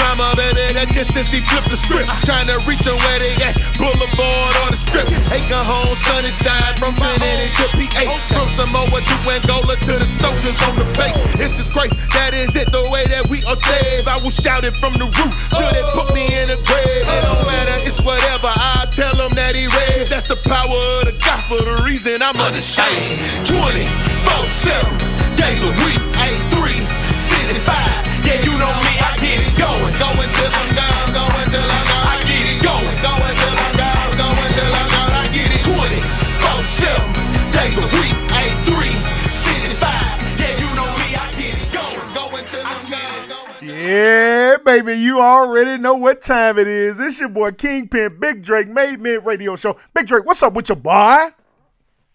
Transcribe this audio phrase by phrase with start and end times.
[0.00, 0.72] drama, baby.
[0.72, 2.08] That just since he flipped the script.
[2.24, 3.60] Trying to reach them where they at.
[3.76, 5.06] Boulevard or the strip.
[5.28, 8.04] Aiken home, sunny side from Trinity to PA.
[8.32, 11.20] From Samoa to Angola to the soldiers on the base.
[11.36, 11.94] This is grace.
[12.16, 14.08] That is it, the way that we are saved.
[14.08, 17.04] I will shout it from the roof till they put me in the grave.
[17.04, 18.48] It don't matter, it's whatever.
[18.48, 20.10] I tell them that he raised.
[20.10, 23.46] That's the power of the gospel, the reason I'm unashamed.
[23.46, 26.49] 24 7 days a week, 8
[43.62, 47.00] Yeah, baby, you already know what time it is.
[47.00, 49.76] It's your boy Kingpin, Big Drake, Made Men Radio Show.
[49.94, 51.28] Big Drake, what's up with your boy?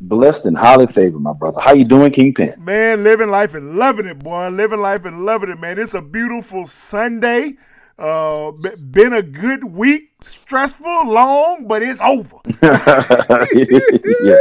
[0.01, 1.59] Blessed and highly favored, my brother.
[1.59, 2.49] How you doing, Kingpin?
[2.63, 4.49] Man, living life and loving it, boy.
[4.49, 5.77] Living life and loving it, man.
[5.77, 7.53] It's a beautiful Sunday.
[7.97, 8.51] Uh,
[8.89, 10.11] been a good week.
[10.21, 12.37] Stressful, long, but it's over.
[12.61, 14.37] yeah.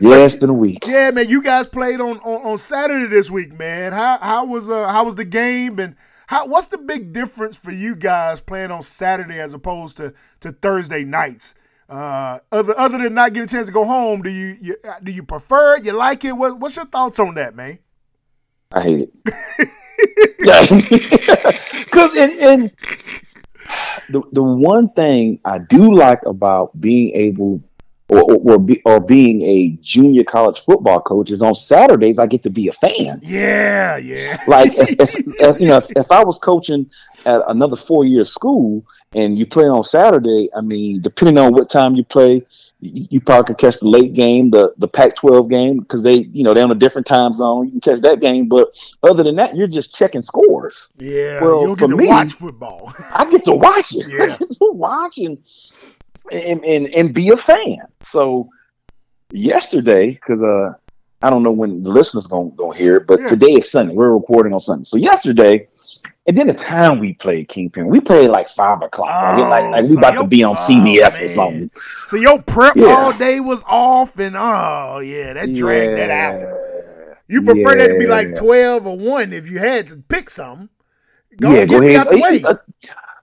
[0.00, 0.86] yeah, it's been a week.
[0.86, 1.28] Yeah, man.
[1.28, 3.92] You guys played on, on, on Saturday this week, man.
[3.92, 7.70] How how was uh how was the game and how what's the big difference for
[7.70, 11.54] you guys playing on Saturday as opposed to to Thursday nights?
[11.88, 15.10] Uh, other other than not getting a chance to go home, do you, you do
[15.10, 15.84] you prefer it?
[15.84, 16.32] You like it?
[16.32, 17.78] What, what's your thoughts on that, man?
[18.70, 19.68] I hate it.
[20.40, 20.62] yeah,
[21.84, 22.72] because and, and
[24.08, 27.62] the the one thing I do like about being able
[28.08, 32.26] or or, or, be, or being a junior college football coach is on Saturdays I
[32.26, 33.20] get to be a fan.
[33.22, 34.42] Yeah, yeah.
[34.46, 36.90] Like if, if, if, you know, if, if I was coaching
[37.26, 38.84] at another four year school
[39.14, 42.44] and you play on Saturday, I mean, depending on what time you play,
[42.80, 46.54] you, probably could catch the late game, the the Pac-12 game, because they, you know,
[46.54, 47.64] they're on a different time zone.
[47.66, 48.68] You can catch that game, but
[49.02, 50.92] other than that, you're just checking scores.
[50.98, 52.92] Yeah, Well, for to me- watch football.
[53.12, 54.06] I get to watch it.
[54.08, 54.24] Yeah.
[54.34, 55.38] I get to watch and
[56.30, 57.78] and, and and be a fan.
[58.04, 58.48] So
[59.32, 60.74] yesterday, because uh,
[61.22, 63.26] I don't know when the listeners gonna gonna hear it, but Yeah.
[63.26, 63.94] today is Sunday.
[63.94, 64.84] We're recording on Sunday.
[64.84, 65.66] So yesterday,
[66.28, 69.08] and then the time we played Kingpin, we played like five o'clock.
[69.08, 71.24] Like, Oh, like, like we so about to be on oh, CBS man.
[71.24, 71.70] or something.
[72.06, 72.86] So your prep Yeah.
[72.86, 76.40] all day was off, and oh yeah, that dragged that out.
[77.28, 80.68] You prefer that to be like twelve or one if you had to pick something.
[81.40, 82.06] Go, yeah, get go me ahead.
[82.06, 82.42] out the way.
[82.44, 82.54] Uh,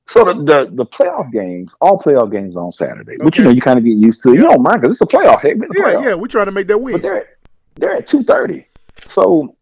[0.08, 3.60] So the, the the playoff games, all playoff games on Saturday, but you know you
[3.62, 4.36] kind of get used to it.
[4.36, 5.44] You don't mind because it's a playoff.
[5.44, 6.04] It's a Yeah, playoff.
[6.06, 6.94] yeah, we trying to make that win.
[6.94, 7.28] but they're at,
[7.76, 8.68] they're at two thirty.
[8.96, 9.56] So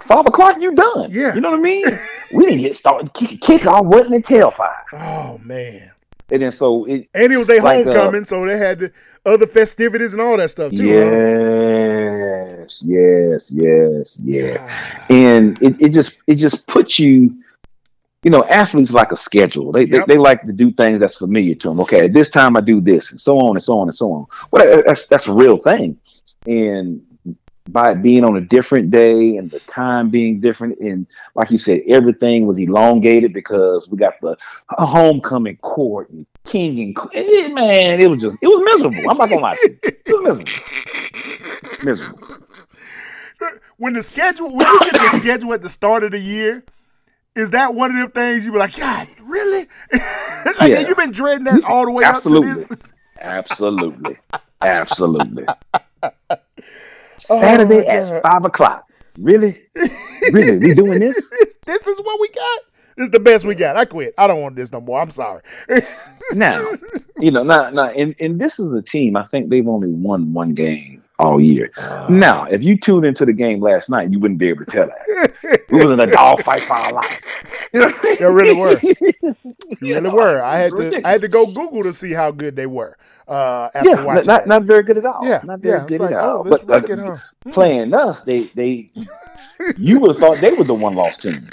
[0.00, 1.10] five o'clock, you done.
[1.10, 1.34] Yeah.
[1.34, 1.84] you know what I mean.
[2.32, 3.12] we didn't get started.
[3.14, 5.90] Kick, kick off wasn't until five, Oh man.
[6.30, 7.08] and then so it.
[7.14, 8.92] And it was their Like, uh, so they had the
[9.24, 10.86] other festivities and all that stuff too.
[10.86, 12.66] huh?
[12.84, 15.10] Yes, yes, yes, God.
[15.10, 17.36] and it, it just it just puts you.
[18.22, 19.70] You know, athletes like a schedule.
[19.70, 20.06] They, Yep.
[20.06, 21.78] they they like to do things that's familiar to them.
[21.80, 24.10] Okay, at this time I do this, and so on and so on and so
[24.12, 24.26] on.
[24.50, 25.96] Well, that's that's a real thing,
[26.44, 27.02] and
[27.68, 31.58] by it being on a different day and the time being different, and like you
[31.58, 34.36] said, everything was elongated because we got the
[34.70, 39.10] homecoming court and king and que- eh, man, it was just it was miserable.
[39.10, 39.90] I'm not gonna lie, to you.
[40.06, 40.38] it was
[41.84, 42.28] miserable, miserable.
[43.76, 46.64] When the schedule, when you get the schedule at the start of the year,
[47.34, 49.68] is that one of them things you be like, God, really?
[49.92, 50.80] like, Yeah.
[50.88, 52.48] You've been dreading that all the way Absolutely.
[52.48, 52.94] up to this.
[53.20, 54.16] Absolutely.
[54.62, 55.44] Absolutely.
[57.30, 58.86] Oh, Saturday my at five o'clock.
[59.18, 59.62] Really?
[60.32, 60.58] Really?
[60.58, 61.30] We doing this?
[61.66, 62.60] this, is what we got.
[62.96, 63.76] This is the best we got.
[63.76, 64.14] I quit.
[64.18, 65.00] I don't want this no more.
[65.00, 65.42] I'm sorry.
[66.34, 66.60] Now,
[67.20, 70.32] you know, now, now and, and this is a team, I think they've only won
[70.32, 71.70] one game all year.
[71.76, 72.06] Uh.
[72.10, 74.88] Now, if you tuned into the game last night, you wouldn't be able to tell
[74.88, 75.32] that.
[75.70, 77.68] We was in a dog fight for our life.
[77.72, 77.92] You know?
[78.18, 78.78] They really were.
[79.80, 80.42] You really were.
[80.42, 81.06] I had to.
[81.06, 82.96] I had to go Google to see how good they were.
[83.28, 85.20] Uh, after Yeah, watching not, not very good at all.
[85.26, 85.86] yeah, not very yeah.
[85.86, 86.46] good like, at all.
[86.46, 87.16] oh, But uh, huh?
[87.52, 88.90] playing us, they they
[89.76, 91.48] you would have thought they were the one lost team.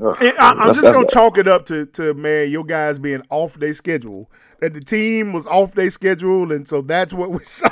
[0.00, 3.54] Ugh, I, I'm just gonna chalk it up to to man, your guys being off
[3.54, 4.30] their schedule.
[4.60, 7.68] That the team was off their schedule, and so that's what we saw.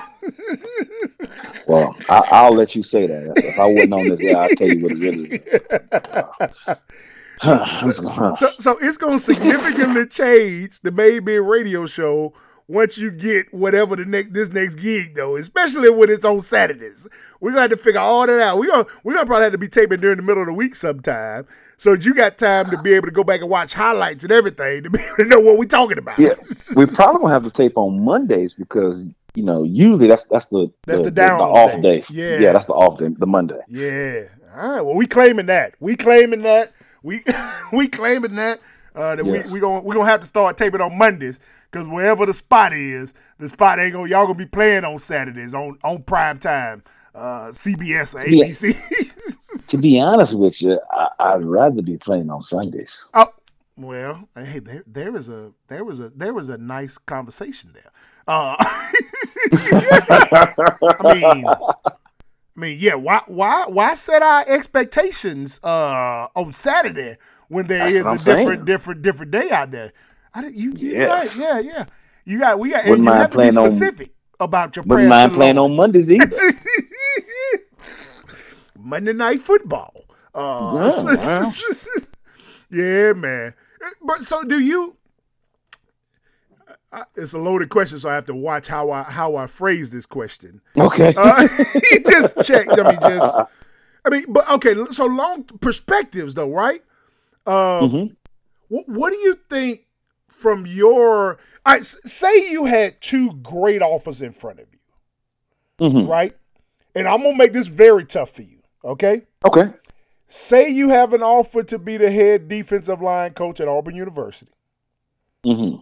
[1.68, 3.32] Well, I, I'll let you say that.
[3.36, 6.64] If I wasn't on this, I'll tell you what it really is.
[6.68, 6.76] I'm
[7.42, 12.32] so, so it's gonna significantly change the Made Men Radio Show
[12.68, 17.06] once you get whatever the next this next gig though, especially when it's on Saturdays.
[17.40, 18.58] We're gonna have to figure all that out.
[18.58, 20.74] We're gonna we're gonna probably have to be taping during the middle of the week
[20.74, 21.46] sometime.
[21.76, 24.82] So you got time to be able to go back and watch highlights and everything
[24.84, 26.18] to be able to know what we're talking about.
[26.18, 26.32] Yeah,
[26.74, 30.72] we probably gonna have to tape on Mondays because you know usually that's that's the
[30.86, 32.00] That's the, the down off day.
[32.00, 32.04] day.
[32.10, 32.38] Yeah.
[32.40, 33.60] yeah, that's the off day, the Monday.
[33.68, 34.22] Yeah.
[34.56, 34.80] All right.
[34.80, 35.74] Well, we claiming that.
[35.80, 36.72] We claiming that.
[37.06, 37.22] We
[37.72, 38.60] we claiming that.
[38.94, 39.46] Uh, that Yes.
[39.48, 41.38] we we gonna we gonna have to start taping on Mondays
[41.70, 45.52] because wherever the spot is, the spot ain't gonna y'all gonna be playing on Saturdays
[45.54, 46.82] on on prime time,
[47.14, 48.24] uh, CBS or.
[48.24, 48.74] ABC.
[49.70, 53.08] To be honest with you, I, I'd rather be playing on Sundays.
[53.14, 53.26] oh,
[53.76, 57.90] well, hey, there there is a there was a there was a nice conversation there.
[58.28, 58.54] Uh,
[61.00, 61.44] I mean,
[62.56, 62.94] I mean, yeah.
[62.94, 67.18] Why, why, why set our expectations uh, on Saturday
[67.48, 68.64] when there That's is a different, saying.
[68.64, 69.92] different, different day out there?
[70.34, 71.38] I didn't, you, you Yes.
[71.38, 71.64] right?
[71.64, 71.84] Yeah, yeah.
[72.24, 74.84] You got, we got, Wouldn't you mind have to be playing on- specific about your
[74.84, 76.26] Wouldn't mind playing on Mondays either.
[78.78, 80.04] Monday Night Football.
[80.34, 81.52] Uh, Yeah, well.
[82.70, 83.54] yeah, man.
[84.02, 84.96] But so, do you?
[86.92, 89.90] I- It's a loaded question, so I have to watch how I how I phrase
[89.90, 90.60] this question.
[90.78, 91.12] okay.
[91.16, 91.46] Uh,
[91.90, 92.70] he just checked.
[92.72, 93.38] I mean, just.
[94.04, 94.74] I mean, but okay.
[94.92, 96.82] So long perspectives, though, right?
[97.46, 97.54] Um,
[97.90, 98.16] Mhm.
[98.68, 99.86] wh- what do you think
[100.28, 101.38] from your?
[101.64, 106.08] I say you had two great offers in front of you, Mhm.
[106.08, 106.36] right?
[106.94, 108.58] And I'm gonna make this very tough for you.
[108.84, 109.22] Okay.
[109.44, 109.70] Okay.
[110.28, 114.52] Say you have an offer to be the head defensive line coach at Auburn University,
[115.44, 115.76] hmm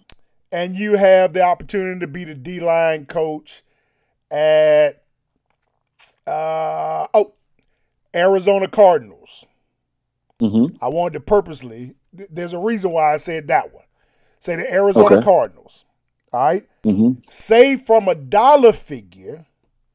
[0.52, 3.62] and you have the opportunity to be the D line coach
[4.30, 5.02] at
[6.26, 7.32] uh, oh
[8.14, 9.46] Arizona Cardinals.
[10.40, 11.94] hmm I wanted to purposely.
[12.16, 13.84] th- There's a reason why I said that one.
[14.40, 15.24] Say the Arizona Okay.
[15.24, 15.84] Cardinals.
[16.32, 16.66] All right.
[16.82, 19.46] hmm Say from a dollar figure.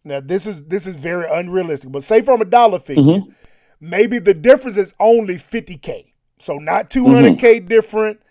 [0.03, 3.33] Now this is this is very unrealistic, but say from a dollar figure, Mhm.
[3.81, 6.05] maybe the difference is only 50k.
[6.39, 8.21] So not 200k different,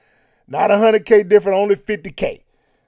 [0.48, 2.42] not 100k different, only 50k.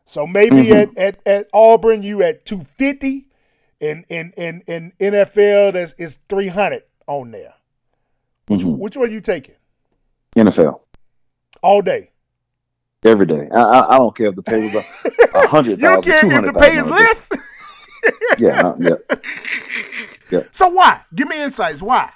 [0.04, 0.82] So maybe Mhm.
[0.82, 3.26] at, at at Auburn you at 250,
[3.80, 7.54] in in in in NFL that's is 300 on there.
[8.48, 9.54] hmm Which one are you taking
[10.36, 10.80] NFL
[11.62, 12.10] all day?
[13.04, 13.48] every day.
[13.54, 14.74] I, I, I don't care if the pay was
[15.34, 17.30] a, hundred You don't care if the pay is less.
[18.38, 18.76] Yeah, uh,
[20.30, 20.40] yeah.
[20.52, 21.02] So why?
[21.14, 21.82] Give me insights.
[21.82, 22.10] Why?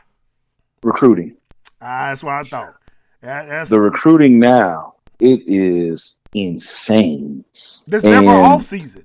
[0.82, 1.36] Recruiting.
[1.80, 2.74] Ah, that's what I thought.
[3.20, 7.44] That- that's The recruiting now it is insane.
[7.86, 9.04] there's never off season.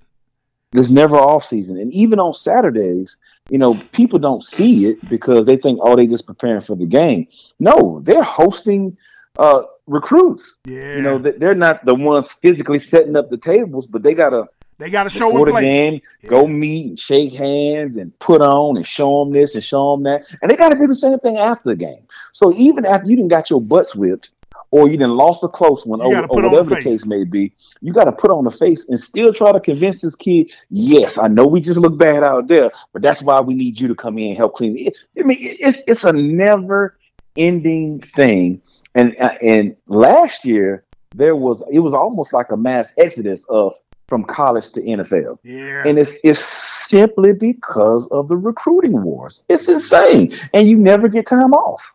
[0.72, 3.18] There's never off season, and even on Saturdays,
[3.50, 6.86] you know, people don't see it because they think, oh, they just preparing for the
[6.86, 7.28] game.
[7.60, 8.96] No, they're hosting
[9.40, 10.58] uh, recruits.
[10.66, 14.14] Yeah, You know, they- they're not the ones physically setting up the tables, but they
[14.14, 14.48] gotta
[14.78, 15.62] they got to show before the play.
[15.64, 16.30] game, Yeah.
[16.30, 20.04] go meet and shake hands and put on and show them this and show them
[20.04, 22.04] that, and they got to do the same thing after the game.
[22.32, 24.32] So even after you didn't got your butts whipped,
[24.72, 27.54] or you didn't lost a close one, or, or whatever the the case may be,
[27.82, 30.52] you got to put on the face and still try to convince this kid.
[30.70, 33.88] Yes, I know we just look bad out there, but that's why we need you
[33.88, 34.98] to come in and help clean it.
[35.18, 36.98] I mean, it's it's a never
[37.36, 38.62] ending thing,
[38.96, 40.84] and uh, and last year
[41.16, 43.74] there was it was almost like a mass exodus of
[44.08, 45.38] from college to NFL.
[45.44, 49.46] Yeah, And it's it's simply because of the recruiting wars.
[49.48, 50.34] It's insane.
[50.54, 51.94] And you never get time off.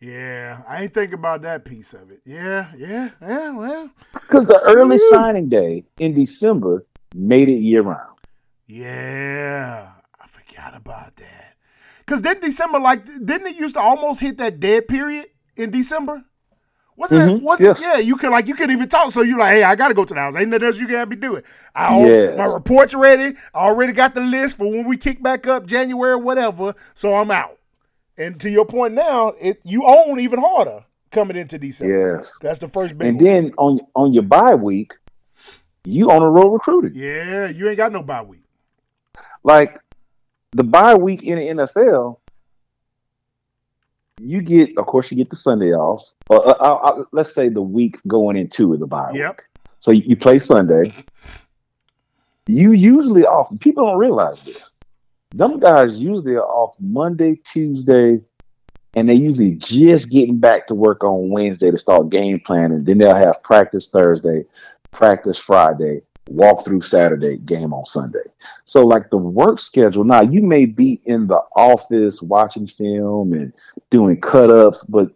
[0.00, 0.62] Yeah.
[0.68, 2.20] I ain't think about that piece of it.
[2.24, 3.50] Yeah, yeah, yeah.
[3.50, 6.84] Well, Because the early signing day in December
[7.14, 8.18] made it year round.
[8.66, 9.90] yeah.
[10.20, 11.54] I forgot about that.
[12.06, 16.22] Cause didn't December like didn't it used to almost hit that dead period in December?
[16.96, 17.38] Wasn't it?
[17.38, 17.80] Mhm, Wasn't yes.
[17.82, 17.96] yeah?
[17.98, 19.10] You could like you couldn't even talk.
[19.10, 20.36] So you like, hey, I gotta go to the house.
[20.36, 21.42] Ain't nothing else you gotta be doing.
[21.74, 22.36] I Yes.
[22.38, 23.36] my report's ready.
[23.54, 26.74] I already got the list for when we kick back up January, whatever.
[26.92, 27.58] So I'm out.
[28.16, 32.16] And to your point now, it you own even harder coming into December.
[32.18, 32.36] Yes.
[32.40, 33.24] That's the first big And one.
[33.24, 34.94] then on on your bye week,
[35.84, 36.92] you on a road recruiting.
[36.94, 38.44] Yeah, you ain't got no bye week.
[39.42, 39.78] Like
[40.52, 42.18] the bye week in the NFL,
[44.20, 46.12] you get, of course, you get the Sunday off.
[46.28, 49.30] Or, uh, uh, uh, let's say the week going into the bye Yep.
[49.32, 49.42] week.
[49.80, 50.92] So you, you play Sunday.
[52.46, 53.48] You usually off.
[53.60, 54.72] People don't realize this.
[55.34, 58.20] Them guys usually are off Monday, Tuesday,
[58.94, 62.84] and they usually just getting back to work on Wednesday to start game planning.
[62.84, 64.44] Then they'll have practice Thursday,
[64.92, 68.22] practice Friday, walk through Saturday, game on Sunday.
[68.64, 73.52] So like the work schedule now, you may be in the office watching film and
[73.90, 75.10] doing cut ups, but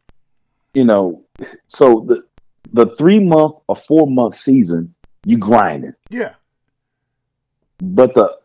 [0.75, 1.23] you know,
[1.69, 2.25] so the
[2.73, 4.95] the three month or four month season,
[5.25, 5.95] you grinding.
[6.11, 6.35] Yeah.
[7.79, 8.37] But the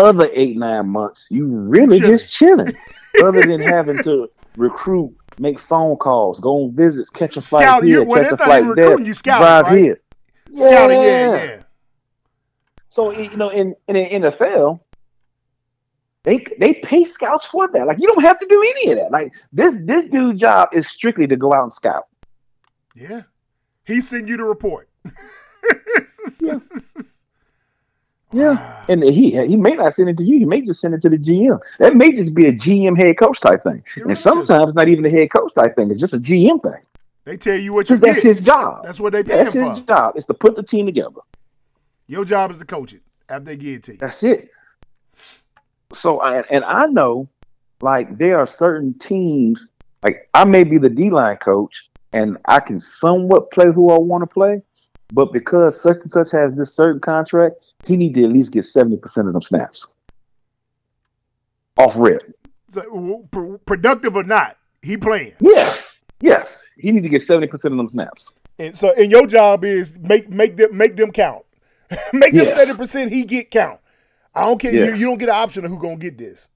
[0.00, 2.12] other eight nine months, you really Chilling.
[2.12, 2.72] just chilling,
[3.24, 7.84] other than having to recruit, make phone calls, go on visits, catch a flight Scout,
[7.84, 9.78] here, catch a flight there, you scouting, drive right?
[9.78, 10.00] here.
[10.52, 11.62] Scouting, yeah, yeah.
[12.88, 14.80] So you know, in in the NFL,
[16.24, 17.86] they they pay scouts for that.
[17.86, 19.12] Like you don't have to do any of that.
[19.12, 22.04] Like this this dude's job is strictly to go out and scout.
[22.94, 23.22] Yeah.
[23.84, 24.88] He sent you the report.
[26.40, 26.58] Yeah,
[28.32, 30.38] and he he may not send it to you.
[30.38, 31.60] He may just send it to the GM.
[31.78, 33.82] That may just be a GM head coach type thing.
[33.96, 34.20] Really And is.
[34.20, 35.90] sometimes it's not even a head coach type thing.
[35.90, 36.82] It's just a GM thing
[37.24, 38.84] They tell you what you because that's his job.
[38.84, 39.86] That's what they pay That's him his for.
[39.86, 40.16] job.
[40.16, 41.20] Is to put the team together.
[42.06, 43.98] Your job is to coach it after they give it to you.
[43.98, 44.48] That's it.
[45.92, 47.28] So, I, and I know,
[47.80, 49.68] like, there are certain teams,
[50.04, 53.98] like, I may be the D line coach and I can somewhat play who I
[53.98, 54.62] want to play,
[55.12, 58.64] but because such and such has this certain contract, he need to at least get
[58.64, 59.88] 70% of them snaps
[61.76, 62.22] off rip.
[62.68, 65.32] So, pr- productive or not, he playing.
[65.40, 66.02] Yes.
[66.20, 66.64] Yes.
[66.76, 68.32] He need to get 70% of them snaps.
[68.58, 71.44] And so, and your job is make make them make them count.
[72.12, 72.56] make them Yes.
[72.56, 73.10] seventy percent.
[73.10, 73.80] He get count.
[74.34, 74.70] I don't care.
[74.70, 76.50] You, you don't get an option of who gonna get this.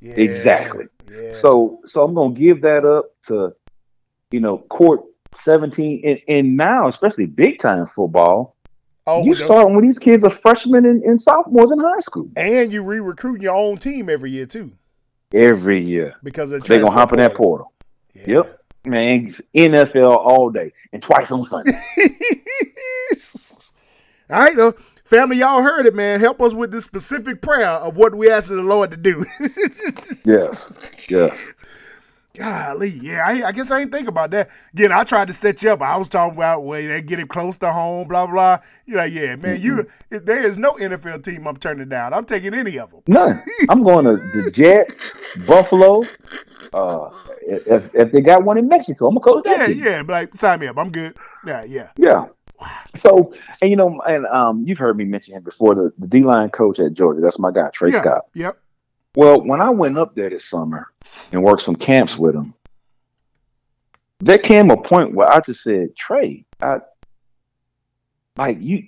[0.00, 0.86] Yeah, Exactly.
[1.10, 1.34] Yeah.
[1.34, 3.54] So so I'm gonna give that up to
[4.30, 5.02] you know court
[5.34, 8.56] 17 and, and now especially big time football.
[9.06, 12.72] oh, you start when these kids are freshmen and, and sophomores in high school and
[12.72, 14.72] you re-recruiting your own team every year too
[15.32, 16.14] every year.
[16.22, 17.72] because They're gonna hop in that portal.
[18.14, 18.32] portal.
[18.32, 18.60] Yep.
[18.86, 21.72] Man, NFL all day and twice on Sunday.
[24.30, 24.74] All right, though.
[25.04, 26.18] Family, y'all heard it, man.
[26.18, 29.24] Help us with this specific prayer of what we asking the Lord to do.
[30.24, 30.90] yes.
[31.08, 31.50] Yes.
[32.36, 34.50] Golly, yeah, I, I guess I didn't think about that.
[34.72, 35.80] Again, I tried to set you up.
[35.82, 38.58] I was talking about way they get it close to home, blah blah.
[38.86, 42.12] You're like, yeah, man, you there is no NFL team I'm turning down.
[42.12, 43.02] I'm taking any of them.
[43.06, 43.40] None.
[43.68, 45.12] I'm going to the Jets,
[45.46, 46.02] Buffalo.
[46.72, 47.10] Uh,
[47.46, 49.84] if, if they got one in Mexico, I'm gonna coach that Yeah, team.
[49.84, 50.76] yeah, like sign me up.
[50.76, 51.16] I'm good.
[51.46, 51.90] Yeah, yeah.
[51.96, 52.26] Yeah.
[52.96, 55.74] So, and you know, and um, you've heard me mention him before.
[55.74, 57.96] The, the D line coach at Georgia, that's my guy, Tray yeah.
[58.00, 58.22] Scott.
[58.34, 58.58] Yep.
[59.16, 60.88] Well, when I went up there this summer
[61.30, 62.54] and worked some camps with him,
[64.20, 66.78] there came a point where I just said, Tray, I
[68.36, 68.84] like you.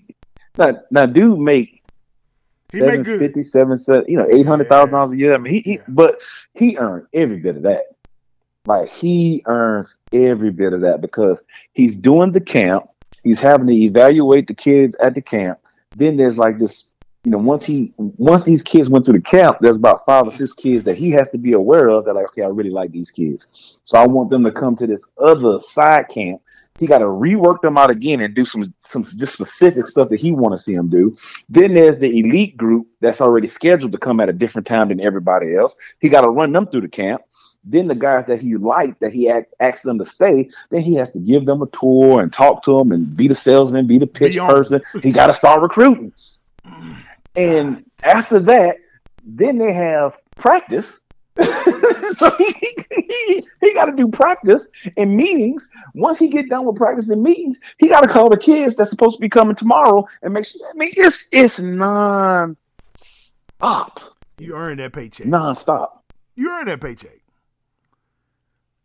[0.59, 1.83] Now, now, dude, make
[2.73, 5.35] He seven fifty, seven, seven, you know, eight hundred thousand dollars a year.
[5.35, 5.83] I mean, he, he Yeah.
[5.88, 6.18] but
[6.54, 7.83] he earned every bit of that.
[8.64, 12.88] Like he earns every bit of that because he's doing the camp.
[13.23, 15.61] He's having to evaluate the kids at the camp.
[15.95, 16.95] Then there's like this,
[17.26, 20.30] you know, once he once these kids went through the camp, there's about five or
[20.30, 22.04] six kids that he has to be aware of.
[22.04, 24.87] That like, okay, I really like these kids, so I want them to come to
[24.87, 26.40] this other side camp.
[26.78, 30.21] He got to rework them out again and do some some just specific stuff that
[30.21, 31.16] he want to see them do.
[31.49, 35.00] Then there's the elite group that's already scheduled to come at a different time than
[35.00, 35.75] everybody else.
[35.99, 37.23] He got to run them through the camp.
[37.64, 39.28] Then the guys that he liked, that he
[39.59, 42.78] asked them to stay, then he has to give them a tour and talk to
[42.78, 44.49] them and be the salesman, be the pitch Be on.
[44.49, 44.80] person.
[45.02, 46.12] He got to start recruiting.
[47.37, 48.78] And after that,
[49.25, 51.00] then they have practice.
[52.12, 52.55] so he,
[52.90, 54.66] he, he got to do practice
[54.97, 55.71] and meetings.
[55.95, 58.88] Once he get done with practice and meetings, he got to call the kids that's
[58.88, 60.62] supposed to be coming tomorrow and make sure.
[60.73, 62.57] I mean, it's it's non
[62.95, 64.00] stop,
[64.38, 65.26] You earn that paycheck.
[65.26, 66.05] non stop.
[66.37, 67.21] You earn that paycheck.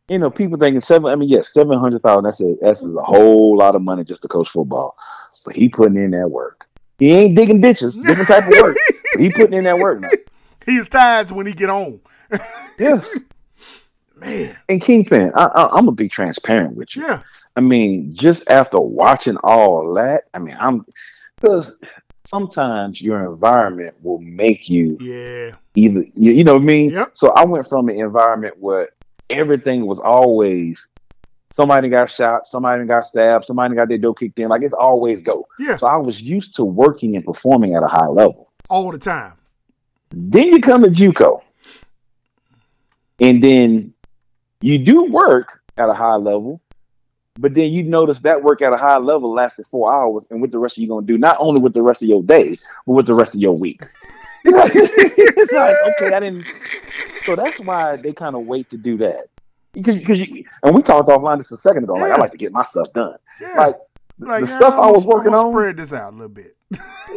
[0.09, 1.09] You know, people thinking seven.
[1.09, 2.25] I mean, yes, seven hundred thousand.
[2.25, 4.97] That's a that's a whole lot of money just to coach football.
[5.45, 6.67] But he putting in that work.
[7.01, 8.01] He ain't digging ditches.
[8.01, 8.77] Different type of work.
[9.17, 10.09] He putting in that work now.
[10.65, 11.99] He's tired when he get home.
[12.79, 13.17] Yes.
[14.15, 17.03] Man, And Kingpin, I, I, I'm gonna be transparent with you.
[17.03, 17.21] yeah.
[17.55, 20.85] I mean, just after watching all that, I mean, I'm
[21.35, 21.79] because
[22.25, 25.55] sometimes your environment will make you Yeah.
[25.75, 26.91] either you, you know what I mean.
[26.91, 27.09] Yep.
[27.13, 28.89] So I went from an environment where
[29.29, 30.87] everything was always
[31.51, 34.49] somebody got shot, somebody got stabbed, somebody got their door kicked in.
[34.49, 35.47] Like it's always go.
[35.59, 35.77] Yeah.
[35.77, 38.51] So I was used to working and performing at a high level.
[38.69, 39.33] All the time.
[40.11, 41.41] Then you come to JUCO,
[43.21, 43.93] and then
[44.59, 46.61] you do work at a high level,
[47.39, 50.51] but then you notice that work at a high level lasted four hours, and what
[50.51, 51.17] the rest of you gonna do?
[51.17, 52.55] Not only with the rest of your day,
[52.85, 53.83] but with the rest of your week.
[54.43, 56.43] it's like okay, I didn't.
[57.21, 59.27] So that's why they kind of wait to do that
[59.73, 61.93] because because you and we talked offline just a second ago.
[61.93, 63.15] Like I like to get my stuff done.
[63.39, 63.53] Yeah.
[63.57, 63.75] Like
[64.19, 65.51] Like, the yeah, stuff I I'm was gonna- working on.
[65.51, 66.55] Spread this out a little bit.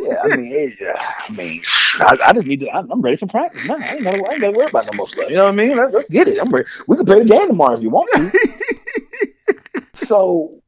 [0.00, 1.62] Yeah, I mean, it, I mean,
[2.00, 2.70] I, I just need to.
[2.70, 3.68] I'm, I'm ready for practice.
[3.68, 3.76] now.
[3.76, 5.28] I ain't gotta, I ain't gotta worry about no more stuff.
[5.30, 5.76] You know what I mean?
[5.76, 6.40] Let, let's get it.
[6.40, 6.66] I'm ready.
[6.88, 9.82] We can play the game tomorrow if you want to.
[9.94, 10.60] so,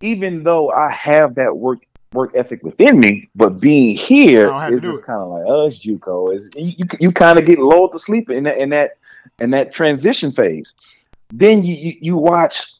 [0.00, 5.04] even though I have that work work ethic within me, but being here is just
[5.04, 6.34] kind of like, oh, it's JUCO.
[6.36, 8.92] It's, you you, you kind of get lulled to sleep in that in that
[9.38, 10.74] in that transition phase.
[11.32, 12.70] Then you you, you watch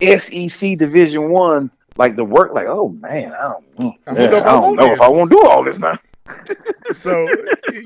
[0.00, 4.52] SEC Division One, like the work, like, oh man, I don't, know, I don't, I
[4.52, 5.98] don't know if I won't do all this now.
[6.92, 7.28] so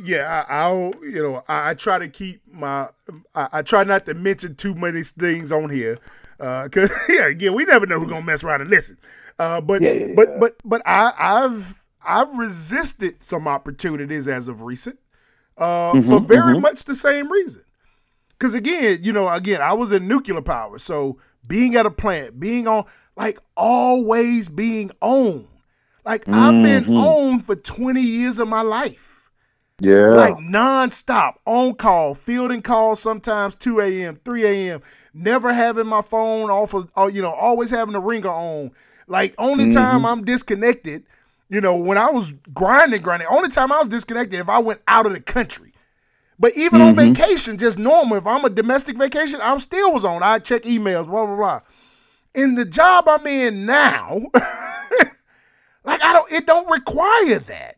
[0.05, 2.89] yeah, I, will you know I, I, try to keep my
[3.35, 5.99] I, I, try not to mention too many things on here
[6.37, 8.97] because uh, yeah again we never know who's gonna mess around and listen.
[9.39, 14.63] Uh, but yeah, yeah, but but but I, I've I've resisted some opportunities as of
[14.63, 15.01] recent
[15.57, 16.63] uh, mm-hmm, for very mm-hmm.
[16.63, 17.63] much the same reason.
[18.39, 22.39] Because again, you know, again, I was in nuclear power, so being at a plant,
[22.39, 22.85] being on,
[23.17, 25.47] like always being on.
[26.05, 26.35] Like mm-hmm.
[26.35, 26.97] I've been mm-hmm.
[26.97, 29.31] on for 20 years of my life.
[29.81, 30.11] Yeah.
[30.11, 34.83] Like nonstop, on call, fielding calls sometimes 2 a.m., 3 a.m.,
[35.15, 38.73] never having my phone off of, uh, you know, always having the ringer on.
[39.07, 39.75] Like only mm-hmm.
[39.75, 41.05] time I'm disconnected,
[41.49, 44.81] you know, when I was grinding, grinding, only time I was disconnected if I went
[44.87, 45.68] out of the country.
[46.39, 46.99] But even mm-hmm.
[46.99, 50.23] on vacation, just normal, if I'm a domestic vacation, I'm still was on.
[50.23, 51.61] I check emails, blah, blah, blah.
[52.35, 54.21] In the job I'm in now,
[55.85, 57.77] like I don't it don't require that.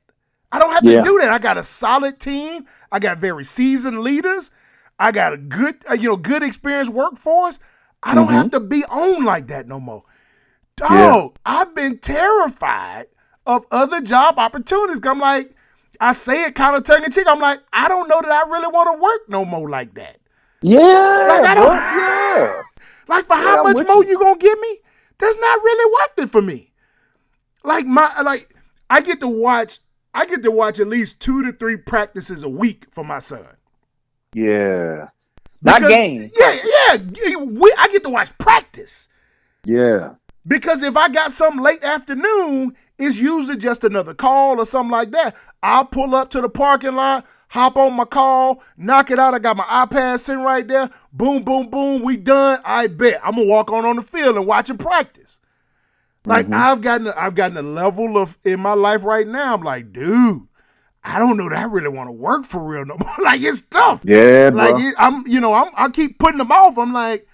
[0.52, 1.02] I don't have yeah.
[1.02, 1.31] to do that.
[1.31, 2.67] I got a solid team.
[2.90, 4.50] I got very seasoned leaders.
[4.99, 7.59] I got a good, uh, you know, good experienced workforce.
[8.02, 8.35] I don't mm-hmm.
[8.35, 10.05] have to be on like that no more.
[10.76, 11.29] Dog, yeah.
[11.47, 13.07] I've been terrified
[13.47, 15.00] of other job opportunities.
[15.05, 15.52] I'm like,
[16.00, 17.26] I say it kind of tongue in cheek.
[17.28, 20.19] I'm like, I don't know that I really want to work no more like that.
[20.62, 21.26] Yeah.
[21.28, 21.76] Like I don't.
[21.76, 22.62] Yeah.
[23.09, 24.11] Like for yeah, how much more you.
[24.11, 24.78] you gonna give me?
[25.19, 26.73] That's not really worth it for me.
[27.65, 28.49] Like my like
[28.89, 29.80] I get to watch
[30.15, 33.47] I get to watch at least two to three practices a week for my son.
[34.34, 35.08] Yeah.
[35.63, 36.34] Not games.
[36.39, 37.36] Yeah, yeah.
[37.36, 39.08] We, I get to watch practice.
[39.65, 40.15] Yeah.
[40.47, 45.11] Because if I got some late afternoon, it's usually just another call or something like
[45.11, 45.37] that.
[45.63, 49.35] I'll pull up to the parking lot, hop on my call, knock it out.
[49.35, 50.89] I got my iPad sitting right there.
[51.13, 52.03] Boom, boom, boom.
[52.03, 52.61] We done.
[52.65, 55.41] I bet I'm gonna walk on on the field and watch him practice.
[56.25, 56.55] Like mm-hmm.
[56.55, 59.55] I've gotten, I've gotten a level of in my life right now.
[59.55, 60.47] I'm like, dude,
[61.03, 63.15] I don't know that I really want to work for real no more.
[63.25, 64.03] like it's tough.
[64.05, 66.79] Yeah, like it, I'm, you know, I'm, I keep putting them off.
[66.79, 67.26] I'm like,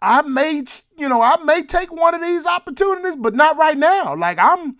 [0.00, 0.62] I may,
[0.98, 4.14] you know, I may take one of these opportunities, but not right now.
[4.16, 4.76] Like I'm,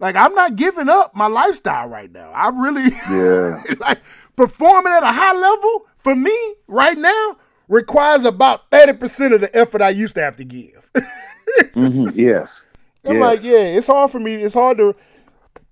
[0.00, 2.30] like I'm not giving up my lifestyle right now.
[2.30, 4.00] I really, yeah, like
[4.34, 7.36] performing at a high level for me right now
[7.68, 10.90] requires about thirty percent of the effort I used to have to give.
[10.96, 12.08] mm-hmm.
[12.14, 12.66] Yes,
[13.04, 13.20] I'm yes.
[13.20, 14.34] like, yeah, it's hard for me.
[14.34, 14.96] It's hard to,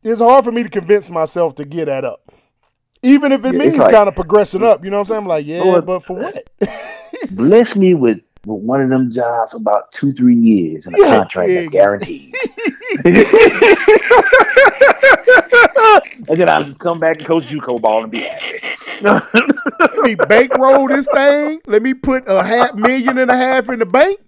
[0.04, 2.30] it's hard for me to convince myself to get that up,
[3.02, 4.84] even if it yeah, means like, kind of progressing up.
[4.84, 5.22] You know what I'm saying?
[5.22, 6.50] I'm like, yeah, Lord, but for what?
[7.30, 10.98] bless me with with one of them jobs for about two, three years and a
[11.00, 12.34] yeah, contract that's guaranteed.
[16.28, 18.58] and then I'll just come back and coach JUCO ball and be happy.
[19.02, 21.60] Let me bankroll this thing.
[21.66, 24.18] Let me put a half million and a half in the bank,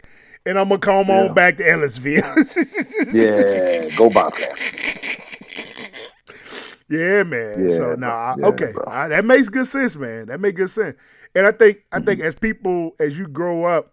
[0.46, 1.29] and I'm gonna come yeah.
[1.29, 2.23] on back to Ellisville.
[3.12, 4.77] yeah, go Bobcats.
[6.88, 7.68] Yeah, man.
[7.68, 10.27] Yeah, so nah, yeah, okay, uh, that makes good sense, man.
[10.27, 10.96] That makes good sense.
[11.35, 12.27] And I think, I think, mm-hmm.
[12.27, 13.92] as people, as you grow up,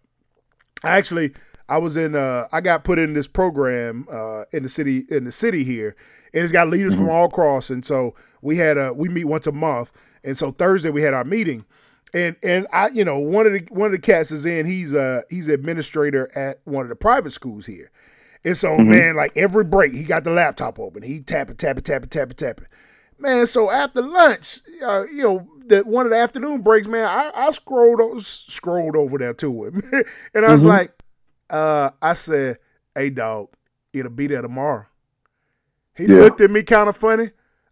[0.84, 1.34] I actually
[1.70, 5.26] I was in uh I got put in this program uh in the city in
[5.26, 5.96] the city here
[6.34, 7.06] and it's got leaders mm-hmm.
[7.06, 9.92] from all across and so we had a we meet once a month
[10.24, 11.66] and so Thursday we had our meeting
[12.14, 14.94] and and I you know one of the one of the cats is in he's
[14.94, 17.92] uh he's administrator at one of the private schools here
[18.46, 18.90] and so mm-hmm.
[18.90, 22.04] man like every break he got the laptop open he tap it tap it tap
[22.04, 22.68] it tap it tap it
[23.20, 27.32] man so after lunch uh, you know the one of the afternoon breaks, man, I,
[27.34, 29.82] I scrolled scrolled over there to him,
[30.34, 30.70] and I was mm-hmm.
[30.70, 31.04] like,
[31.50, 32.58] uh, I said,
[32.96, 33.50] "Hey, dog,
[33.94, 34.86] it'll be there tomorrow."
[35.96, 36.20] He yeah.
[36.20, 37.32] looked at me kind of funny.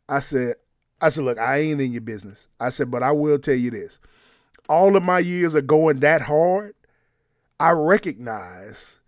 [0.09, 0.55] I said,
[1.01, 3.71] "I said, look, I ain't in your business." I said, "But I will tell you
[3.71, 3.99] this:
[4.69, 6.75] all of my years of going that hard,
[7.59, 8.99] I recognize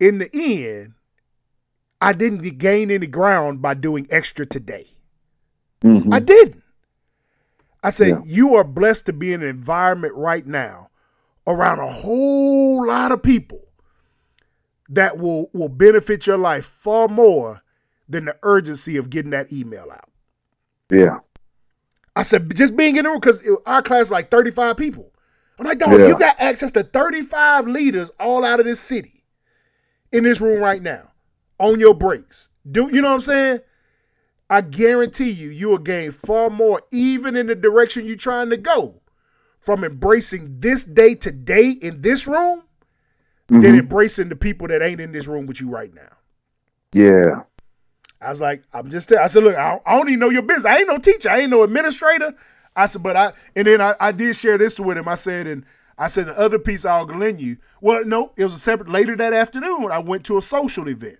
[0.00, 0.94] in the end,
[2.00, 4.86] I didn't gain any ground by doing extra today.
[5.82, 6.12] Mm-hmm.
[6.12, 6.62] I didn't."
[7.82, 8.20] I said, yeah.
[8.24, 10.90] you are blessed to be in an environment right now
[11.46, 13.68] around a whole lot of people
[14.88, 17.62] that will will benefit your life far more
[18.08, 20.10] than the urgency of getting that email out.
[20.90, 21.18] Yeah.
[22.16, 25.12] I said just being in the room because our class is like 35 people.
[25.58, 26.08] I'm like, dog, yeah.
[26.08, 29.24] you got access to 35 leaders all out of this city
[30.12, 31.12] in this room right now
[31.58, 32.48] on your breaks.
[32.70, 33.60] Do you know what I'm saying?
[34.50, 38.56] I guarantee you, you will gain far more, even in the direction you're trying to
[38.56, 39.00] go,
[39.60, 42.62] from embracing this day today in this room
[43.50, 43.60] mm-hmm.
[43.60, 46.16] than embracing the people that ain't in this room with you right now.
[46.92, 47.42] Yeah.
[48.20, 49.12] I was like, I'm just.
[49.12, 50.64] I said, look, I don't, I don't even know your business.
[50.64, 51.30] I ain't no teacher.
[51.30, 52.34] I ain't no administrator.
[52.74, 55.06] I said, but I and then I, I did share this with him.
[55.06, 55.64] I said, and
[55.98, 57.58] I said the other piece I'll lend you.
[57.80, 58.88] Well, no, it was a separate.
[58.88, 61.18] Later that afternoon, I went to a social event,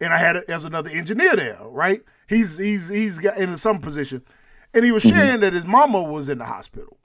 [0.00, 1.58] and I had a, there's another engineer there.
[1.62, 2.02] Right?
[2.28, 4.22] He's he's he's got in some position,
[4.74, 5.16] and he was mm-hmm.
[5.16, 6.98] sharing that his mama was in the hospital.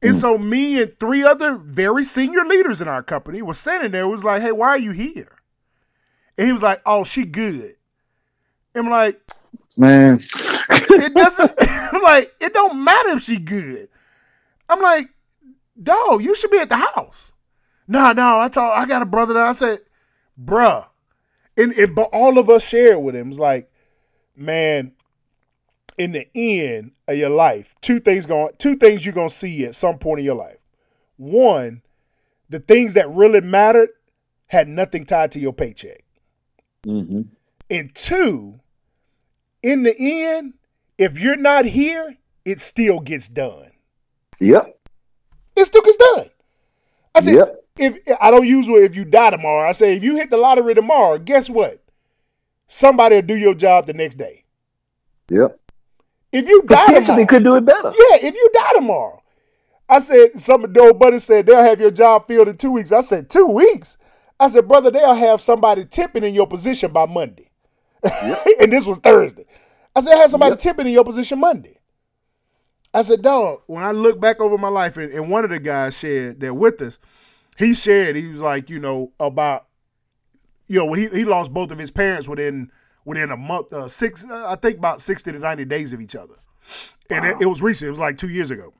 [0.00, 0.20] And mm.
[0.20, 4.06] so me and three other very senior leaders in our company was sitting there.
[4.06, 5.38] Was like, hey, why are you here?
[6.36, 7.74] And he was like, oh, she good.
[8.74, 9.20] And I'm like,
[9.78, 10.18] Man,
[10.70, 11.52] it doesn't.
[11.60, 13.88] I'm like, it don't matter if she good.
[14.68, 15.10] I'm like,
[15.80, 17.32] dog, you should be at the house.
[17.86, 19.80] No, no, I told I got a brother that I said,
[20.42, 20.86] bruh.
[21.56, 23.30] And, and but all of us shared with him.
[23.30, 23.70] It's like,
[24.38, 24.92] man,
[25.98, 29.74] in the end of your life, two things going two things you're gonna see at
[29.74, 30.58] some point in your life.
[31.16, 31.82] One,
[32.48, 33.90] the things that really mattered
[34.46, 36.04] had nothing tied to your paycheck.
[36.84, 37.22] hmm
[37.68, 38.60] And two,
[39.62, 40.54] in the end,
[40.96, 43.70] if you're not here, it still gets done.
[44.40, 44.78] yep,
[45.56, 46.30] It still gets done.
[47.14, 47.64] I said, Yep.
[47.78, 50.74] if I don't use if you die tomorrow, I say if you hit the lottery
[50.74, 51.82] tomorrow, guess what?
[52.68, 54.44] Somebody will do your job the next day.
[55.30, 55.58] yep.
[56.30, 57.88] If you die Potentially tomorrow, could do it better.
[57.88, 59.22] yeah, if you die tomorrow,
[59.88, 62.70] I said some of the old buddies said they'll have your job filled in two
[62.70, 62.92] weeks.
[62.92, 63.96] I said two weeks.
[64.38, 67.50] I said, brother, they'll have somebody tipping in your position by Monday.
[68.60, 69.46] and this was Thursday.
[69.96, 70.58] I said, I had somebody Yep.
[70.58, 71.78] tipping in your position Monday.
[72.92, 75.58] I said, dog, when I look back over my life, and, and one of the
[75.58, 76.98] guys shared that with us,
[77.56, 79.66] he shared, he was like, you know, about,
[80.68, 82.70] you know, he, he lost both of his parents within
[83.04, 86.14] within a month, uh, six, uh, I think about 60 to 90 days of each
[86.14, 86.34] other.
[87.08, 88.74] And it, it was recent, it was like two years ago.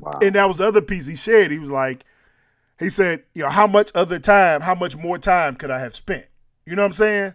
[0.00, 0.18] Wow.
[0.22, 1.50] And that was the other piece he shared.
[1.50, 2.04] He was like,
[2.78, 5.94] he said, you know, how much other time, how much more time could I have
[5.94, 6.26] spent?
[6.64, 7.34] You know what I'm saying?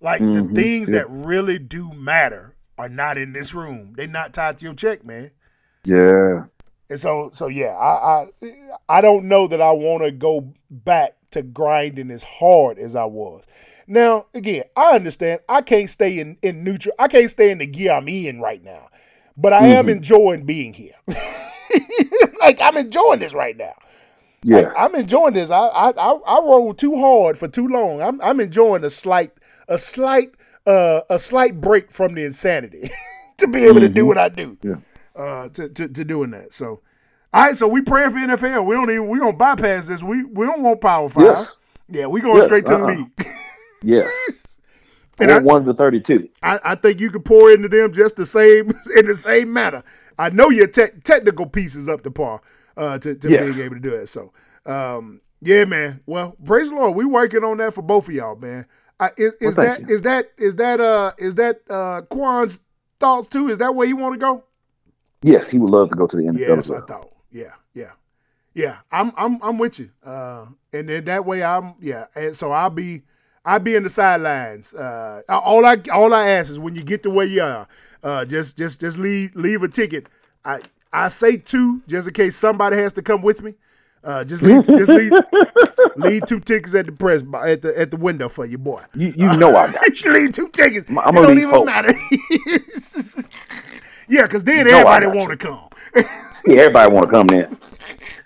[0.00, 0.54] Like the Mhm.
[0.54, 1.00] things Yeah.
[1.00, 3.92] that really do matter are not in this room.
[3.96, 5.30] They're not tied to your check, man.
[5.84, 6.44] Yeah.
[6.88, 8.52] And so, so yeah, I, I,
[8.88, 13.04] I don't know that I want to go back to grinding as hard as I
[13.04, 13.44] was.
[13.86, 16.94] Now, again, I understand I can't stay in in neutral.
[16.98, 18.88] I can't stay in the gear I'm in right now,
[19.36, 20.94] but I am enjoying being here.
[22.40, 23.74] like I'm enjoying this right now.
[24.42, 24.74] Yes.
[24.76, 25.50] I'm enjoying this.
[25.50, 28.00] I I I, I rolled too hard for too long.
[28.00, 29.32] I'm I'm enjoying a slight
[29.68, 30.34] a slight
[30.66, 32.90] uh a slight break from the insanity
[33.38, 34.56] to be able to do what I do.
[34.62, 34.76] Yeah.
[35.14, 36.52] Uh to, to to doing that.
[36.52, 36.80] So
[37.34, 38.64] all right, so we praying for NFL.
[38.64, 40.02] We don't even we gonna bypass this.
[40.02, 41.24] We we don't want power five.
[41.24, 41.64] Yes.
[41.88, 42.86] Yeah, we going Yes, straight to uh-uh.
[42.86, 43.28] the league.
[43.82, 44.40] yes.
[45.20, 46.28] And I- one to thirty-two.
[46.42, 49.84] I, I think you can pour into them just the same in the same manner.
[50.18, 52.40] I know your te- technical piece is up to par
[52.76, 53.54] uh, to, to Yes.
[53.54, 54.08] being able to do it.
[54.08, 54.32] So,
[54.66, 56.00] um, yeah, man.
[56.06, 56.96] Well, praise the Lord.
[56.96, 58.66] We working on that for both of y'all, man.
[58.98, 62.58] I, is is Well, that is that is that uh is that uh Quan's
[62.98, 63.46] thoughts too?
[63.50, 64.42] Is that where you want to go?
[65.22, 66.38] Yes, he would love to go to the NFL.
[66.40, 66.86] Yeah, that's as what I well.
[67.02, 67.13] thought.
[67.34, 67.90] Yeah, yeah,
[68.54, 68.76] yeah.
[68.92, 69.90] I'm I'm I'm with you.
[70.04, 72.06] Uh, and then that way I'm yeah.
[72.14, 73.02] And so I'll be
[73.44, 74.72] I'll be in the sidelines.
[74.72, 77.66] Uh, all I all I ask is when you get to where you are,
[78.04, 80.06] uh, just just just leave leave a ticket.
[80.44, 80.60] I
[80.92, 83.54] I say two just in case somebody has to come with me.
[84.04, 85.12] Uh, just leave just leave
[85.96, 88.80] leave two tickets at the press at the at the window for you, boy.
[88.94, 90.12] You you know I got you.
[90.20, 90.86] leave two tickets.
[90.88, 91.64] I'm it gonna don't leave even four.
[91.64, 91.92] matter.
[94.08, 95.68] yeah, because then You everybody want to come.
[96.46, 97.48] Yeah, everybody want to come there.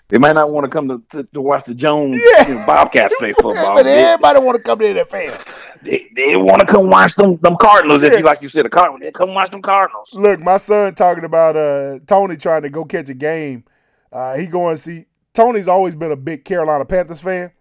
[0.09, 2.47] They might not want to come to, to, to watch the Jones Yeah.
[2.47, 3.75] you know, Bobcats play football.
[3.75, 5.43] but everybody want to come to the NFL.
[5.83, 8.03] they, they want to come watch them them Cardinals.
[8.03, 10.09] If you like you said, the Cardinals, they come watch them Cardinals.
[10.13, 13.63] Look, my son talking about uh Tony trying to go catch a game.
[14.11, 15.03] Uh, he going to see.
[15.33, 17.51] Tony's always been a big Carolina Panthers fan.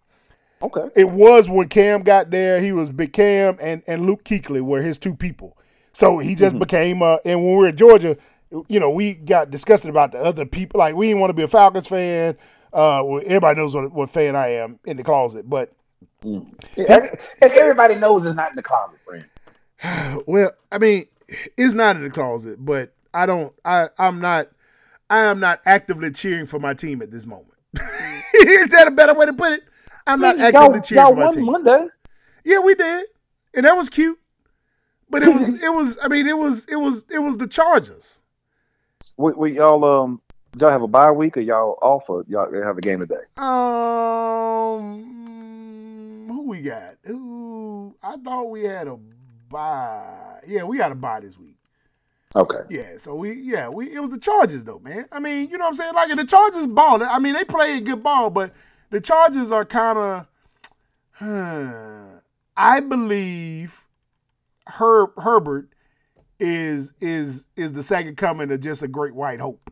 [0.62, 0.88] Okay.
[0.96, 2.60] It was when Cam got there.
[2.60, 5.56] He was big Cam and and Luke Kuechly were his two people.
[5.92, 7.02] So he just became.
[7.02, 8.16] Uh, and when we were in Georgia,
[8.68, 10.78] you know, we got disgusted about the other people.
[10.78, 12.36] Like we didn't want to be a Falcons fan.
[12.72, 15.72] Uh, well, everybody knows what, what fan I am in the closet, but
[16.22, 16.56] And
[17.40, 19.00] everybody knows it's not in the closet.
[20.26, 21.04] Well, I mean,
[21.56, 23.54] it's not in the closet, but I don't.
[23.64, 24.48] I I'm not.
[25.08, 27.54] I am not actively cheering for my team at this moment.
[28.34, 29.62] Is that a better way to put it?
[30.06, 31.44] I'm not actively Y'all, cheering y'all for my team.
[31.44, 31.86] Monday.
[32.44, 33.06] Yeah, we did,
[33.54, 34.18] and that was cute.
[35.08, 35.48] But it was.
[35.62, 35.98] It was.
[36.02, 36.66] I mean, it was.
[36.66, 37.06] It was.
[37.10, 38.17] It was the Chargers.
[39.18, 42.50] We, we y'all um did y'all have a bye week or y'all off or y'all
[42.62, 43.16] have a game today?
[43.36, 45.04] Um,
[46.28, 46.94] who we got?
[47.04, 47.96] Who?
[48.00, 48.96] I thought we had a
[49.48, 50.38] bye.
[50.46, 51.56] Yeah, we got a bye this week.
[52.36, 52.60] Okay.
[52.70, 55.06] Yeah, so we yeah, we it was the Chargers though, man.
[55.10, 55.94] I mean, you know what I'm saying?
[55.94, 57.02] Like the Chargers ball.
[57.02, 58.52] I mean, they played good ball, but
[58.90, 60.26] the Chargers are kind of
[62.56, 63.84] I believe
[64.66, 65.70] Herb Herbert
[66.38, 69.70] is is is the second coming of just a great white hope.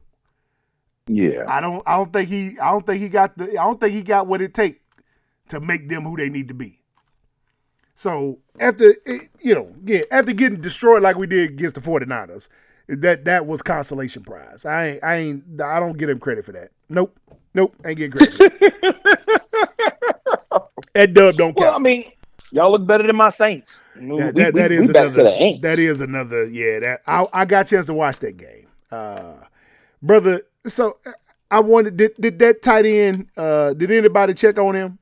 [1.06, 1.44] Yeah.
[1.48, 3.94] I don't I don't think he I don't think he got the I don't think
[3.94, 4.82] he got what it take
[5.48, 6.80] to make them who they need to be.
[7.94, 8.94] So after
[9.40, 12.48] you know, yeah, after getting destroyed like we did against the 49ers,
[12.88, 14.66] that that was consolation prize.
[14.66, 16.70] I ain't I ain't I don't get him credit for that.
[16.88, 17.18] Nope.
[17.54, 17.74] Nope.
[17.86, 18.36] Ain't getting credit.
[20.94, 21.58] that dub don't count.
[21.58, 22.10] Well, I mean,
[22.52, 23.86] y'all look better than my Saints.
[23.94, 25.22] That, We- that, we- that is another.
[25.22, 26.44] That is another.
[26.46, 29.34] Yeah, that I I got a chance to watch that game, uh,
[30.02, 30.42] brother.
[30.66, 30.96] So
[31.50, 33.28] I wanted did, did that tight end?
[33.36, 34.98] Uh, did anybody check on him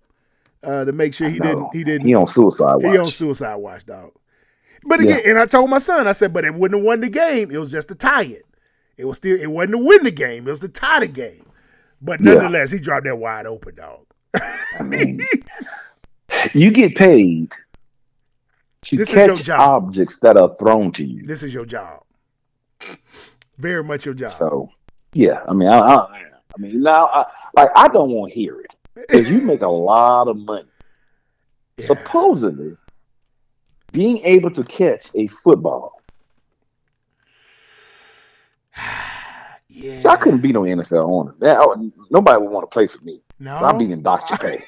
[0.63, 2.93] uh, to make sure he No, didn't he didn't He on suicide watch.
[2.93, 4.13] he on suicide watch, dog.
[4.87, 7.09] But again, and I told my son, I said, but it wouldn't have won the
[7.09, 7.51] game.
[7.51, 8.45] It was just to tie it.
[8.99, 10.47] It was still it wasn't to win the game.
[10.47, 11.47] It was to tie the game.
[12.03, 12.35] But Yeah.
[12.35, 14.05] nonetheless, he dropped that wide open, dog.
[14.79, 15.21] I mean,
[16.55, 17.53] you get paid
[18.83, 21.27] to This catch objects that are thrown to you.
[21.27, 22.03] This is your job.
[23.59, 24.33] Very much your job.
[24.39, 24.71] So,
[25.13, 27.25] yeah, I mean, I, I, I mean, now, I,
[27.57, 30.69] like, I don't want to hear it because you make a lot of money.
[31.77, 31.87] Yeah.
[31.87, 32.77] Supposedly,
[33.91, 36.01] being able to catch a football.
[39.69, 39.99] Yeah.
[39.99, 41.35] So I couldn't be no NFL owner.
[41.41, 43.21] That, I- nobody would want to play for me.
[43.41, 43.57] no.
[43.57, 44.63] I'm being doctor pay.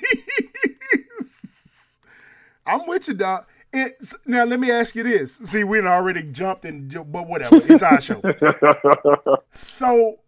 [2.66, 3.48] I'm with you, Doc.
[3.72, 5.34] It's, now let me ask you this.
[5.36, 7.56] See, we already jumped and but whatever.
[7.56, 8.20] It's our show.
[9.50, 10.20] So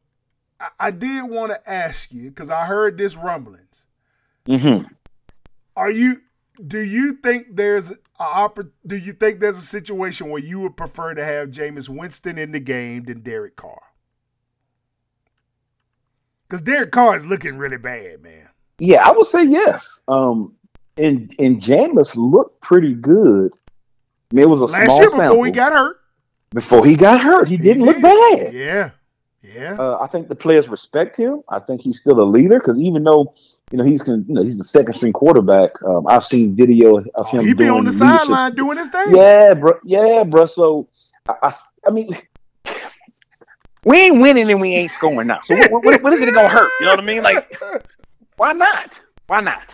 [0.60, 3.86] I, I did want to ask you because I heard this rumblings.
[4.46, 4.82] hmm
[5.76, 6.20] Are you?
[6.66, 10.76] Do you think there's a oppor- Do you think there's a situation where you would
[10.76, 13.80] prefer to have Jameis Winston in the game than Derek Carr?
[16.48, 18.48] Because Derek Carr is looking really bad, man.
[18.78, 20.02] Yeah, I would say yes.
[20.08, 20.54] Um,
[20.98, 23.52] and and Jameis looked pretty good.
[24.30, 26.00] I mean, it was a Last small year sample before he got hurt,
[26.50, 27.48] before he got hurt.
[27.48, 28.52] He didn't look bad.
[28.52, 28.90] Yeah,
[29.42, 29.76] yeah.
[29.78, 31.42] Uh, I think the players respect him.
[31.48, 33.34] I think he's still a leader because even though
[33.70, 37.30] you know he's you know he's the second string quarterback, um, I've seen video of
[37.30, 37.44] him.
[37.44, 39.16] he be on the sideline doing his thing.
[39.16, 39.78] Yeah, bro.
[39.84, 40.46] Yeah, bro.
[40.46, 40.88] So
[41.28, 41.54] I, I,
[41.86, 42.16] I mean,
[43.84, 45.40] we ain't winning and we ain't scoring now.
[45.44, 46.70] So what, what, what is it gonna hurt?
[46.80, 47.22] You know what I mean?
[47.22, 47.58] Like,
[48.36, 48.98] why not?
[49.26, 49.64] Why not?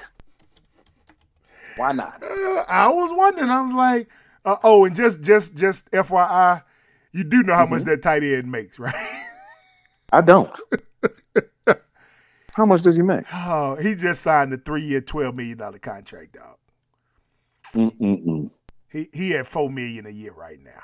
[1.76, 2.22] Why not?
[2.22, 3.50] Uh, I was wondering.
[3.50, 4.08] I was like,
[4.44, 6.62] uh, oh, and just just just FYI,
[7.12, 7.74] you do know how Mm-hmm.
[7.74, 8.94] much that tight end makes, right?
[10.12, 10.56] I don't.
[12.54, 13.24] How much does he make?
[13.32, 16.56] Oh, he just signed a three-year, twelve million dollar contract, dog.
[17.72, 18.50] Mm-mm-mm.
[18.90, 20.82] He he had four million a year right now.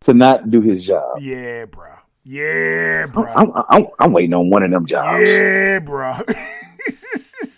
[0.00, 1.18] To not do his job.
[1.20, 1.90] Yeah, bro.
[2.24, 3.24] Yeah, I'm, bro.
[3.36, 5.20] I'm, I'm, I'm waiting on one of them jobs.
[5.22, 6.16] Yeah, bro.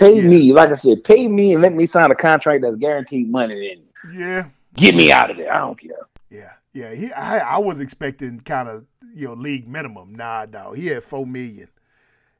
[0.00, 0.28] Pay Yeah.
[0.28, 3.72] me, like I said, pay me and let me sign a contract that's guaranteed money.
[3.72, 5.52] And yeah, get me out of there.
[5.54, 5.92] I don't care.
[6.30, 6.94] yeah, yeah.
[6.94, 10.14] He, I, I was expecting kind of you know league minimum.
[10.14, 10.76] Nah, dog.
[10.76, 11.68] He had four million.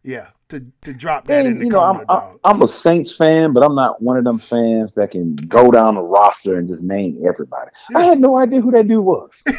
[0.03, 2.41] Yeah, to to drop that in And the you know, corner, I'm, dog.
[2.45, 5.97] I'm a Saints fan, but I'm not one of them fans that can go down
[5.97, 7.71] the roster and just name everybody.
[7.95, 9.45] I had no idea who that dude was,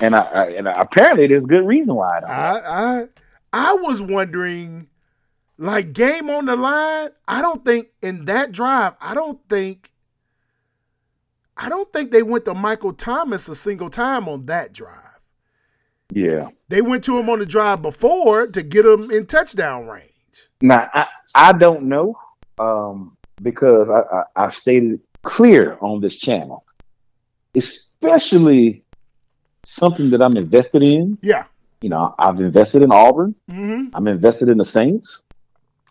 [0.00, 2.30] and I, I and apparently there's good reason why I don't.
[2.30, 2.60] I
[3.00, 3.06] I
[3.54, 4.88] I was wondering,
[5.58, 7.10] like game on the line.
[7.28, 8.94] I don't think in that drive.
[9.00, 9.92] I don't think.
[11.56, 15.20] I don't think they went to Michael Thomas a single time on that drive.
[16.12, 16.48] yeah.
[16.68, 20.10] They went to him on the drive before to get him in touchdown range.
[20.60, 22.18] Now I, I don't know
[22.58, 26.64] um, because I, I, I've stated clear on this channel,
[27.54, 28.82] especially
[29.64, 31.18] something that I'm invested in.
[31.22, 31.44] Yeah.
[31.84, 33.34] You know, I've invested in Auburn.
[33.46, 35.20] hmm I'm invested in the Saints.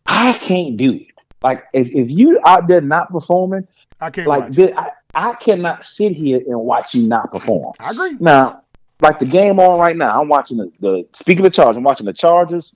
[0.08, 1.08] I can't do it.
[1.44, 3.68] Like if, if you out there not performing,
[4.02, 4.56] I can't like watch.
[4.56, 7.76] this, I, I cannot sit here and watch you not perform.
[7.80, 8.18] I agree.
[8.20, 8.64] Now,
[9.02, 11.84] like the game on right now, I'm watching the, the speaking of the Chargers, I'm
[11.84, 12.76] watching the Chargers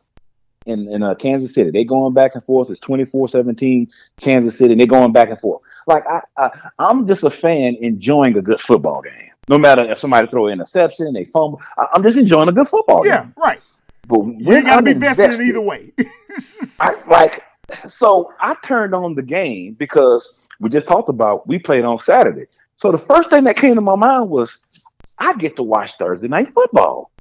[0.68, 1.72] in, in uh, Kansas City.
[1.72, 2.70] They're going back and forth.
[2.70, 3.88] It's 24-17
[4.22, 5.64] Kansas City, and they're going back and forth.
[5.88, 9.27] Like I, I I'm just a fan enjoying a good football game.
[9.50, 11.62] No matter if somebody throw an interception, they fumble.
[11.78, 13.34] I, I'm just enjoying a good football Yeah, game.
[13.38, 13.64] right.
[14.08, 15.94] But You when ain't got to I'm be vested invested- in either way.
[16.80, 17.44] I like
[17.88, 22.46] so I turned on the game because we just talked about we played on Saturday.
[22.76, 24.86] So the first thing that came to my mind was
[25.20, 27.12] I get to watch Thursday night football.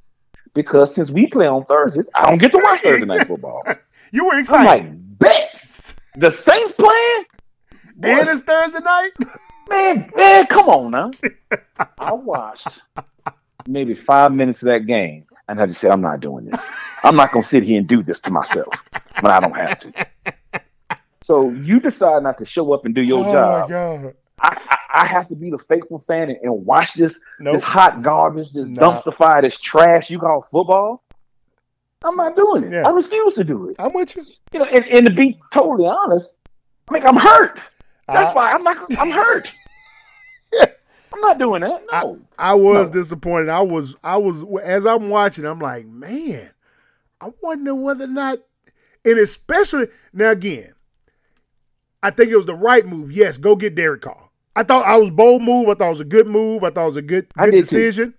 [0.53, 3.61] Because since we play on Thursdays, I don't get to watch Thursday night football.
[4.11, 4.67] you were excited.
[4.67, 5.85] I'm like, bet
[6.15, 7.25] the Saints playing?
[8.03, 9.11] and it's Thursday night.
[9.69, 11.11] Man, man, come on now.
[11.99, 12.81] I watched
[13.67, 16.71] maybe five minutes of that game and I just said, I'm not doing this.
[17.03, 18.83] I'm not gonna sit here and do this to myself
[19.19, 20.07] when I don't have to.
[21.21, 23.61] So you decide not to show up and do your oh job.
[23.63, 24.13] my god.
[24.39, 27.53] I, I, I have to be the faithful fan and, and watch this Nope.
[27.55, 28.81] this hot garbage, this Nah.
[28.93, 31.03] dumpster fire, this trash you call football.
[32.03, 32.71] I'm not doing it.
[32.71, 32.87] Yeah.
[32.87, 33.75] I refuse to do it.
[33.79, 34.21] I'm with you.
[34.53, 36.37] You know, and, and to be totally honest,
[36.87, 37.59] I mean, I'm hurt.
[38.07, 38.77] That's I- why I'm not.
[38.97, 39.53] I'm hurt.
[41.13, 41.83] I'm not doing that.
[41.91, 42.19] No.
[42.37, 42.93] I was No.
[43.01, 43.49] disappointed.
[43.49, 46.49] I was I was as I'm watching, I'm like, man,
[47.21, 48.39] I wonder whether or not
[49.05, 50.73] and especially now again,
[52.03, 53.11] I think it was the right move.
[53.11, 54.29] Yes, go get Derek Carr.
[54.55, 55.69] I thought I was bold move.
[55.69, 56.63] I thought it was a good move.
[56.63, 58.13] I thought it was a good, good decision.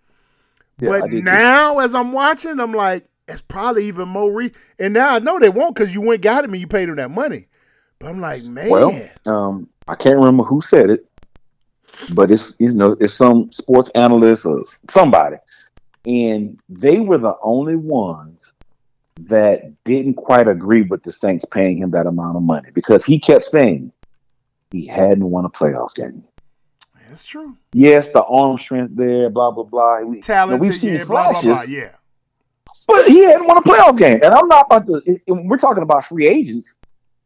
[0.81, 1.23] Yeah, I but did too.
[1.25, 4.31] now, as I'm watching, I'm like, it's probably even more.
[4.33, 6.89] Re- and now I know they won't because you went got him and you paid
[6.89, 7.49] him that money.
[7.99, 11.07] But I'm like, man, Well, um, I can't remember who said it,
[12.15, 15.37] but it's you know it's some sports analyst or somebody,
[16.07, 18.53] and they were the only ones
[19.21, 23.19] that didn't quite agree with the Saints paying him that amount of money because he
[23.19, 23.93] kept saying
[24.71, 26.23] he hadn't won a playoff game.
[27.09, 27.57] that's true.
[27.73, 30.03] Yes, the arm strength there, blah blah blah.
[30.03, 31.93] We, Talented, we've seen yeah, blah, blah, flashes, blah, yeah.
[32.87, 34.21] but he hadn't won a playoff game.
[34.23, 35.21] And I'm not about to.
[35.27, 36.77] We're talking about free agents.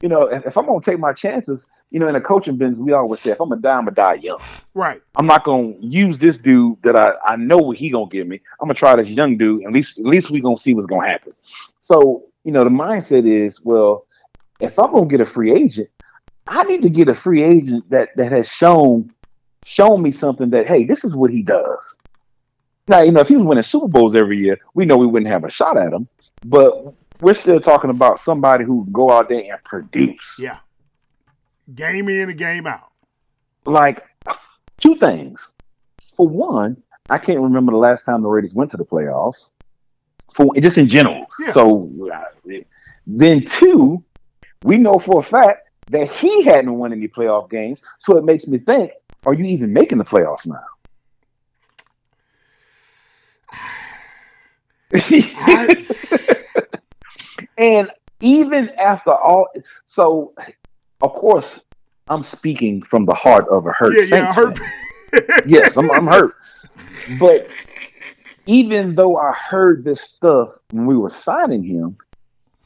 [0.02, 2.56] You know, if, if I'm going to take my chances, you know, in a coaching
[2.56, 4.40] business, we always say, if I'm gonna die, I'm a die young.
[4.74, 5.00] Right.
[5.14, 8.16] I'm not going to use this dude that I, I know what he going to
[8.16, 8.40] give me.
[8.60, 9.64] I'm going to try this young dude.
[9.64, 11.32] At least, at least we going to see what's going to happen.
[11.80, 14.06] So, you know, the mindset is, well,
[14.60, 15.88] if I'm going to get a free agent,
[16.46, 19.12] I need to get a free agent that that has shown
[19.64, 21.94] shown me something that hey, this is what he does.
[22.88, 25.30] Now, you know, if he was winning Super Bowls every year, we know we wouldn't
[25.30, 26.08] have a shot at him.
[26.44, 30.36] But we're still talking about somebody who can go out there and produce.
[30.40, 30.58] Yeah.
[31.72, 32.92] Game in and game out.
[33.64, 34.02] Like
[34.78, 35.52] two things.
[36.16, 39.50] For one, I can't remember the last time the Raiders went to the playoffs.
[40.34, 41.26] For just in general.
[41.38, 41.50] Yeah.
[41.50, 42.24] So uh,
[43.06, 44.02] then two,
[44.64, 47.82] we know for a fact that he hadn't won any playoff games.
[47.98, 48.90] So it makes me think,
[49.24, 50.64] are you even making the playoffs now?
[54.92, 56.78] I-
[57.58, 57.90] and
[58.20, 59.46] even after all,
[59.84, 60.32] so
[61.02, 61.60] of course,
[62.08, 63.94] I'm speaking from the heart of a hurt.
[63.94, 64.58] yeah, yeah, I Saints heard.
[64.58, 65.42] fan.
[65.46, 66.32] yes, I'm, I'm hurt.
[67.18, 67.48] But
[68.46, 71.96] even though I heard this stuff when we were signing him,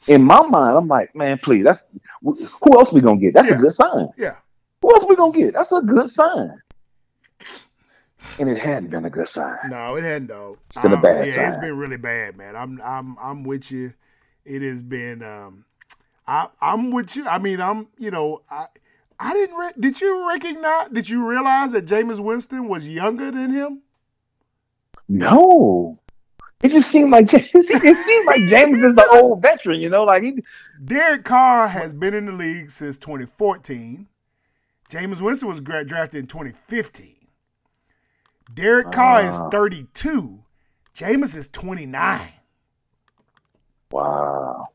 [0.07, 1.89] in my mind, I'm like, man, please, that's
[2.21, 3.33] who else we gonna get?
[3.33, 3.57] That's Yeah.
[3.57, 4.07] a good sign.
[4.17, 4.35] Yeah.
[4.81, 5.53] Who else we gonna get?
[5.53, 6.61] That's a good sign.
[8.39, 9.57] And it hadn't been a good sign.
[9.69, 10.57] No, it hadn't though.
[10.67, 12.55] It's been a Um, bad Yeah, It's been really bad, man.
[12.55, 13.93] I'm I'm I'm with you.
[14.47, 15.65] It has been um
[16.25, 17.27] I I'm with you.
[17.27, 18.67] I mean, I'm you know, I
[19.19, 23.51] I didn't re- did you recognize did you realize that Jameis Winston was younger than
[23.51, 23.81] him?
[25.09, 25.99] No.
[26.61, 30.03] It just seemed like James, it seemed like James is the old veteran, you know,
[30.03, 30.43] like he
[30.83, 34.07] Derek Carr has been in the league since 2014.
[34.89, 37.15] Jameis Winston was gra- drafted in 2015.
[38.53, 39.49] Derek Carr is Ah.
[39.49, 40.43] 32.
[40.95, 42.21] Jameis is 29.
[43.91, 44.67] Wow.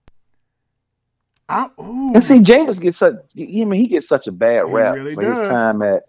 [1.48, 3.14] I, ooh, And see, James gets such.
[3.36, 6.02] I mean, he gets such a bad He rap really for his time at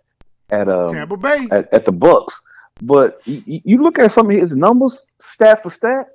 [0.49, 1.47] at um Tampa Bay.
[1.51, 2.39] at, at the Bucks.
[2.81, 6.07] But you, you look at some of his numbers, stat for stat.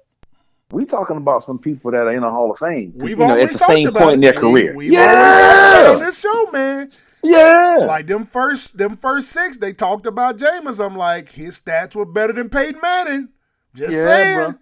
[0.71, 2.93] We talking about some people that are in the Hall of Fame.
[2.97, 4.75] We've you know, at the same point in their We- career.
[4.77, 6.89] We've always talked about it on yeah, this show, man.
[7.25, 7.77] yeah.
[7.87, 10.85] Like them first, them first six, they talked about Jameis.
[10.85, 13.29] I'm like, his stats were better than Peyton Manning.
[13.75, 14.37] Just Yeah, saying.
[14.37, 14.55] bro.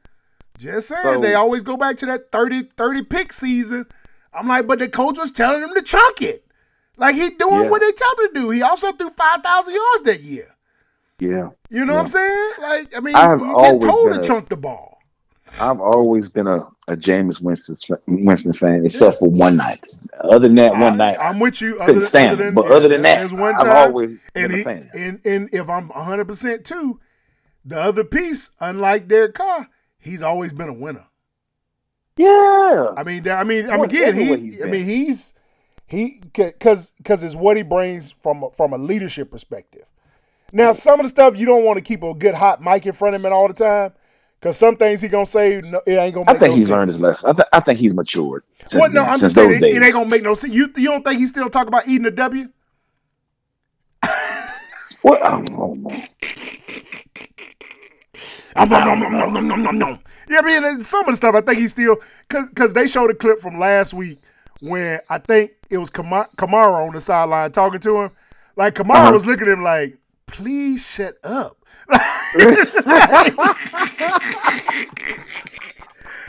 [0.59, 1.01] Just saying.
[1.03, 3.87] So- they always go back to that 30, 30 pick season.
[4.35, 6.45] I'm like, but the coach was telling him to chunk it.
[6.99, 7.71] Like he doing Yeah.
[7.71, 8.51] what they tell him to do.
[8.51, 10.49] He also threw five thousand yards that year.
[11.19, 11.51] yeah.
[11.71, 12.51] You know what I'm saying?
[12.61, 14.99] Like, I mean, I've you get told to a- chunk the ball.
[15.61, 17.77] I've always been a, a James Winston
[18.09, 19.81] Winston fan, except for one night.
[20.21, 21.77] Other than that, one night I'm with you.
[21.77, 24.51] Other couldn't than, stand other than, But other than that, one I've always and been
[24.53, 24.91] a he, fan.
[24.95, 26.99] and and if I'm 100 percent too,
[27.65, 29.69] the other piece, unlike Derek Carr,
[30.07, 31.07] he's always been a winner.
[32.17, 35.35] Yeah, I mean, I mean, I mean, again, he, I mean, he's
[35.87, 39.85] he because because it's what he brings from from a leadership perspective.
[40.53, 42.93] Now, some of the stuff you don't want to keep a good hot mic in
[42.93, 43.93] front of him all the time,
[44.41, 46.31] because some things he gonna say, no, it ain't gonna.
[46.31, 46.71] I think no he's sense.
[46.71, 47.31] learned his lesson.
[47.31, 48.45] I, th- I think he's matured.
[48.61, 48.93] Since, What?
[48.93, 50.55] No, I'm just saying it, it ain't gonna make no sense.
[50.55, 52.49] You you don't think he's still talking about eating a W?
[55.03, 55.21] What?
[55.23, 56.03] Oh, oh,
[58.65, 58.65] no.
[58.67, 59.99] Nom, nom, nom, nom, nom, nom, nom.
[60.29, 61.97] Yeah, I mean, some of the stuff I think he's still
[62.29, 64.15] because cause they showed a clip from last week
[64.71, 68.09] when I think it was Kama- Kamara on the sideline talking to him.
[68.57, 69.13] Like Kamara Uh-huh.
[69.13, 71.59] was looking at him like, "Please shut up."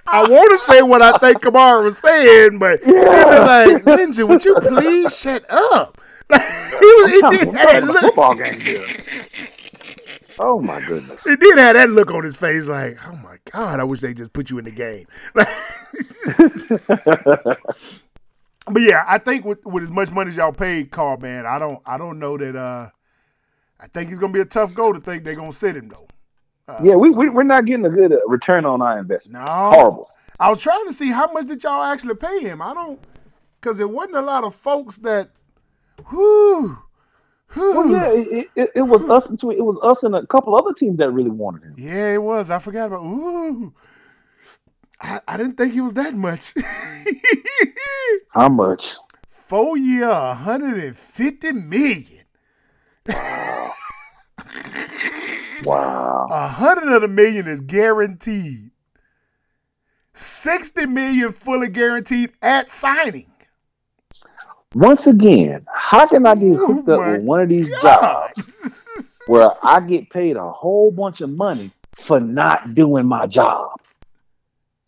[0.10, 2.94] I want to say what I think Kamara was saying, but yeah.
[3.74, 6.00] like, Ninja, would you please shut up?
[6.30, 6.42] Like,
[6.80, 7.98] he was, he did have that look.
[8.00, 8.86] Football game here.
[10.40, 11.24] Oh my goodness.
[11.24, 14.14] He did have that look on his face, like, oh my god, I wish they
[14.14, 15.06] just put you in the game.
[18.68, 21.58] but yeah, I think with, with as much money as y'all paid, Carr, man, I
[21.60, 22.56] don't, I don't know that.
[22.56, 22.90] uh
[23.80, 26.08] I think it's gonna be a tough goal to think they're gonna sit him though.
[26.68, 29.46] Uh, yeah, we, we we're not getting a good uh, return on our investment.
[29.46, 30.10] No, horrible.
[30.40, 32.62] I was trying to see how much did y'all actually pay him.
[32.62, 33.00] I don't,
[33.60, 35.30] because it wasn't a lot of folks that.
[36.12, 36.78] Whoo.
[37.56, 37.92] Well, hmm.
[37.92, 39.12] yeah, it, it, it, was hmm.
[39.12, 41.76] us between it was us and a couple other teams that really wanted him.
[41.78, 42.50] Yeah, it was.
[42.50, 43.04] I forgot about.
[43.04, 43.74] Ooh,
[45.00, 46.54] I, I didn't think he was that much.
[48.32, 48.96] How much?
[49.30, 52.26] Four year, 150 million.
[55.64, 56.28] wow.
[56.32, 58.72] A hundred of the million is guaranteed.
[60.14, 63.28] 60 million fully guaranteed at signing.
[64.74, 68.32] Once again, how can I get oh hooked oh up with one of these God.
[68.36, 73.80] jobs where I get paid a whole bunch of money for not doing my job?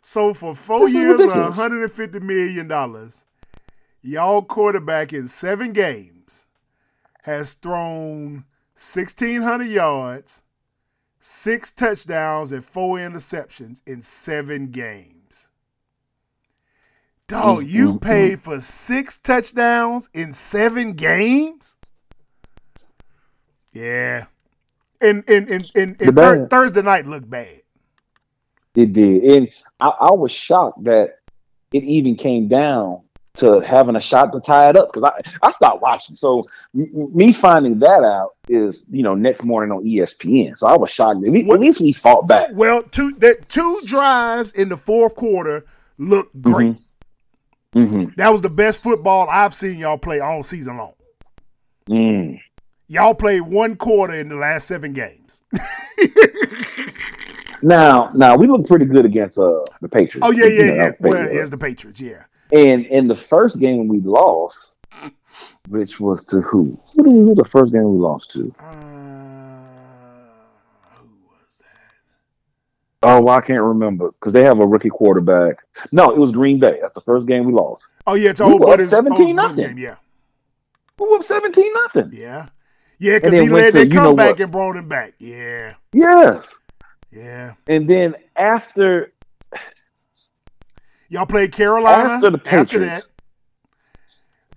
[0.02, 3.26] So for four this years, one hundred and fifty million dollars,
[4.02, 6.46] y'all quarterback in seven games
[7.22, 8.44] has thrown
[8.76, 10.44] sixteen hundred yards,
[11.20, 15.18] six touchdowns, and four interceptions in seven games.
[17.30, 18.42] Dog, mm, you mm, paid mm.
[18.42, 21.78] for six touchdowns in seven games?
[23.72, 24.26] Yeah.
[25.00, 27.62] And and and, and, and thir- Thursday night looked bad.
[28.76, 29.24] It did.
[29.24, 29.50] And
[29.80, 31.20] I, I, was shocked that
[31.72, 33.02] it even came down
[33.36, 36.16] to having a shot to tie it up because I, I stopped watching.
[36.16, 36.42] So
[36.76, 40.58] m- me finding that out is, you know, next morning on ESPN.
[40.58, 41.24] So I was shocked.
[41.26, 42.50] At least, at least we fought back.
[42.54, 45.66] Well, two that two drives in the fourth quarter
[45.98, 46.74] looked great.
[46.74, 46.99] Mm-hmm.
[47.76, 48.11] Mm-hmm.
[48.17, 50.93] That was the best football I've seen y'all play all season long.
[51.89, 52.39] Mm.
[52.88, 55.43] Y'all played one quarter in the last seven games.
[57.61, 60.28] now, now we look pretty good against uh the Patriots.
[60.28, 60.91] Oh yeah, yeah, know, yeah.
[60.99, 62.24] Well, here's the Patriots, yeah.
[62.51, 64.80] And in the first game we lost,
[65.67, 66.80] which was to who?
[66.95, 68.51] Who was the first game we lost to?
[68.59, 68.99] Uh,
[73.02, 75.64] Oh, well, I can't remember because they have a rookie quarterback.
[75.93, 76.80] No, it was Green Bay.
[76.82, 77.91] That's the first game we lost.
[78.06, 78.84] Oh yeah, it's old buddy.
[78.84, 79.78] Seventeen nothing.
[79.78, 79.95] Yeah,
[80.97, 82.10] we were seventeen nothing.
[82.12, 82.47] Yeah,
[82.97, 85.14] yeah, because he led their comeback and brought him back.
[85.18, 86.41] Yeah, yeah,
[87.10, 87.54] yeah.
[87.68, 89.14] And then after
[91.08, 93.06] y'all played Carolina after the Patriots.
[93.06, 93.14] After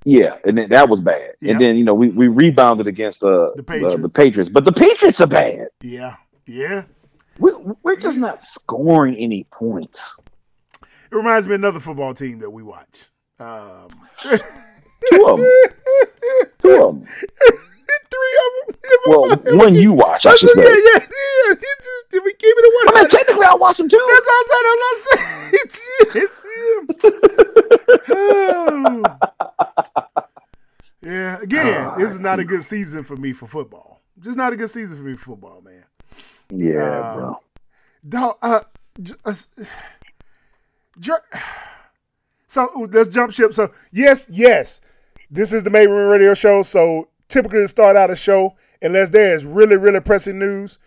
[0.05, 1.35] yeah, and then that was bad.
[1.41, 1.53] Yep.
[1.53, 3.95] And then you know we, we rebounded against uh, the Patriots.
[3.95, 5.69] Uh, the Patriots, but the Patriots are bad.
[5.81, 6.83] Yeah, yeah.
[7.39, 10.17] We're, we're just not scoring any points.
[10.83, 13.09] It reminds me of another football team that we watch.
[13.39, 13.89] Um,
[15.11, 15.51] Two of them.
[16.59, 17.09] Two of them.
[18.13, 18.77] Three of them.
[19.07, 19.25] Well,
[19.59, 20.63] one you watch, I should say.
[20.63, 21.55] Yeah, yeah, yeah.
[22.11, 22.97] Did we keep it one?
[22.97, 23.97] I mean, technically, I watch them too.
[23.97, 24.65] That's what I said.
[24.69, 26.45] I'm not saying it's it's
[28.09, 29.05] him.
[29.05, 29.19] oh.
[31.03, 34.03] Yeah, again, oh, this is not a good season for me for football.
[34.21, 35.72] Just not a good season for me for football, man.
[36.53, 37.37] Yeah, um, bro.
[38.09, 38.61] Dog, uh,
[39.25, 39.33] uh,
[42.47, 43.55] so let's jump ship.
[43.55, 44.81] So yes, yes,
[45.31, 46.63] this is the Made Men Radio Show.
[46.63, 50.79] So typically to start out a show, unless there is really, really pressing news,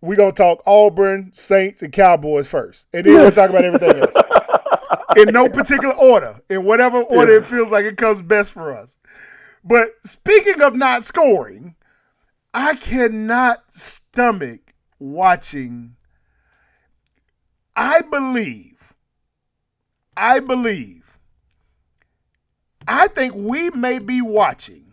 [0.00, 4.14] we're gonna talk Auburn, Saints, and Cowboys first, and then we'll talk about everything else.
[5.16, 7.38] In no particular order, in whatever order yeah.
[7.38, 8.98] it feels like it comes best for us.
[9.62, 11.76] But speaking of not scoring,
[12.52, 14.63] I cannot stomach
[14.98, 15.96] watching,
[17.76, 18.94] I believe,
[20.16, 21.18] I believe,
[22.86, 24.92] I think we may be watching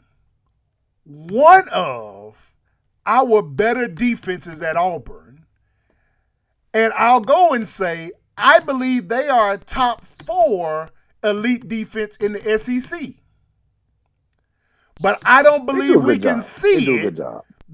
[1.04, 2.54] one of
[3.06, 5.46] our better defenses at Auburn.
[6.74, 10.90] And I'll go and say, I believe they are a top four
[11.24, 13.16] elite defense in the SEC.
[15.02, 17.20] But I don't believe we can see it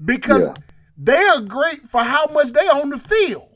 [0.04, 0.54] because yeah.
[0.98, 3.48] They are great for how much they own the field.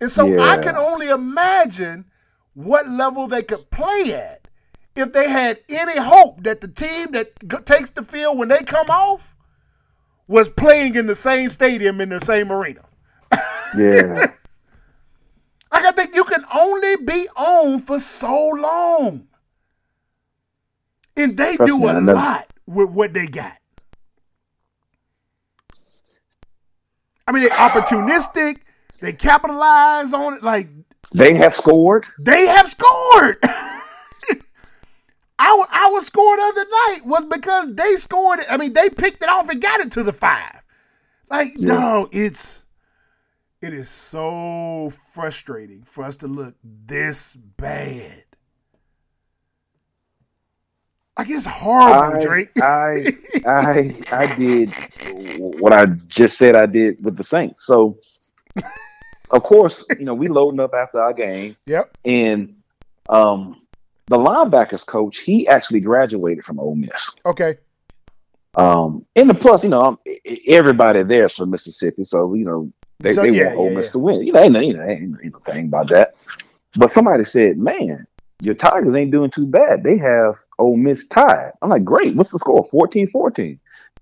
[0.00, 0.42] And so yeah.
[0.42, 2.04] I can only imagine
[2.52, 4.46] what level they could play at
[4.94, 8.88] if they had any hope that the team that takes the field when they come
[8.90, 9.34] off
[10.28, 12.82] was playing in the same stadium in the same arena.
[13.76, 14.26] Yeah.
[15.72, 19.26] I think you can only be on for so long.
[21.16, 23.58] And they Trust do me, a lot with what they got.
[27.26, 28.58] I mean, they're opportunistic.
[29.00, 30.42] They capitalize on it.
[30.42, 30.68] Like
[31.12, 32.06] They have scored.
[32.24, 33.38] They have scored.
[35.38, 38.40] our our score the other night was because they scored.
[38.40, 38.46] it.
[38.48, 40.62] I mean, they picked it off and got it to the five.
[41.28, 41.74] Like, Yeah.
[41.74, 42.64] no, it's
[43.60, 48.24] it is so frustrating for us to look this bad.
[51.18, 52.50] Like it's horrible, I, Drake.
[52.62, 53.06] I
[53.46, 54.70] I I did
[55.60, 57.64] what I just said I did with the Saints.
[57.64, 57.98] So
[59.30, 61.90] of course, you know, we loading up after our game yep.
[62.04, 62.54] and
[63.08, 63.62] um
[64.08, 67.16] the linebackers coach, he actually graduated from Ole Miss.
[67.24, 67.56] Okay.
[68.54, 73.12] Um and the plus, you know, e- everybody there's from Mississippi, so you know, they,
[73.12, 73.92] So, they yeah, want Ole yeah, Miss yeah.
[73.92, 74.26] to win.
[74.26, 76.14] You know, ain't, you know, ain't, ain't no thing about that.
[76.74, 78.06] But somebody said, Man,
[78.40, 79.82] your Tigers ain't doing too bad.
[79.82, 81.52] They have Ole Miss tied.
[81.62, 82.14] I'm like, great.
[82.14, 82.66] What's the score?
[82.70, 83.58] 14 14.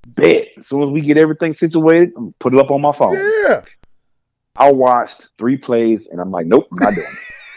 [0.08, 0.48] Bet.
[0.58, 3.14] As soon as we get everything situated, I'm put it up on my phone.
[3.14, 3.62] Yeah.
[4.56, 7.06] I watched three plays and I'm like, nope, I'm not doing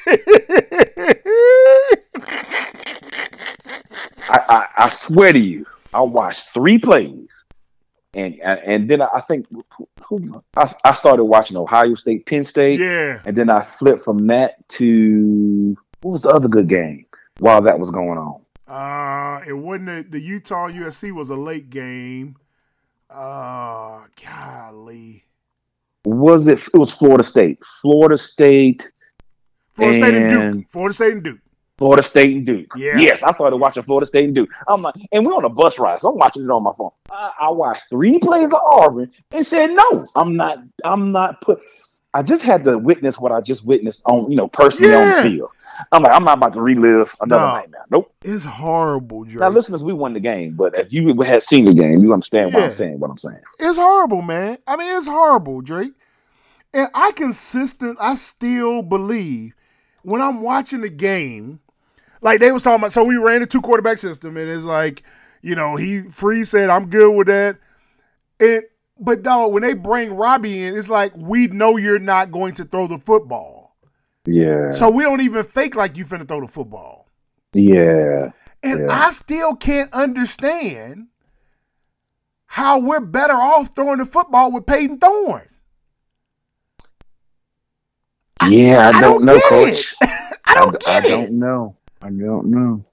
[0.07, 1.21] it.
[4.29, 7.43] I, I, I swear to you, I watched three plays.
[8.13, 12.45] And and, then I, I think who, who, I, I started watching Ohio State, Penn
[12.45, 12.79] State.
[12.79, 13.21] yeah.
[13.25, 17.05] And then I flipped from that to what was the other good game
[17.39, 18.41] while that was going on?
[18.67, 22.35] Uh, it wasn't a, the Utah USC was a late game.
[23.09, 25.23] Uh, golly,
[26.05, 26.59] Was it?
[26.73, 27.59] It was Florida State.
[27.81, 28.91] Florida State.
[29.75, 30.65] Florida State and And- Duke.
[30.69, 31.39] Florida State and Duke.
[31.77, 32.73] Florida State and Duke.
[32.75, 32.97] Yeah.
[32.97, 34.49] Yes, I started watching Florida State and Duke.
[34.67, 36.89] I'm like, and we're on a bus ride, so I'm watching it on my phone.
[37.11, 40.57] I, I watched three plays of Auburn and said, no, I'm not.
[40.83, 41.59] I'm not put.
[42.13, 45.21] I just had to witness what I just witnessed on, you know, personally on the
[45.21, 45.51] field.
[45.91, 47.51] I'm like, I'm not about to relive another No.
[47.51, 47.85] nightmare.
[47.91, 48.11] Nope.
[48.23, 49.39] It's horrible, Drake.
[49.39, 52.53] Now, listeners, we won the game, but if you had seen the game, you understand
[52.53, 52.61] Yeah.
[52.65, 53.41] I'm saying what I'm saying.
[53.59, 54.57] It's horrible, man.
[54.65, 55.93] I mean, it's horrible, Drake.
[56.73, 59.53] And I consistent, I still believe
[60.01, 61.59] when I'm watching the game,
[62.21, 65.03] like they was talking about, so we ran a two quarterback system, and it's like,
[65.43, 67.57] you know, he free said, I'm good with that.
[68.39, 68.63] And
[68.99, 72.63] but dog, when they bring Robby in, it's like we know you're not going to
[72.65, 73.75] throw the football.
[74.25, 74.71] Yeah.
[74.71, 77.07] So we don't even think like you finna throw the football.
[77.53, 78.31] Yeah.
[78.63, 78.87] And Yeah.
[78.89, 81.07] I still can't understand
[82.47, 85.47] how we're better off throwing the football with Peyton Thorne.
[88.49, 89.95] Yeah, I, I don't, don't know, coach.
[90.01, 91.09] I don't I, get it.
[91.09, 91.75] don't know.
[92.01, 92.85] I don't know.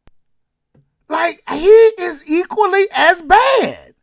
[1.08, 3.93] Like he is equally as bad.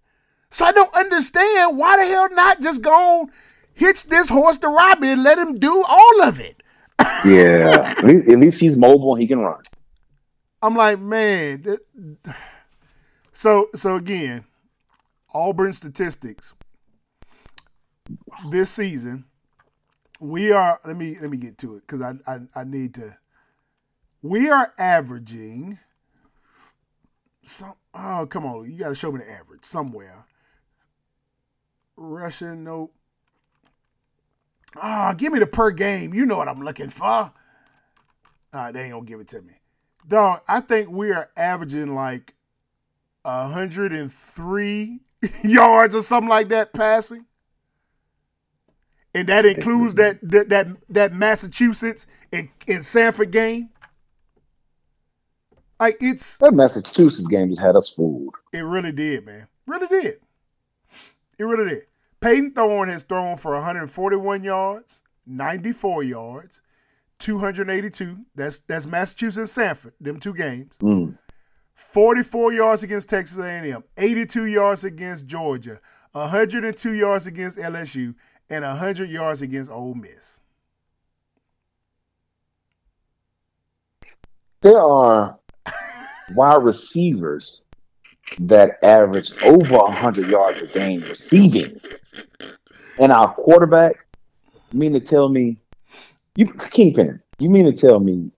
[0.52, 3.30] So I don't understand why the hell not just go
[3.74, 6.62] hitch this horse to Robby and let him do all of it.
[7.26, 7.94] Yeah.
[7.98, 9.62] at, least, at least he's mobile he can run.
[10.62, 11.64] I'm like, man.
[11.64, 11.80] th-
[13.34, 14.46] So so again,
[15.34, 16.54] Auburn statistics
[18.52, 19.26] this season.
[20.20, 23.18] We are let me let me get to it because I, I I need to.
[24.22, 25.80] We are averaging.
[27.44, 30.26] Some oh come on, you got to show me the average somewhere.
[32.02, 32.94] Russian nope.
[34.76, 36.14] Ah, give me the per game.
[36.14, 37.32] You know what I'm looking for.
[38.54, 39.54] Ah, they ain't gonna give it to me.
[40.08, 42.34] Dog, I think we are averaging like
[43.24, 45.00] 103
[45.44, 47.26] yards or something like that passing.
[49.14, 53.70] And that includes that that that, that Massachusetts and, and Samford game.
[55.80, 58.36] Like it's That Massachusetts game just had us fooled.
[58.54, 59.48] it really did, man.
[59.66, 60.20] Really did.
[61.40, 61.86] It really did.
[62.22, 66.62] Peyton Thorne has thrown for 141 yards, 94 yards,
[67.18, 68.18] 282.
[68.36, 70.78] That's that's Massachusetts and Samford, them two games.
[70.80, 71.18] Mm.
[71.74, 75.80] 44 yards against Texas A&M, 82 yards against Georgia,
[76.12, 78.14] 102 yards against LSU,
[78.52, 80.42] and 100 yards against Ole Miss.
[84.62, 85.40] There are
[86.36, 87.64] wide receivers
[88.40, 91.82] that average over 100 yards a game receiving.
[93.00, 94.06] And our quarterback,
[94.72, 95.58] you mean to tell me,
[96.36, 98.32] you Kingpin, you mean to tell me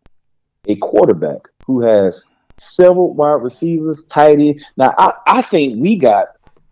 [0.67, 2.26] a quarterback who has
[2.57, 4.63] several wide receivers, tight end.
[4.78, 6.28] Now, I, I think we got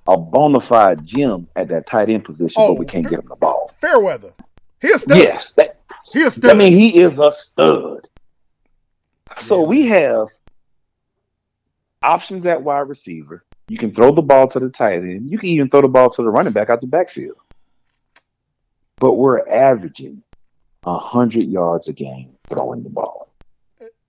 [0.07, 3.19] a bona fide gem at that tight end position, Oh, but we oh, can't get
[3.19, 3.71] him the ball.
[3.79, 4.33] Fairweather.
[4.81, 5.17] He a stud.
[5.17, 5.79] Yes, that,
[6.11, 6.51] He a I stud.
[6.51, 8.09] I mean, he is a stud.
[9.39, 9.67] So Yeah.
[9.67, 10.27] we have
[12.01, 13.43] options at wide receiver.
[13.71, 15.31] You can throw the ball to the tight end.
[15.31, 17.37] You can even throw the ball to the running back out the backfield.
[18.97, 20.23] But we're averaging
[20.85, 23.29] hundred yards a game throwing the ball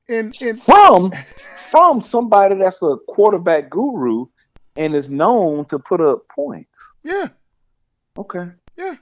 [0.09, 1.13] and, and from
[1.71, 4.27] from somebody that's a quarterback guru
[4.75, 6.83] and is known to put up points.
[7.05, 7.29] yeah,
[8.19, 8.49] Okay.
[8.77, 8.97] yeah.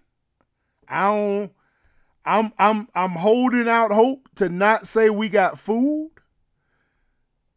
[0.89, 1.53] I don't
[2.27, 6.11] I'm I'm I'm holding out hope to not say we got fooled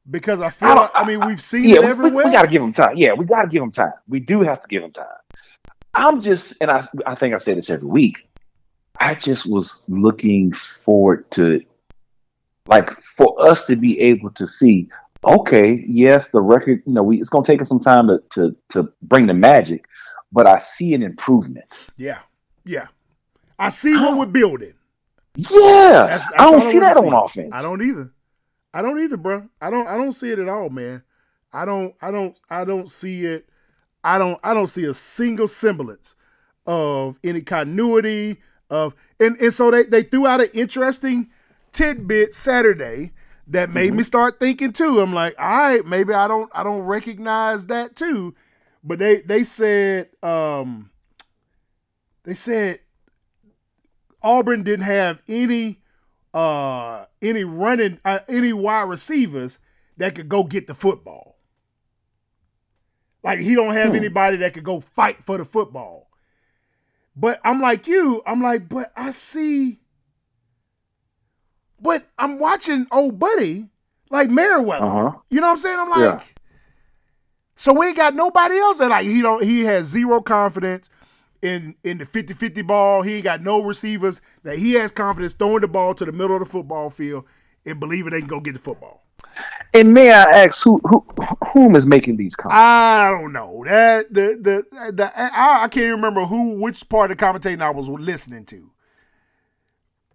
[0.09, 2.25] because I feel I I, I mean we've seen yeah, it we- we, everywhere.
[2.25, 2.97] we got to give him time.
[2.97, 3.93] Yeah, we got to give him time.
[4.07, 5.05] We do have to give him time.
[5.95, 8.27] I'm just, and I, I think I say this every week.
[8.99, 11.61] I just was looking forward to,
[12.67, 14.87] like, for us to be able to see.
[15.25, 16.81] Okay, yes, the record.
[16.85, 19.85] You know, we it's gonna take us some time to to to bring the magic,
[20.31, 21.65] but I see an improvement.
[21.95, 22.19] Yeah,
[22.65, 22.87] yeah.
[23.59, 24.73] I see what we're building.
[25.35, 27.03] Yeah, That's- that's I don't see that see.
[27.03, 27.51] on offense.
[27.53, 28.11] I don't either.
[28.73, 29.47] I don't either, bro.
[29.61, 29.87] I don't.
[29.87, 31.03] I don't see it at all, man.
[31.53, 31.95] I don't.
[32.01, 32.35] I don't.
[32.49, 33.47] I don't see it.
[34.03, 34.39] I don't.
[34.43, 36.15] I don't see a single semblance
[36.65, 38.37] of any continuity
[38.69, 38.95] of.
[39.19, 41.29] And and so they they threw out an interesting
[41.71, 43.11] tidbit Saturday
[43.47, 43.97] that made Mm-hmm.
[43.97, 44.99] me start thinking too.
[45.01, 46.49] I'm like, all right, maybe I don't.
[46.55, 48.33] I don't recognize that too.
[48.83, 50.89] But they they said um
[52.23, 52.79] they said
[54.21, 55.81] Auburn didn't have any
[56.33, 59.59] uh any running uh, any wide receivers
[59.97, 61.37] that could go get the football.
[63.23, 63.97] Like he don't have Hmm.
[63.97, 66.09] anybody that could go fight for the football.
[67.15, 69.79] But I'm like you, I'm like, but I see
[71.79, 73.67] but I'm watching old buddy
[74.09, 74.85] like Merriweather.
[74.85, 75.11] Uh-huh.
[75.29, 75.79] You know what I'm saying?
[75.79, 76.21] I'm like, Yeah.
[77.55, 80.89] so we ain't got nobody else that like he don't he has zero confidence
[81.43, 83.01] in in the 50-50 ball.
[83.01, 86.35] He ain't got no receivers that he has confidence throwing the ball to the middle
[86.35, 87.25] of the football field
[87.65, 89.03] and believing they can go get the football.
[89.73, 91.05] And may I ask who who
[91.51, 92.55] whom is making these comments?
[92.55, 93.63] I don't know.
[93.65, 97.61] That the the the I, I can't even remember who which part of the commentating
[97.61, 98.71] I was listening to.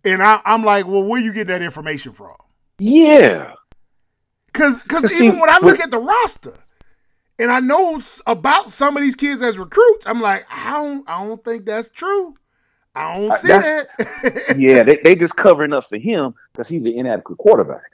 [0.04, 2.36] And I, I'm like, well, where you getting that information from?
[2.78, 3.54] yeah.
[4.46, 6.54] Because because even when I look at the roster,
[7.39, 11.24] and I know about some of these kids as recruits, I'm like, I don't I
[11.24, 12.34] don't think that's true.
[12.95, 14.57] I don't Uh, see that's- that.
[14.59, 17.93] yeah, they they just covering up for him because he's an inadequate quarterback.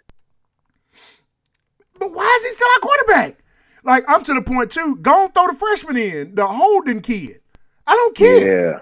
[1.99, 3.39] but why is he still our quarterback?
[3.85, 4.97] Like I'm to the point too.
[4.97, 7.41] Go and throw the freshman in, the holding kid.
[7.87, 8.71] I don't care.
[8.73, 8.79] Yeah.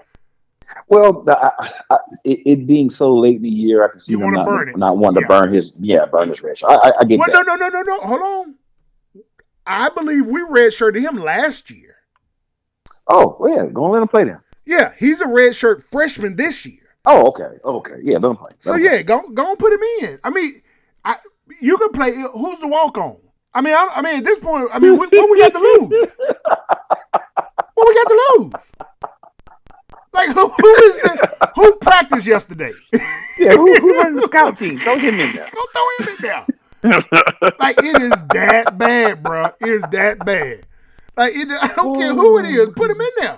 [0.87, 1.51] Well, the, I,
[1.91, 4.77] I, it, it being so late in the year, I can see You wanna not,
[4.77, 5.27] not wanting Yeah.
[5.27, 6.57] to burn his yeah burn his shirt.
[6.63, 7.45] I, I, I get Well, that.
[7.45, 7.99] no, no, no, no, no.
[7.99, 8.55] Hold on.
[9.65, 11.95] I believe we redshirted him last year.
[13.07, 14.39] Oh, well, yeah, go and let him play then.
[14.65, 16.79] Yeah, he's a redshirt freshman this year.
[17.05, 18.51] Oh, okay, okay, yeah, let him play.
[18.51, 18.95] Let So him play.
[18.97, 20.19] yeah, go go and put him in.
[20.23, 20.61] I mean,
[21.03, 21.17] I
[21.61, 22.11] you can play.
[22.33, 23.17] Who's the walk on?
[23.53, 25.59] I mean, I, I mean at this point, I mean, what, what we got to
[25.59, 26.17] lose?
[27.75, 28.71] What we got to lose?
[30.13, 32.71] Like who, who is the who practiced yesterday?
[33.37, 34.77] yeah, who, who running the scout team?
[34.77, 35.47] Throw him in there.
[35.51, 36.45] Go throw him in there.
[37.59, 39.45] like it is that bad, bro.
[39.61, 40.65] It is that bad.
[41.15, 43.37] Like it, I don't care who it is, put him in there.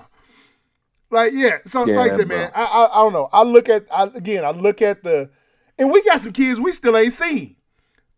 [1.12, 2.38] Like yeah, so like I said, bro.
[2.38, 3.30] man, I, I I don't know.
[3.32, 4.44] I look at I, again.
[4.44, 5.30] I look at the,
[5.78, 7.56] and we got some kids we still ain't seen.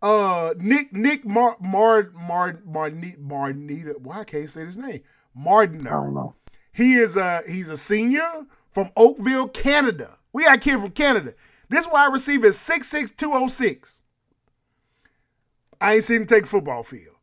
[0.01, 3.99] Uh, Nick Nick Mar Mar Mar Marnita Marnita.
[3.99, 5.01] Why I can't say his name?
[5.45, 6.36] I don't know.
[6.71, 10.17] He is a he's a senior from Oakville, Canada.
[10.32, 11.34] We got a kid from Canada.
[11.69, 14.01] This wide receiver is 6'6",
[15.80, 17.15] I ain't seen him take a football field.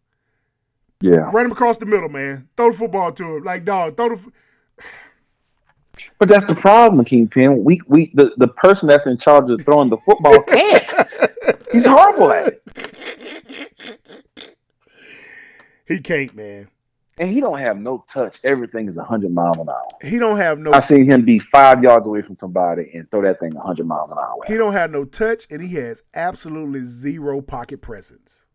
[1.00, 2.48] Yeah, Run him across the middle, man.
[2.57, 3.42] Throw the football to him.
[3.42, 4.32] Like, dog, throw the
[6.18, 7.62] but that's the problem, Kingpin.
[7.64, 10.92] We we the, the person that's in charge of throwing the football can't.
[11.72, 14.00] He's horrible at it,
[15.86, 16.68] He can't, man.
[17.18, 18.40] And he don't have no touch.
[18.44, 19.86] Everything is hundred miles an hour.
[20.02, 23.22] He don't have no I've seen him be five yards away from somebody and throw
[23.22, 24.40] that thing hundred miles an hour.
[24.46, 28.46] he don't have no touch and he has absolutely zero pocket presence.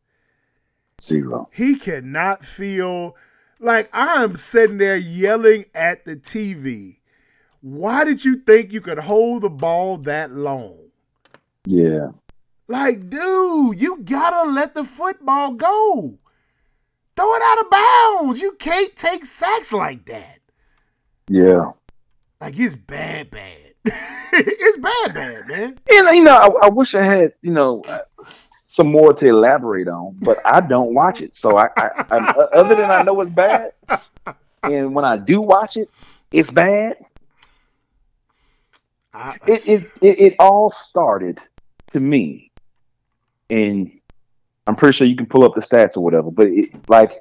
[1.02, 1.50] Zero.
[1.54, 3.16] He cannot feel
[3.60, 6.98] like I'm sitting there yelling at the TV.
[7.62, 10.90] Why did you think you could hold the ball that long?
[11.66, 12.10] Yeah.
[12.68, 16.20] Like, dude, you gotta let the football go.
[17.20, 18.42] Throw it out of bounds.
[18.42, 20.40] You can't take sacks like that.
[21.28, 21.74] Yeah.
[22.40, 23.74] Like, it's bad, bad.
[24.32, 25.80] it's bad, bad, man.
[25.92, 29.90] And you know, I, I wish I had you know uh, some more to elaborate
[29.90, 31.36] on, but I don't watch it.
[31.36, 33.72] So I, I, I other than I know it's bad,
[34.64, 35.90] and when I do watch it,
[36.32, 37.04] it's bad.
[39.14, 41.40] I, It it it, it all started
[41.92, 42.52] to me,
[43.50, 43.99] and
[44.70, 46.30] I'm pretty sure you can pull up the stats or whatever.
[46.30, 47.14] But it, like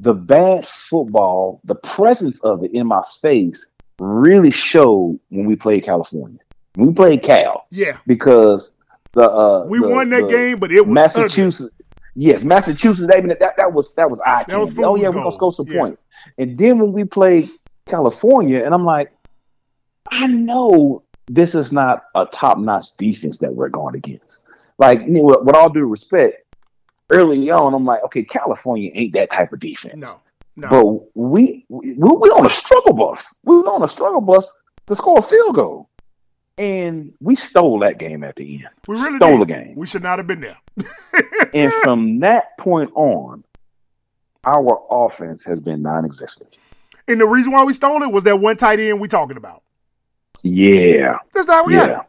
[0.00, 3.66] the bad football, the presence of it in my face
[3.98, 6.38] really showed when we played California.
[6.76, 8.72] When we played Cal yeah, because
[9.12, 11.74] the uh we the- won that the game, but it was Massachusetts.
[12.14, 13.08] Yes, Massachusetts.
[13.12, 14.78] They, that that was that was eye That was.
[14.78, 15.80] Oh yeah, we're gonna score some Yeah.
[15.80, 16.06] points.
[16.38, 17.48] And then when we played
[17.86, 19.10] California, and I'm like,
[20.10, 24.42] I know this is not a top notch defense that we're going against.
[24.78, 26.36] Like, you know, with, with all due respect,
[27.10, 29.96] early on, I'm like, okay, California ain't that type of defense.
[29.96, 30.20] No,
[30.56, 30.68] no.
[31.14, 33.34] But we we we on a struggle bus.
[33.44, 34.56] We were on a struggle bus
[34.86, 35.88] to score a field goal,
[36.56, 38.68] and we stole that game at the end.
[38.86, 39.48] we really stole did.
[39.48, 40.56] the game, We should not have been there.
[41.54, 43.44] and from that point on,
[44.44, 46.58] our offense has been non-existent.
[47.06, 49.62] And the reason why we stole it was that one tight end we talking about.
[50.42, 52.02] Yeah, That's how we got yeah.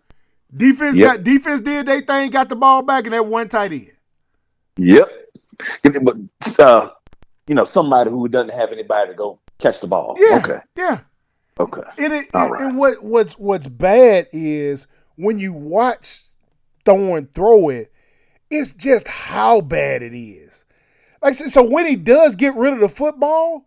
[0.56, 1.08] Defense Yep.
[1.08, 3.92] got defense did they thing, got the ball back, and that one tight end.
[4.80, 5.10] Yep.
[5.84, 6.16] But
[6.60, 6.90] uh,
[7.48, 10.16] you know, somebody who doesn't have anybody to go catch the ball.
[10.18, 10.38] Yeah.
[10.44, 10.60] Okay.
[10.78, 11.00] Yeah.
[11.60, 11.82] Okay.
[11.98, 12.62] And, it, All and- right.
[12.64, 16.22] and what what's what's bad is when you watch
[16.86, 17.92] Thorne throw it,
[18.50, 20.66] it's just how bad it is.
[21.22, 23.66] Like so, so when he does get rid of the football,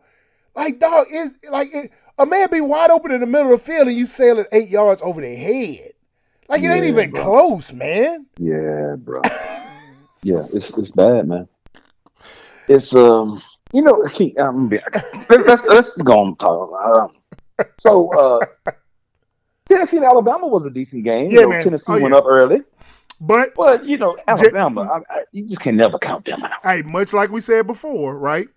[0.57, 3.65] like dog, is like it, a man be wide open in the middle of the
[3.73, 5.91] field and you sail it eight yards over their head.
[6.49, 7.23] Like it ain't even bro.
[7.23, 8.27] close, man.
[8.39, 9.21] Yeah, bro.
[10.23, 11.49] yeah, it's it's bad, man.
[12.69, 13.43] It's um,
[13.73, 14.05] you know,
[14.39, 14.71] um,
[15.29, 16.71] let's let's, go on and talk.
[16.85, 17.09] Um,
[17.79, 18.41] so, uh,
[19.69, 21.29] Tennessee and Alabama was a decent game.
[21.31, 21.65] Yeah, You know, man.
[21.65, 22.19] Tennessee Oh, went yeah.
[22.19, 22.63] up early,
[23.21, 26.53] But but you know, Alabama, I, I, you just can never count them out.
[26.65, 28.49] hey, much like we said before, right?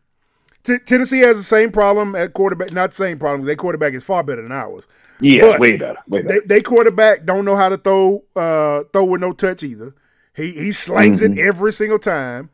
[0.63, 2.71] T- Tennessee has the same problem at quarterback.
[2.71, 3.45] Not the same problem.
[3.45, 4.87] Their quarterback is far better than ours.
[5.19, 6.41] Yeah, But way better, way They, better.
[6.47, 9.93] they quarterback don't know how to throw uh, throw with no touch either.
[10.35, 11.33] He he slings Mm-hmm.
[11.33, 12.49] it every single time,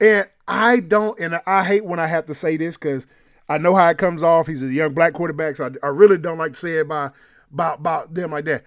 [0.00, 1.18] and I don't.
[1.20, 3.06] And I hate when I have to say this because
[3.48, 4.46] I know how it comes off.
[4.46, 7.10] He's a young black quarterback, so I, I really don't like to say it by
[7.52, 8.64] about about them like that.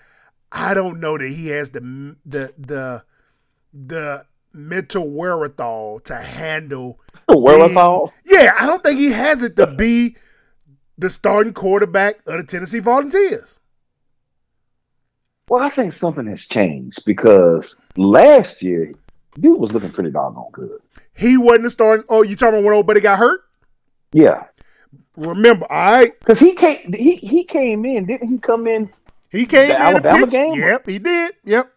[0.52, 1.82] I don't know that he has the
[2.26, 3.04] the the
[3.74, 7.00] the mental wherewithal to handle
[7.30, 8.14] Wherewithal.
[8.26, 10.16] yeah, I don't think he has it to be
[10.98, 13.57] the starting quarterback of the Tennessee Volunteers.
[15.50, 18.94] Well, I think something has changed because last year,
[19.40, 20.80] dude was looking pretty doggone good.
[21.16, 22.06] He wasn't the starting.
[22.10, 23.42] Oh, you talking about when old buddy got hurt?
[24.12, 24.46] Yeah,
[25.16, 28.38] Remember, all right, because he came, he he came in, didn't he?
[28.38, 28.90] Come in
[29.30, 30.34] he came The in Alabama and pitched.
[30.34, 30.54] game?
[30.60, 31.34] Yep, he did.
[31.44, 31.72] Yep.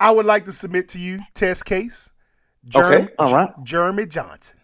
[0.00, 2.10] I would like to submit to you test case.
[2.74, 3.50] Okay, all right.
[3.64, 4.58] Jeremy Johnson.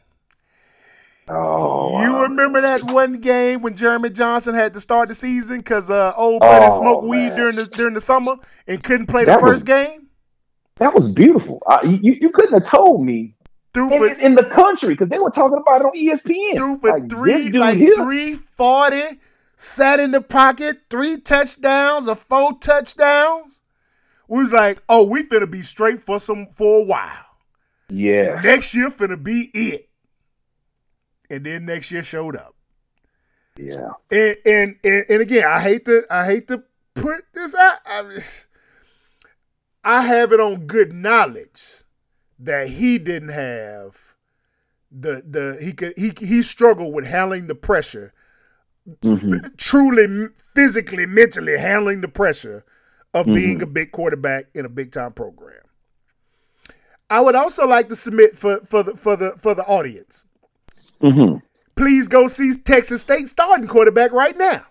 [1.31, 2.23] Oh, you wow.
[2.23, 6.41] remember that one game when Jeremy Johnson had to start the season because uh, old
[6.41, 8.33] buddy Oh, smoked weed during the during the summer
[8.67, 10.09] and couldn't play the That was- first game?
[10.77, 11.61] that was beautiful.
[11.67, 13.35] I, you you couldn't have told me
[13.75, 16.57] Threw in, for in the country because they were talking about it on ESPN.
[16.57, 19.21] threw for Like, this three, dude like here- three forty,
[19.57, 23.61] sat in the pocket, three touchdowns or four touchdowns.
[24.29, 27.25] We was like, oh, we finna be straight for some for a while.
[27.89, 29.88] Yeah, Next year finna be it.
[31.31, 32.55] And then next year showed up.
[33.57, 33.91] yeah.
[34.11, 36.63] And and and, and again, I hate to I hate to
[36.95, 37.79] put this out.
[37.87, 38.19] I,
[39.85, 41.85] I have it on good knowledge
[42.39, 44.15] that he didn't have
[44.91, 48.13] the the he could he he struggled with handling the pressure,
[49.03, 49.57] Mhm.
[49.59, 52.65] truly physically mentally handling the pressure
[53.13, 55.63] of being a big quarterback in a big time program.
[57.11, 60.27] I would also like to submit for for the for the for the audience
[61.01, 61.37] hmm
[61.79, 64.67] please go see Texas State starting quarterback right now.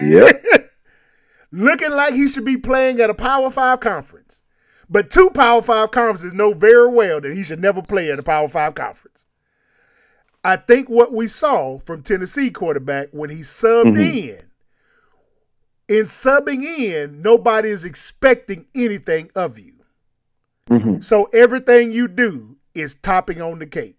[0.00, 0.70] Yep.
[1.52, 4.42] Looking like he should be playing at a Power Five conference.
[4.88, 8.22] But two Power Five conferences know very well that he should never play at a
[8.22, 9.26] Power Five conference.
[10.42, 14.40] I think what we saw from Tennessee quarterback when he subbed in,
[15.88, 19.74] in subbing in, nobody is expecting anything of you.
[20.68, 23.96] hmm So everything you do is topping on the cake.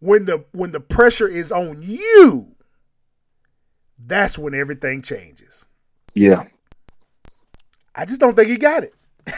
[0.00, 2.54] When the when the pressure is on you,
[3.98, 5.66] that's when everything changes.
[6.14, 6.42] Yeah.
[7.94, 8.94] I just don't think he got it.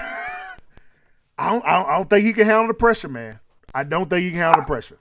[1.39, 3.37] I don't, I don't I don't think he can handle the pressure, man.
[3.75, 4.97] I don't think he can handle the pressure.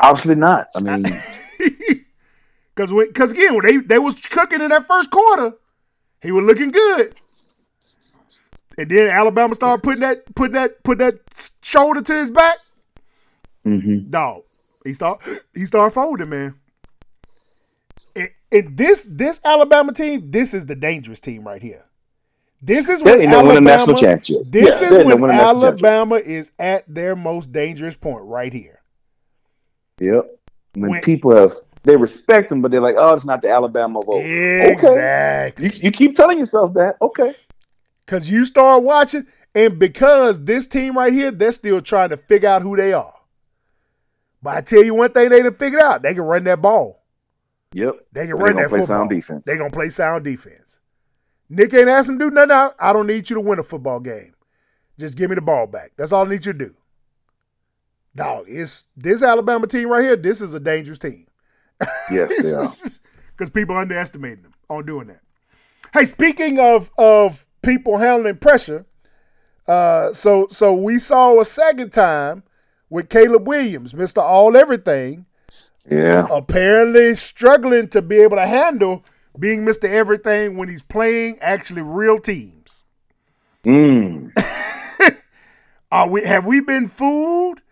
[0.00, 0.66] Obviously not.
[0.74, 1.04] I mean,
[2.74, 5.52] Cause cause again, when they they was cooking in that first quarter,
[6.22, 7.14] he was looking good.
[8.78, 12.56] And then Alabama started putting that putting that putting that shoulder to his back.
[13.66, 14.10] mhm.
[14.10, 14.42] dog.
[14.84, 15.20] He start
[15.54, 16.54] he start folding, man.
[18.16, 21.84] And, and this this Alabama team, this is the dangerous team right here.
[22.60, 23.98] This is when didn't win a national Alabama.
[23.98, 24.42] championship.
[24.46, 25.84] This Yeah, is when win a national championship.
[25.84, 28.80] Alabama is at their most dangerous point right here.
[29.98, 30.26] Yep.
[30.74, 31.52] When, When- people have
[31.84, 34.18] they respect them, but they're like, oh, it's not the Alabama vote.
[34.20, 34.70] Okay.
[34.72, 35.64] Exactly.
[35.66, 36.94] You, you keep telling yourself that.
[37.02, 37.34] Okay.
[38.06, 42.48] Because you start watching, and because this team right here, they're still trying to figure
[42.48, 43.12] out who they are.
[44.42, 46.02] But I tell you one thing they done figured out.
[46.02, 47.04] They can run that ball.
[47.74, 48.06] Yep.
[48.12, 48.96] They can run gonna that play football.
[48.98, 49.46] sound defense.
[49.46, 50.80] They're gonna play sound defense.
[51.48, 52.50] Nick ain't asked him to do nothing.
[52.50, 54.34] I, I don't need you to win a football game.
[54.98, 55.92] Just give me the ball back.
[55.96, 56.74] That's all I need you to do.
[58.14, 60.16] Dog, it's this Alabama team right here.
[60.16, 61.26] This is a dangerous team.
[62.10, 62.66] Yes, they are.
[63.34, 65.22] Because people underestimating them on doing that.
[65.94, 68.84] Hey, speaking of of people handling pressure,
[69.66, 72.44] uh, so so we saw a second time
[72.92, 75.24] with Caleb Williams, Mister All Everything,
[75.90, 76.26] Yeah.
[76.30, 79.02] apparently struggling to be able to handle
[79.38, 82.84] being Mister Everything when he's playing actually real teams.
[83.64, 84.30] Mm.
[85.90, 87.62] Are we have we been fooled?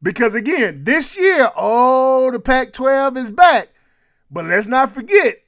[0.00, 3.70] Because again, this year, oh, the Pac-12 is back.
[4.30, 5.38] But let's not forget,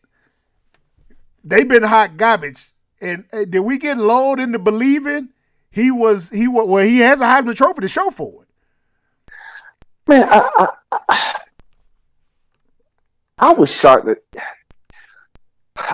[1.44, 2.72] they've been hot garbage.
[3.00, 5.28] And uh, did we get lulled into believing
[5.70, 8.48] he was he was well he has a Heisman Trophy to show for it.
[10.10, 11.34] Man, I, I, I,
[13.38, 14.18] I was shocked that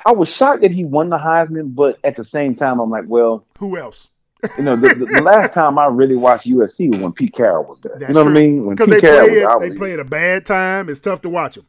[0.07, 3.05] I was shocked that he won the Heisman, but at the same time, I'm like,
[3.07, 4.09] well, Who else?
[4.57, 7.65] you know, the, the, the last time I really watched USC was when Pete Carroll
[7.65, 7.99] was there.
[7.99, 8.65] That's you know what I mean?
[8.65, 9.61] When Pete they Carroll play was it, out.
[9.61, 10.89] they play at a bad time.
[10.89, 11.67] It's tough to watch them.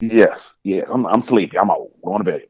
[0.00, 0.88] Yes, yes.
[0.88, 1.58] I'm, I'm sleepy.
[1.58, 1.88] I'm out.
[2.02, 2.44] Going to bed.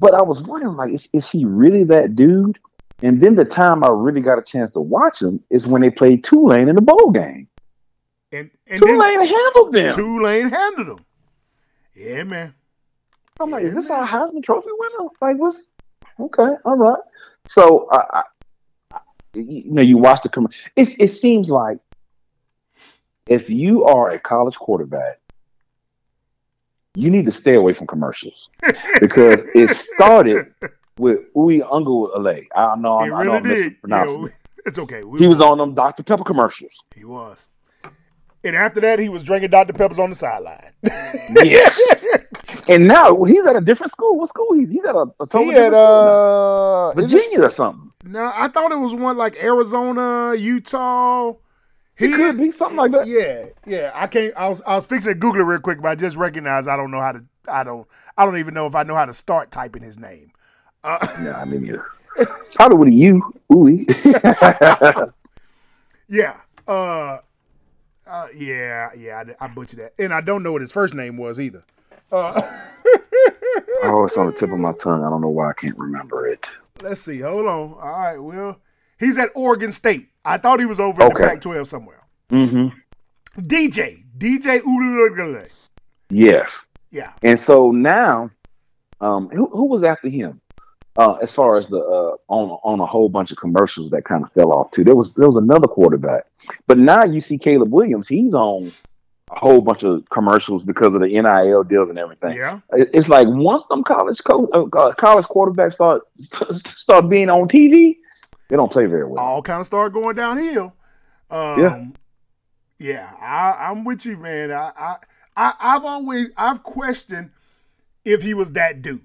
[0.00, 2.58] But I was wondering, like, is, is he really that dude?
[3.02, 5.90] And then the time I really got a chance to watch him is when they
[5.90, 7.48] played Tulane in the bowl game.
[8.32, 9.94] And and then Tulane handled them.
[9.94, 11.04] Tulane handled them.
[11.94, 12.54] Yeah, man.
[13.38, 15.10] I'm like, is this our Heisman Trophy winner?
[15.20, 15.72] Like, what's
[16.18, 16.54] okay?
[16.64, 16.98] All right.
[17.46, 18.22] So, I, I,
[18.92, 18.98] I-
[19.34, 20.70] you know, you watch the commercial.
[20.76, 21.78] It seems like
[23.26, 25.20] if you are a college quarterback,
[26.94, 28.50] you need to stay away from commercials
[29.00, 30.52] because it started
[30.98, 32.46] with Uwe Ungalale.
[32.54, 34.32] I know He I'm, I know really I'm mispronouncing Yeah, it.
[34.66, 35.02] it's okay.
[35.02, 36.02] We- He was on them Dr.
[36.02, 36.82] Pepper commercials.
[36.94, 37.48] He was.
[38.44, 39.72] And after that, he was drinking Dr.
[39.72, 40.70] Peppers on the sideline.
[41.34, 41.80] Yes.
[42.68, 44.18] and now he's at a different school.
[44.18, 44.70] What school he's?
[44.70, 46.88] He's at a, a totally different school now.
[46.88, 47.92] uh, is it- Virginia or something.
[48.04, 51.34] no, I thought it was one like Arizona, Utah.
[51.96, 53.06] He It could be something like that.
[53.06, 53.90] Yeah, yeah.
[53.94, 54.34] I can't.
[54.36, 56.76] I was I was fixing to Google it real quick, but I just recognized I
[56.76, 57.20] don't know how to.
[57.48, 57.86] I don't.
[58.16, 60.32] I don't even know if I know how to start typing his name.
[60.84, 62.24] Uh, Yeah, I mean, yeah.
[62.56, 63.32] Probably with a U.
[63.52, 65.12] Ooh.
[66.08, 66.36] yeah.
[66.66, 67.18] Uh,
[68.06, 69.22] uh, yeah, yeah.
[69.40, 71.64] I, I butchered that, and I don't know what his first name was either.
[72.10, 72.40] Uh,
[73.84, 75.02] oh, it's on the tip of my tongue.
[75.04, 76.46] I don't know why I can't remember it.
[76.82, 77.20] let's see.
[77.20, 77.72] Hold on.
[77.74, 78.18] All right.
[78.18, 78.60] Well,
[78.98, 80.08] he's at Oregon State.
[80.24, 81.22] I thought he was over in Okay.
[81.24, 82.02] the Pac-12 somewhere.
[82.30, 82.68] Mm-hmm.
[83.40, 85.50] DJ, DJ Ulugale.
[86.10, 86.66] Yes.
[86.90, 87.12] Yeah.
[87.22, 88.30] And so now,
[89.00, 90.41] um, who, who was after him?
[90.96, 94.22] Uh, as far as the uh, on on a whole bunch of commercials that kind
[94.22, 94.84] of fell off too.
[94.84, 96.24] There was there was another quarterback,
[96.66, 98.08] but now you see Caleb Williams.
[98.08, 98.70] He's on
[99.30, 102.36] a whole bunch of commercials because of the NIL deals and everything.
[102.36, 102.60] Yeah.
[102.72, 107.96] It's like once them college co- uh, college quarterbacks start start being on TV,
[108.48, 109.18] they don't play very well.
[109.18, 110.74] all kind of start going downhill.
[111.30, 111.84] Um, Yeah.
[112.78, 114.52] yeah, I, I'm with you, man.
[114.52, 114.96] I, I,
[115.34, 117.30] I, I've always, I've questioned
[118.04, 119.00] if he was that dude.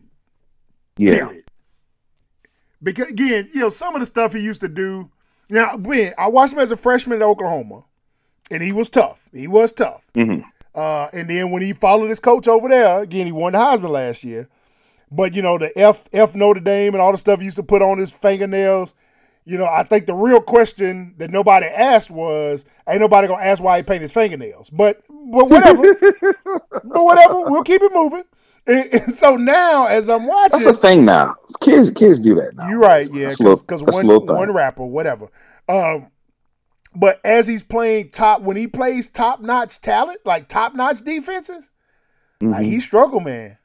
[0.97, 1.43] yeah, Period.
[2.81, 5.09] Because again, you know, some of the stuff he used to do.
[5.49, 7.83] Now, when I watched him as a freshman at Oklahoma,
[8.51, 9.27] and he was tough.
[9.33, 10.01] He was tough.
[10.15, 10.43] Mhm.
[10.75, 13.89] Uh, and then when he followed his coach over there, again, he won the Heisman
[13.89, 14.47] last year.
[15.11, 17.63] But you know, the F F Notre Dame and all the stuff he used to
[17.63, 18.93] put on his fingernails.
[19.45, 23.63] You know, I think the real question that nobody asked was, ain't nobody gonna ask
[23.63, 24.69] why he painted his fingernails.
[24.69, 25.93] But but whatever.
[26.83, 28.23] but whatever, we'll keep it moving.
[28.67, 31.33] And, and so now, as I'm watching, that's a thing now.
[31.61, 32.67] Kids kids do that now.
[32.69, 35.29] you're right, yeah, That's a little- because one one rapper, whatever.
[35.69, 36.07] Um,
[36.95, 41.71] but as he's playing top, when he plays top notch talent, like top notch defenses,
[42.41, 42.65] like Mhm.
[42.65, 43.57] he struggle, man.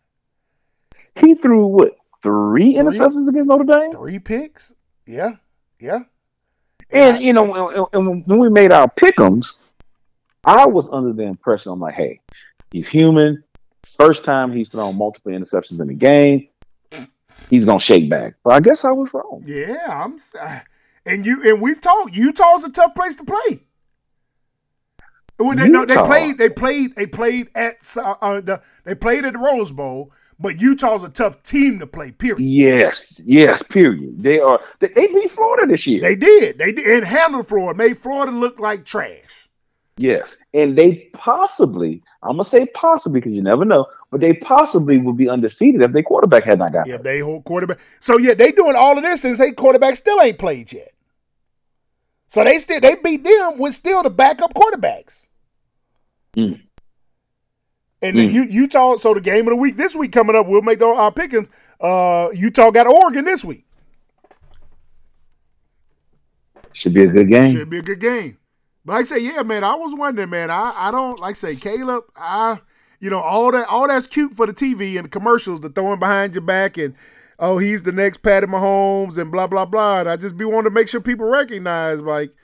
[1.18, 1.92] He threw what
[2.22, 4.74] three interceptions against Notre Dame, Three picks,
[5.06, 5.36] yeah,
[5.80, 6.00] yeah.
[6.92, 9.56] and you know, and- and when we made our pickums,
[10.44, 12.20] I was under the impression I'm like, hey,
[12.70, 13.42] he's human.
[14.06, 16.48] First time he's thrown multiple interceptions in the game,
[17.48, 18.34] he's gonna shake back.
[18.42, 19.42] But I guess I was wrong.
[19.44, 20.16] Yeah, I'm.
[21.06, 22.14] And you and we've talked.
[22.14, 23.60] Utah's a tough place to play.
[25.38, 26.38] Well, they, no, they played.
[26.38, 26.94] They played.
[26.94, 28.62] They played at uh, uh, the.
[28.84, 32.12] They played at the Rose Bowl, but Utah's a tough team to play.
[32.12, 32.40] Period.
[32.40, 33.62] Yes, yes.
[33.62, 34.22] Period.
[34.22, 34.60] They are.
[34.78, 36.00] They, they beat Florida this year.
[36.00, 36.58] They did.
[36.58, 37.76] They did and handled Florida.
[37.76, 39.41] Made Florida look like trash.
[39.98, 44.98] Yes, and they possibly, I'm gonna say possibly because you never know, but they possibly
[44.98, 48.34] would be undefeated if their quarterback had not got If they hold quarterback, so yeah,
[48.34, 50.92] they doing all of this since they quarterback still ain't played yet.
[52.26, 55.28] So they still they beat them with still the backup quarterbacks.
[56.36, 56.62] Mm.
[58.00, 60.62] And then U- Utah, so the game of the week this week coming up, we'll
[60.62, 61.48] make our pickings.
[61.80, 63.64] Uh, Utah got Oregon this week.
[66.72, 67.56] Should be a good game.
[67.56, 68.38] Should be a good game.
[68.84, 70.50] But like I say, yeah, man, I was wondering, man.
[70.50, 72.04] I, I don't like I say Caleb.
[72.16, 72.60] I
[73.00, 76.00] you know all that all that's cute for the TV and the commercials, the throwing
[76.00, 76.94] behind your back and
[77.38, 80.00] oh he's the next Patty Mahomes and blah blah blah.
[80.00, 82.34] And I just be wanting to make sure people recognize like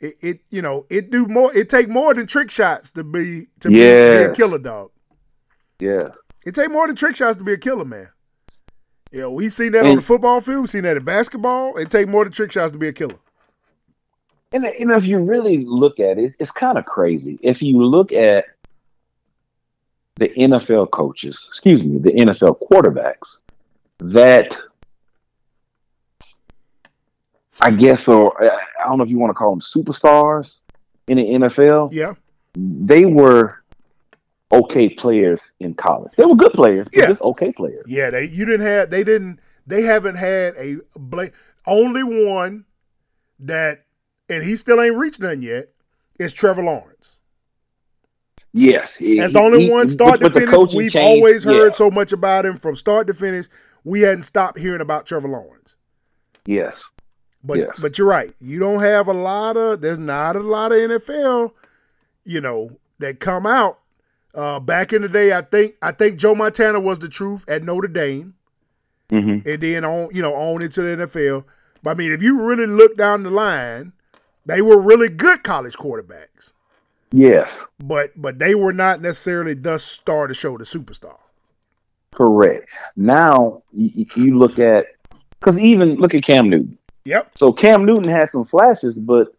[0.00, 1.54] it, it you know it do more.
[1.56, 4.90] It take more than trick shots to be to be, be a killer dog.
[5.78, 6.10] Yeah.
[6.44, 8.08] It take more than trick shots to be a killer, man.
[9.12, 10.62] You know, we seen that on the football field.
[10.62, 11.76] We seen that in basketball.
[11.76, 13.18] It take more than trick shots to be a killer.
[14.52, 17.38] And you know, if you really look at it, it's kind of crazy.
[17.42, 18.44] If you look at
[20.16, 23.38] the NFL coaches, excuse me, the NFL quarterbacks
[23.98, 24.56] that
[27.60, 30.60] I guess, or I don't know if you want to call them superstars
[31.08, 32.14] in the NFL, Yeah,
[32.54, 33.62] they were
[34.52, 36.12] okay players in college.
[36.16, 37.06] They were good players, but Yeah.
[37.06, 37.84] just okay players.
[37.88, 38.10] yeah.
[38.10, 41.30] They you didn't have they didn't they haven't had a bla-
[41.66, 42.64] only one
[43.40, 43.85] that
[44.28, 45.66] and he still ain't reached none yet
[46.18, 47.18] is Trevor Lawrence.
[48.52, 50.74] Yes, he- That's the only he- one start to finish.
[50.74, 51.70] We've change- always heard yeah.
[51.72, 53.46] so much about him from start to finish.
[53.84, 55.76] We hadn't stopped hearing about Trevor Lawrence.
[56.46, 56.82] Yes,
[57.44, 57.78] But Yes.
[57.80, 58.32] but you're right.
[58.40, 61.52] You don't have a lot of there's not a lot of NFL,
[62.24, 63.78] you know, that come out.
[64.34, 67.62] Uh, back in the day, I think I think Joe Montana was the truth at
[67.62, 68.34] Notre Dame,
[69.10, 71.44] hmm and then on you know on into the NFL.
[71.82, 73.92] But I mean, if you really look down the line,
[74.46, 76.52] they were really good college quarterbacks,
[77.12, 81.18] yes, but but they were not necessarily the star to show the superstar.
[82.14, 82.70] correct.
[82.96, 84.86] Now you, you look at
[85.40, 86.78] because even look at Cam Newton.
[87.04, 87.32] Yep.
[87.36, 89.34] So Cam Newton had some flashes, but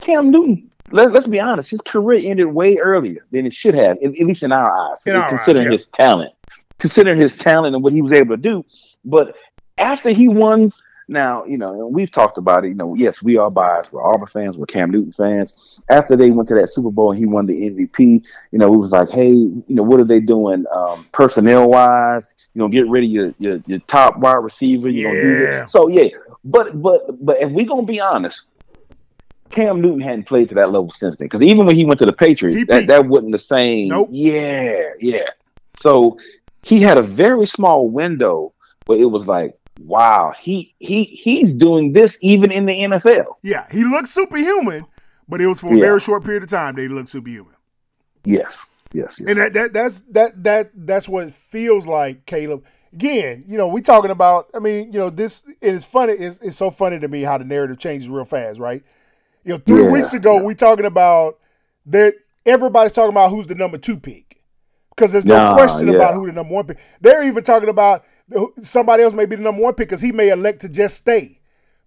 [0.00, 3.98] Cam Newton, let, let's be honest, his career ended way earlier than it should have,
[3.98, 5.72] at, at least in our eyes, In our eyes, considering yeah.
[5.72, 6.32] his talent,
[6.78, 8.64] considering his talent and what he was able to do.
[9.04, 9.36] But
[9.76, 10.72] after he won,
[11.08, 12.68] now you know, we've talked about it.
[12.68, 13.92] You know, yes, we are biased.
[13.92, 14.56] We're Auburn fans.
[14.58, 15.82] We're Cam Newton fans.
[15.90, 18.76] After they went to that Super Bowl and he won the MVP, you know, we
[18.76, 22.34] was like, hey, you know, what are they doing um, personnel wise?
[22.54, 24.88] You know, get rid of your your, your top wide receiver.
[24.88, 25.60] You know, do Yeah.
[25.62, 25.72] this.
[25.72, 26.08] So yeah,
[26.44, 28.50] but but but if we're gonna be honest,
[29.50, 31.26] Cam Newton hadn't played to that level since then.
[31.26, 33.88] Because even when he went to the Patriots, that, that wasn't the same.
[33.88, 34.08] Nope.
[34.10, 35.28] Yeah, yeah.
[35.74, 36.16] So
[36.62, 38.52] he had a very small window
[38.86, 43.36] where it was like, wow, he he he's doing this even in the NFL.
[43.42, 44.86] Yeah, he looks superhuman,
[45.28, 45.80] but it was for a Yeah.
[45.80, 47.54] very short period of time that he looked superhuman.
[48.24, 49.28] Yes, yes, yes.
[49.28, 52.64] And that, that that's that that that's what it feels like, Caleb.
[52.92, 54.48] Again, you know, we talking about.
[54.54, 56.12] I mean, you know, this it's funny.
[56.14, 58.82] It's, it's so funny to me how the narrative changes real fast, right?
[59.44, 61.38] You know, three Yeah, weeks ago we talking about
[61.86, 62.14] that.
[62.46, 64.42] Everybody's talking about who's the number two pick
[64.96, 65.90] because there's no Nah, question yeah.
[65.90, 66.78] about who the number one pick.
[67.00, 68.04] They're even talking about
[68.60, 71.40] somebody else may be the number one pick because he may elect to just stay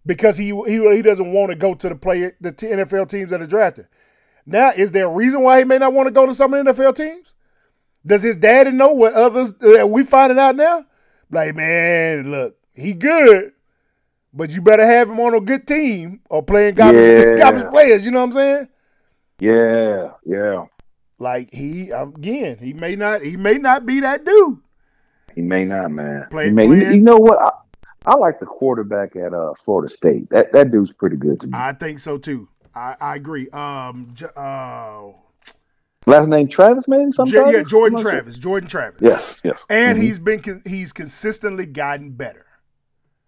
[0.05, 3.41] because he he, he doesn't want to go to the play the NFL teams that
[3.41, 3.87] are drafted.
[4.45, 6.63] Now, is there a reason why he may not want to go to some of
[6.65, 7.35] the NFL teams?
[8.05, 10.85] Does his daddy know what others uh, we finding out now?
[11.29, 13.51] Like, man, look, he good,
[14.33, 17.37] but you better have him on a good team or playing garbage, Yeah.
[17.39, 18.05] garbage players.
[18.05, 18.67] You know what I'm saying?
[19.39, 20.65] yeah, yeah.
[21.19, 24.59] Like he again, he may not he may not be that dude.
[25.37, 26.25] He may not, man.
[26.31, 27.39] Play- he may, playing- you know what?
[27.39, 27.51] I,
[28.11, 30.29] I like the quarterback at uh, Florida State.
[30.31, 31.53] That that dude's pretty good to me.
[31.55, 32.49] I think so too.
[32.73, 33.47] I, I agree.
[33.49, 35.03] Um, uh,
[36.07, 38.11] Last name Travis, maybe some J- yeah, Jordan I'm not sure.
[38.11, 38.37] Travis.
[38.39, 38.99] Jordan Travis.
[39.01, 39.63] Yes, yes.
[39.69, 40.01] and Mhm.
[40.01, 42.45] he's been he's consistently gotten better.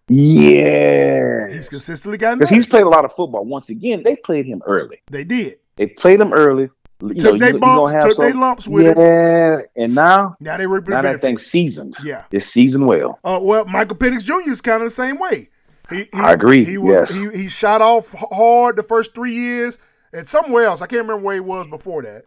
[0.08, 3.44] yeah, He's consistently gotten because he's played a lot of football.
[3.44, 4.98] Once again, they played him early.
[5.10, 5.58] they did.
[5.76, 6.70] They played him early.
[7.02, 8.98] You Took know, they you- you bumps, have took they some- lumps with it.
[8.98, 11.22] yeah, and now Now they reaping the now that benefits.
[11.22, 11.96] thing's seasoned.
[12.04, 12.24] Yeah.
[12.30, 13.18] It's seasoned well.
[13.24, 14.50] Uh, well, Michael Penix Jr.
[14.50, 15.48] is kind of the same way.
[15.88, 17.14] He, he, I agree, He was yes.
[17.34, 19.78] he, he shot off hard the first three years,
[20.12, 22.24] and somewhere else I can't remember where he was before that.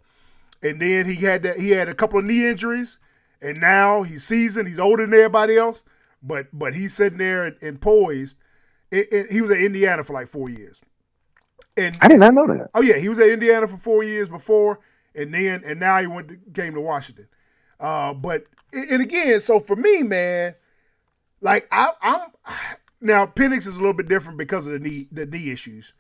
[0.61, 2.97] And then he had that he had a couple of knee injuries,
[3.41, 4.67] and now he's seasoned.
[4.67, 5.84] He's older than everybody else,
[6.21, 8.38] but but he's sitting there and, and poised.
[8.91, 10.82] It, it- he was at Indiana for like four years,
[11.78, 12.69] and I did not know that.
[12.74, 14.80] Oh yeah, he was at Indiana for four years before,
[15.15, 17.28] and then and now he went to, came to Washington.
[17.80, 20.55] Uh, but and again, so for me, man,
[21.41, 22.21] like I, I'm
[23.01, 25.93] now Penix is a little bit different because of the knee the knee issues,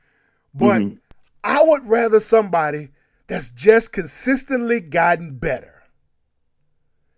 [0.53, 0.99] but Mhm.
[1.43, 2.89] I would rather somebody
[3.27, 5.83] that's just consistently gotten better,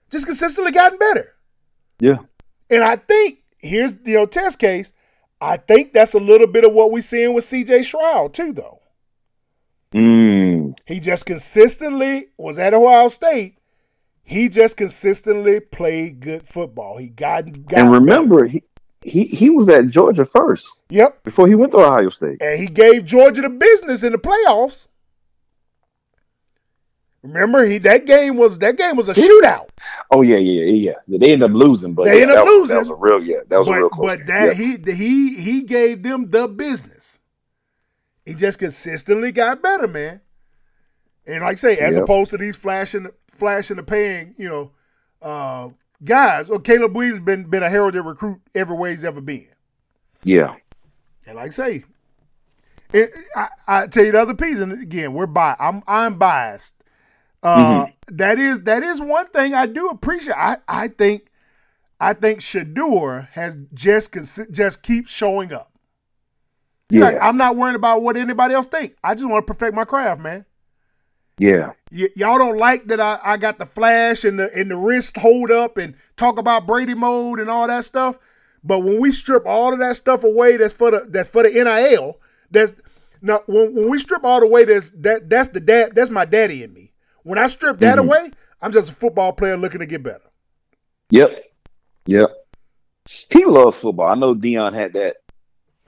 [0.10, 1.36] just consistently gotten better.
[2.00, 2.18] Yeah.
[2.70, 4.94] And I think here's the you know, test case.
[5.42, 8.82] I think that's a little bit of what we're seeing with CJ Stroud too, though.
[9.94, 13.58] Mm, He just consistently was at Ohio State
[14.24, 16.98] He just consistently played good football.
[16.98, 18.64] He got, got and remember, he,
[19.02, 20.84] he he was at Georgia first.
[20.90, 21.24] Yep.
[21.24, 22.42] Before he went to Ohio State.
[22.42, 24.88] And he gave Georgia the business in the playoffs.
[27.26, 29.70] Remember, he that game was that game was a shootout.
[30.12, 31.18] Oh yeah, yeah, yeah, yeah.
[31.20, 32.76] They ended up losing, but they yeah, ended up that was, losing.
[32.76, 34.06] That was a real, yeah, that was but, a real close.
[34.08, 34.28] But game.
[34.28, 34.78] that yeah.
[34.86, 37.20] he he he gave them the business.
[38.26, 40.22] He just consistently got better, man.
[41.26, 42.04] And like I say, as Yep.
[42.04, 44.72] opposed to these flashing flashing the paying, you know,
[45.22, 45.70] uh
[46.04, 46.50] guys.
[46.50, 49.48] Well, Caleb Williams been been a heralded recruit every way he's ever been.
[50.24, 50.56] yeah,
[51.26, 51.84] And like I say,
[52.94, 55.56] it, I, I tell you the other piece, and again, we're bi.
[55.60, 56.75] I'm I'm biased.
[57.46, 60.36] Uh, that is that is one thing I do appreciate.
[60.38, 61.28] I I think
[62.00, 65.72] I think Shedeur has just consi- just keep showing up.
[66.90, 68.96] yeah, Like, I'm not worrying about what anybody else think.
[69.04, 70.46] I just want to perfect my craft, man.
[71.38, 74.78] yeah, Y- y'all don't like that I, I got the flash and the and the
[74.78, 78.18] wrist hold up and talk about Brady mode and all that stuff.
[78.64, 81.50] But when we strip all of that stuff away, that's for the that's for the
[81.50, 82.20] NIL.
[82.52, 82.76] That's
[83.22, 85.96] now when, when we strip all the way, that's that that's the dad.
[85.96, 86.85] That's my daddy in me.
[87.26, 88.02] When I strip that Mhm.
[88.02, 90.22] away, I'm just a football player looking to get better.
[91.10, 91.40] yep,
[92.06, 92.30] yep.
[93.32, 94.08] He loves football.
[94.08, 95.18] I know Deion had that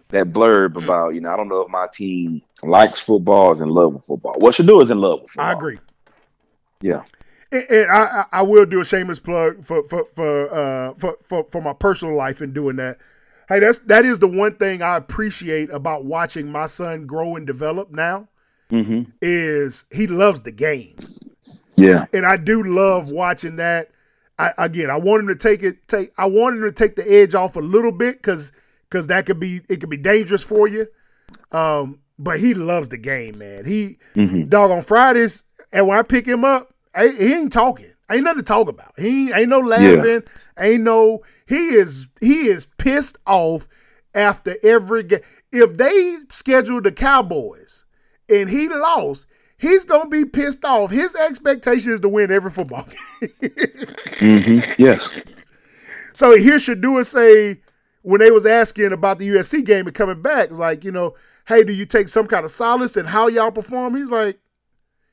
[0.09, 3.69] that blurb about you know I don't know if my team likes football is in
[3.69, 4.33] love with football.
[4.39, 5.49] What should do is in love with football.
[5.49, 5.79] I agree.
[6.81, 7.03] Yeah,
[7.51, 11.17] And, and I, I I will do a shameless plug for for for uh for,
[11.23, 12.97] for for my personal life in doing that.
[13.49, 17.45] Hey, that's that is the one thing I appreciate about watching my son grow and
[17.45, 18.27] develop now
[18.69, 20.95] hmm is he loves the game,
[21.75, 23.89] yeah, and I do love watching that.
[24.39, 27.11] I, again, I want him to take it take I want him to take the
[27.11, 28.51] edge off a little bit because
[28.89, 30.87] because that could be it could be dangerous for you.
[31.51, 33.65] Um, but he loves the game, man.
[33.65, 35.43] He hmm dog on Fridays,
[35.73, 37.91] and when I pick him up, I, he ain't talking.
[38.09, 38.93] Ain't nothing to talk about.
[38.97, 40.23] He ain't no laughing.
[40.57, 41.23] Ain't no.
[41.47, 43.67] He is he is pissed off
[44.15, 45.19] after every game.
[45.51, 47.85] If they scheduled the Cowboys
[48.29, 50.91] and he lost, he's gonna be pissed off.
[50.91, 52.87] His expectation is to win every football
[53.21, 53.29] game.
[54.19, 55.23] hmm yes,
[56.13, 57.61] So here Shedeur say
[58.01, 61.15] when they was asking about the USC game and coming back, like, you know,
[61.47, 63.95] hey, do you take some kind of solace in how y'all perform?
[63.95, 64.39] He's like,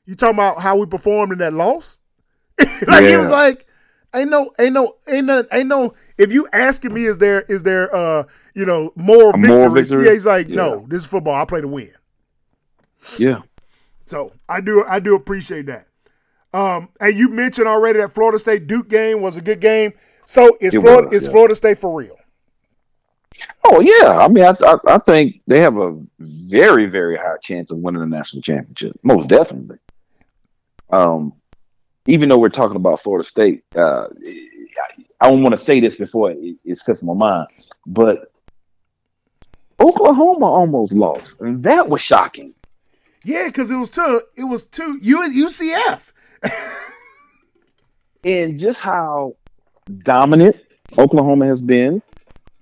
[0.05, 1.99] you talking about how we performed in that loss?
[2.87, 3.67] like he was like,
[4.15, 5.93] ain't no, ain't no, ain't no, ain't no.
[6.17, 9.91] If you asking me, is there, is there, uh, you know, more victories?
[9.91, 10.07] victory?
[10.07, 10.55] Yeah, he's like, Yeah.
[10.55, 11.35] no, this is football.
[11.35, 11.91] I play to win.
[13.17, 13.41] Yeah,
[14.05, 15.87] So I do, I do appreciate that.
[16.53, 19.93] Um, and you mentioned already that Florida State Duke game was a good game.
[20.25, 21.31] So is It Florida, was, is yeah.
[21.31, 22.15] Florida State for real?
[23.65, 27.69] Oh yeah, I mean, I, I I think they have a very very high chance
[27.71, 28.97] of winning the national championship.
[29.03, 29.77] Most definitely.
[30.89, 31.33] Um,
[32.07, 34.07] even though we're talking about Florida State, uh,
[35.19, 37.47] I don't want to say this before it, it slips my mind,
[37.85, 38.31] but
[39.81, 42.53] Oklahoma almost lost, and that was shocking.
[43.25, 44.21] Yeah, because it was two.
[44.37, 44.99] It was two.
[45.01, 46.11] U UCF.
[48.23, 49.35] and just how
[50.03, 50.57] dominant
[50.95, 52.03] Oklahoma has been,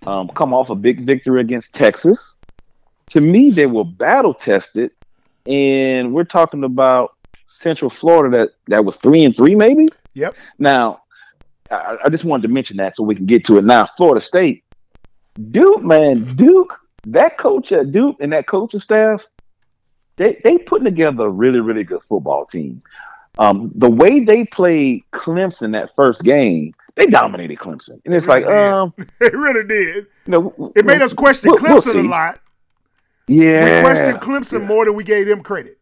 [0.05, 2.37] um, come off a big victory against Texas.
[3.09, 4.91] To me, they were battle tested,
[5.45, 9.89] and we're talking about Central Florida that that was three and three, maybe.
[10.13, 10.33] Yep.
[10.59, 11.01] Now,
[11.69, 13.65] I, I just wanted to mention that so we can get to it.
[13.65, 14.63] Now, Florida State,
[15.49, 19.27] Duke, man, Duke, that coach at Duke and that coaching staff,
[20.17, 22.81] they they putting together a really really good football team.
[23.39, 28.45] Um, the way they played Clemson that first game, they dominated Clemson, and it's like,
[28.45, 28.53] did.
[28.53, 30.05] um, It really did.
[30.27, 32.39] you know, It made us question we'll- we'll Clemson a lot.
[33.27, 35.77] Yeah, We questioned Clemson more than we gave them credit.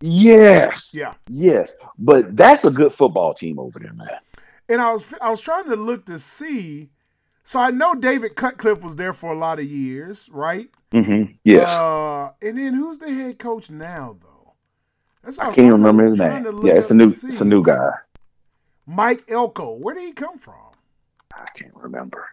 [0.00, 1.14] Yes, Yeah.
[1.28, 4.18] yes, but that's a good football team over there, man.
[4.68, 6.90] And I was I was trying to look to see.
[7.42, 10.68] So I know David Cutcliffe was there for a lot of years, right?
[10.94, 14.54] Hmm Yes, Uh, and then who's the head coach now, though?
[15.22, 16.44] That's I can't remember his name.
[16.62, 17.90] Yeah, it's a new, it's a new guy.
[18.86, 19.74] Mike Elko.
[19.78, 20.54] Where did he come from?
[21.34, 22.28] I can't remember.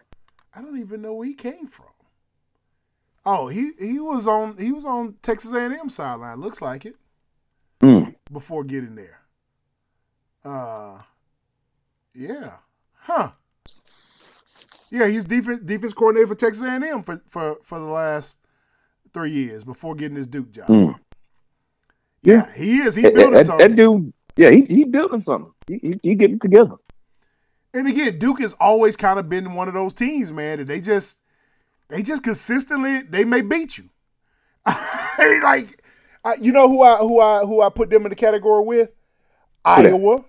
[0.54, 1.86] I don't even know where he came from.
[3.24, 6.40] Oh, he he was on he was on Texas A&M sideline.
[6.40, 6.96] Looks like it
[7.80, 8.14] Mm.
[8.30, 9.18] before getting there.
[10.44, 11.00] Uh,
[12.14, 12.54] yeah,
[12.94, 13.30] huh?
[14.90, 18.38] Yeah, he's defense defense coordinator for Texas A&M for for for the last
[19.12, 20.66] three years before getting his Duke job.
[20.68, 20.98] Mm.
[22.22, 22.94] Yeah, he is.
[22.94, 23.68] He That, building that- something.
[23.70, 25.52] that dude, yeah, he he building something.
[25.66, 26.76] He, he, he getting together.
[27.74, 30.80] And again, Duke has always kind of been one of those teams, man, that they
[30.80, 31.20] just
[31.88, 33.88] they just consistently they may beat you.
[34.66, 35.82] like
[36.24, 38.90] I, you know who I who I who I put them in the category with?
[39.64, 40.24] Iowa.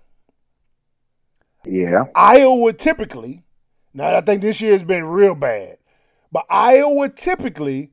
[1.66, 2.06] Yeah.
[2.16, 3.44] Iowa typically,
[3.94, 5.78] now I think this year has been real bad,
[6.32, 7.92] but Iowa typically,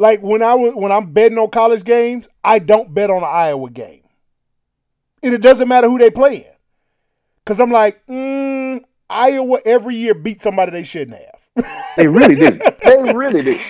[0.00, 3.28] like when I was when I'm betting on college games, I don't bet on an
[3.30, 4.02] Iowa game,
[5.22, 6.44] and it doesn't matter who they playing,
[7.44, 11.76] because I'm like, mm, Iowa every year beat somebody they shouldn't have.
[11.96, 12.62] They really did.
[12.82, 13.60] they really did.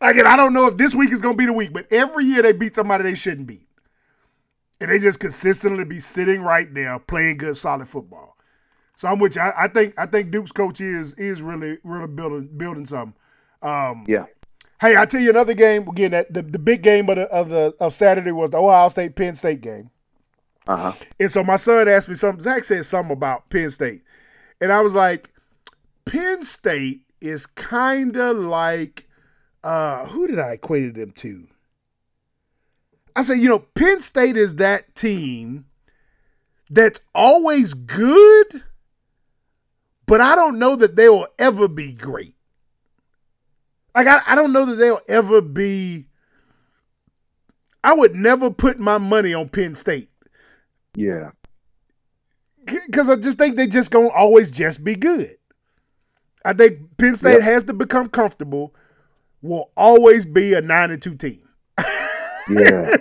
[0.00, 1.90] Like, and I don't know if this week is going to be the week, but
[1.90, 3.66] every year they beat somebody they shouldn't beat.
[4.80, 8.36] And they just consistently be sitting right there playing good, solid football.
[8.96, 9.42] So I'm with you.
[9.42, 13.14] I, I think I think Duke's coach is is really really building building something.
[13.62, 14.26] Um, Yeah.
[14.78, 16.10] Hey, I tell you another game again.
[16.10, 19.16] That the, the big game of the, of the of Saturday was the Ohio State
[19.16, 19.90] Penn State game.
[20.66, 20.92] Uh huh.
[21.18, 22.40] And so my son asked me something.
[22.40, 24.02] Zach said something about Penn State,
[24.60, 25.30] and I was like,
[26.04, 29.06] Penn State is kind of like
[29.66, 31.48] uh, who did I equate them to?
[33.16, 35.64] I said, you know, Penn State is that team
[36.70, 38.62] that's always good,
[40.06, 42.35] but I don't know that they will ever be great.
[43.96, 46.06] Like I, I don't know that they'll ever be.
[47.82, 50.10] I would never put my money on Penn State
[50.94, 51.30] Yeah.
[52.64, 55.36] because I just think they just gonna always just be good.
[56.44, 57.42] I think Penn State Yep.
[57.42, 58.74] has to become comfortable.
[59.42, 61.42] Will always be a nine and two team.
[62.50, 62.96] Yeah.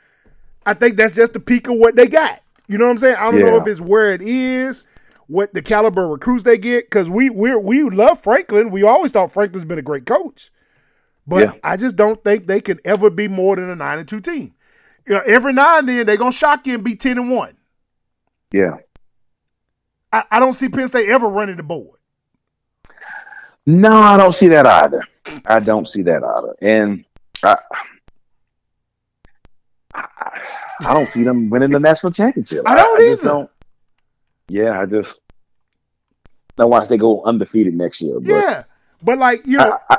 [0.66, 2.42] I think that's just the peak of what they got.
[2.68, 3.16] You know what I'm saying?
[3.18, 4.86] I don't know if it's where it is,
[5.28, 8.70] what the caliber of recruits they get, because we we we love Franklin.
[8.70, 10.50] We always thought Franklin's been a great coach,
[11.26, 11.52] but Yeah.
[11.62, 14.54] I just don't think they can ever be more than a nine and two team.
[15.06, 17.56] You know, every now and then they're gonna shock you and be ten and one.
[18.52, 18.76] yeah.
[20.10, 21.98] I, I don't see Penn State ever running the board.
[23.66, 25.02] No, I don't see that either.
[25.44, 26.54] I don't see that either.
[26.62, 27.04] And
[27.42, 27.58] I,
[29.94, 30.40] I,
[30.86, 32.62] I don't see them winning the national championship.
[32.66, 33.30] I don't just either.
[33.30, 33.50] don't-
[34.48, 35.20] yeah, I just.
[36.58, 38.18] Now watch they go undefeated next year.
[38.18, 38.64] But Yeah,
[39.02, 39.98] but like you know, I, I,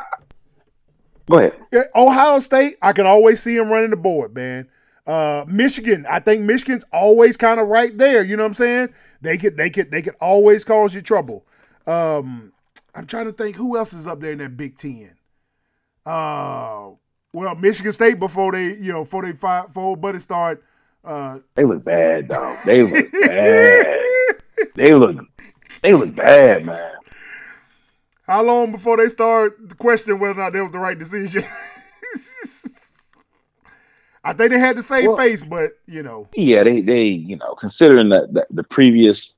[1.29, 1.55] go ahead.
[1.95, 4.67] Ohio State, I can always see them running the board, man.
[5.07, 8.23] Uh, Michigan, I think Michigan's always kind of right there.
[8.23, 8.89] You know what I'm saying?
[9.21, 11.45] They could, they could, they could always cause you trouble.
[11.87, 12.53] Um,
[12.93, 15.15] I'm trying to think who else is up there in that Big Ten.
[16.05, 16.91] Uh,
[17.33, 20.63] well, Michigan State before they, you know, before they fight, before Buddy start.
[21.03, 22.57] Uh, They look bad, dog.
[22.65, 23.99] They look bad.
[24.79, 25.17] They look.
[25.83, 26.91] They look bad, man.
[28.25, 31.43] how long before they start questioning whether or not that was the right decision?
[34.23, 37.35] I think they had the same Well- face, but you know, Yeah, they they you
[37.37, 39.35] know considering that the, the previous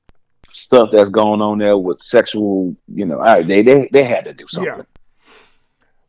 [0.52, 4.34] stuff that's going on there with sexual, you know, I, they they they had to
[4.34, 4.74] do something.
[4.78, 4.84] Yeah.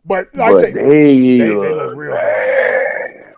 [0.04, 3.34] But like I but say, they, they look look real bad.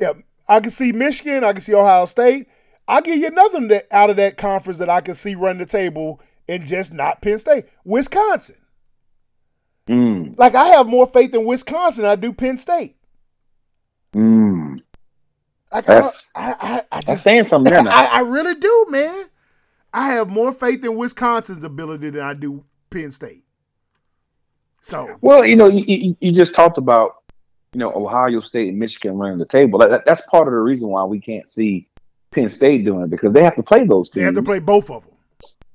[0.00, 0.12] yeah,
[0.48, 2.48] I can see Michigan, I can see Ohio State.
[2.86, 5.66] I'll give you another that out of that conference that I can see run the
[5.66, 7.64] table and just not Penn State.
[7.84, 8.56] Wisconsin.
[9.88, 12.96] Mm, Like I have more faith in Wisconsin than I do Penn State.
[14.14, 14.80] mm.
[15.72, 17.90] Like That's- I, I, I, I I'm saying something there now.
[17.90, 19.24] I, I really do, man.
[19.92, 23.44] I have more faith in Wisconsin's ability than I do Penn State.
[24.80, 27.16] So Well, you know, you, you, you just talked about,
[27.72, 29.78] you know, Ohio State and Michigan running the table.
[29.78, 31.88] That, that's part of the reason why we can't see
[32.34, 34.14] Penn State doing it because they have to play those teams.
[34.22, 35.12] they have to play both of them.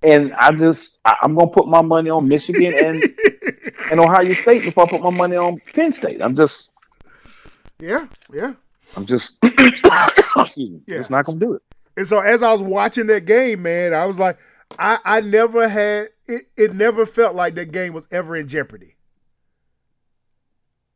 [0.01, 3.03] And I just, I, I'm going to put my money on Michigan and,
[3.91, 6.21] and Ohio State before I put my money on Penn State.
[6.21, 6.71] I'm just,
[7.79, 8.53] yeah, yeah.
[8.95, 10.97] I'm just, excuse me, Yeah.
[10.97, 11.61] just not to do it.
[11.97, 14.37] And so as I was watching that game, man, I was like,
[14.77, 18.95] I, I never had it, it never felt like that game was ever in jeopardy.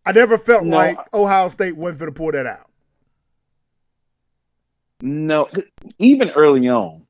[0.05, 0.77] I never felt No.
[0.77, 2.69] like Ohio State wasn't to pull that out.
[5.05, 5.49] No,
[5.99, 7.05] even early on,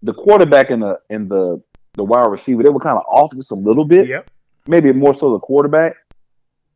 [0.00, 3.52] the quarterback and the and the the wide receiver they were kind of off just
[3.52, 4.08] a little bit.
[4.08, 4.30] Yep.
[4.66, 5.94] Maybe more so the quarterback.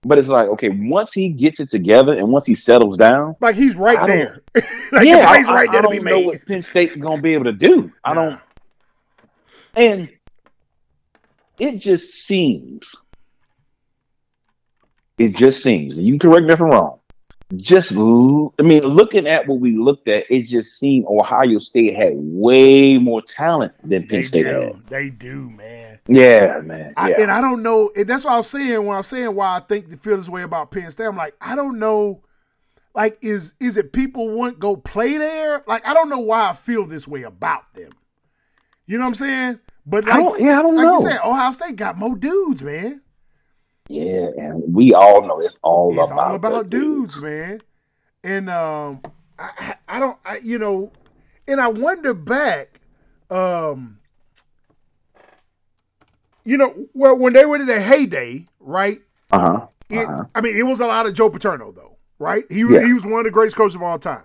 [0.03, 3.55] But it's like okay, once he gets it together and once he settles down, Like
[3.57, 4.43] he's right I there.
[4.93, 6.27] like yeah, I, right I, there I to don't be know made.
[6.27, 7.91] what Penn State's gonna be able to do.
[8.05, 8.39] I don't,
[9.75, 10.11] and
[11.59, 12.95] it just seems,
[15.17, 16.99] it just seems, and you can correct me if I'm wrong.
[17.57, 22.13] Just, I mean, looking at what we looked at, it just seemed Ohio State had
[22.17, 24.49] way more talent than Penn They State do.
[24.49, 24.87] had.
[24.89, 25.99] They do, man.
[26.09, 26.95] Yeah, man.
[26.97, 27.23] I, Yeah.
[27.23, 27.91] and I don't know.
[27.95, 30.29] And that's what I was saying when I'm saying why I think they feel this
[30.29, 31.05] way about Penn State.
[31.07, 32.23] I'm like, I don't know.
[32.95, 35.63] Like, is is it people want go play there?
[35.67, 37.91] Like, I don't know why I feel this way about them.
[38.87, 39.61] You know what I'm saying?
[39.87, 40.97] But I like, don't, yeah, I don't like know.
[41.01, 43.03] you said, Ohio State got more dudes, man.
[43.93, 47.61] Yeah, and we all know it's all It's about all about the dudes, man.
[48.25, 49.03] And um,
[49.39, 50.93] I, I I don't, I, you know,
[51.47, 52.81] and I wonder back
[53.31, 53.99] um,
[56.45, 59.01] you know, well, when they were in their heyday, right?
[59.31, 59.67] Uh huh.
[59.91, 60.25] Uh-huh.
[60.35, 62.45] I mean, it was a lot of Joe Paterno, though, right?
[62.51, 62.87] He Yes.
[62.87, 64.23] he was one of the greatest coaches of all time.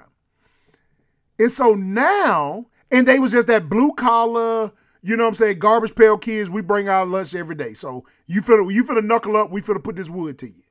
[1.40, 4.72] And so now, and they was just that blue collar,
[5.02, 6.50] you know what I'm saying, garbage pail kids.
[6.50, 7.74] We bring out lunch every day.
[7.74, 9.52] So you feel you finna knuckle up.
[9.52, 10.64] We finna put this wood to you.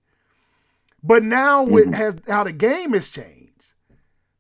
[1.03, 1.95] But now with mm-hmm.
[1.95, 3.75] has how the game has changed.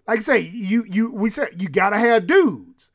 [0.06, 2.90] Like I say, you you we said you gotta have dudes.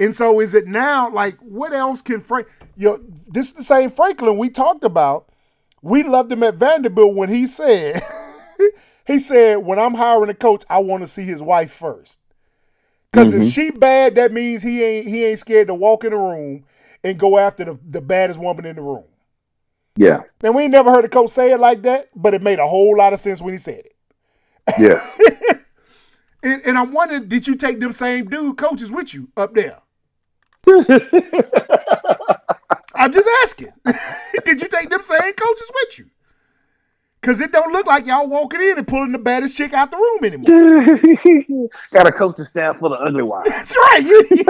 [0.00, 3.64] And so is it now like what else can Frank you know, this is the
[3.64, 5.28] same Franklin we talked about.
[5.82, 8.02] We loved him at Vanderbilt when he said
[9.06, 12.17] he said, when I'm hiring a coach, I want to see his wife first.
[13.12, 13.48] Because if mm-hmm.
[13.48, 16.64] she bad, that means he ain't he ain't scared to walk in the room
[17.02, 19.04] and go after the, the baddest woman in the room.
[19.96, 20.20] Yeah.
[20.42, 22.66] Now we ain't never heard a coach say it like that, but it made a
[22.66, 23.94] whole lot of sense when he said it.
[24.78, 25.18] Yes.
[26.42, 29.78] And, and I'm wondering, did you take them same dude coaches with you up there?
[32.94, 33.72] I'm just asking.
[34.44, 36.06] did you take them same coaches with you?
[37.20, 39.96] Cause it don't look like y'all walking in and pulling the baddest chick out the
[39.96, 41.68] room anymore.
[41.92, 43.50] Got a coaching staff for the ugly wives.
[43.50, 44.02] That's right.
[44.02, 44.44] You, you-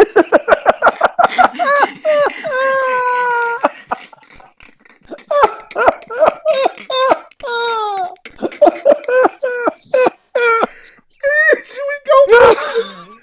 [11.65, 13.19] should we go?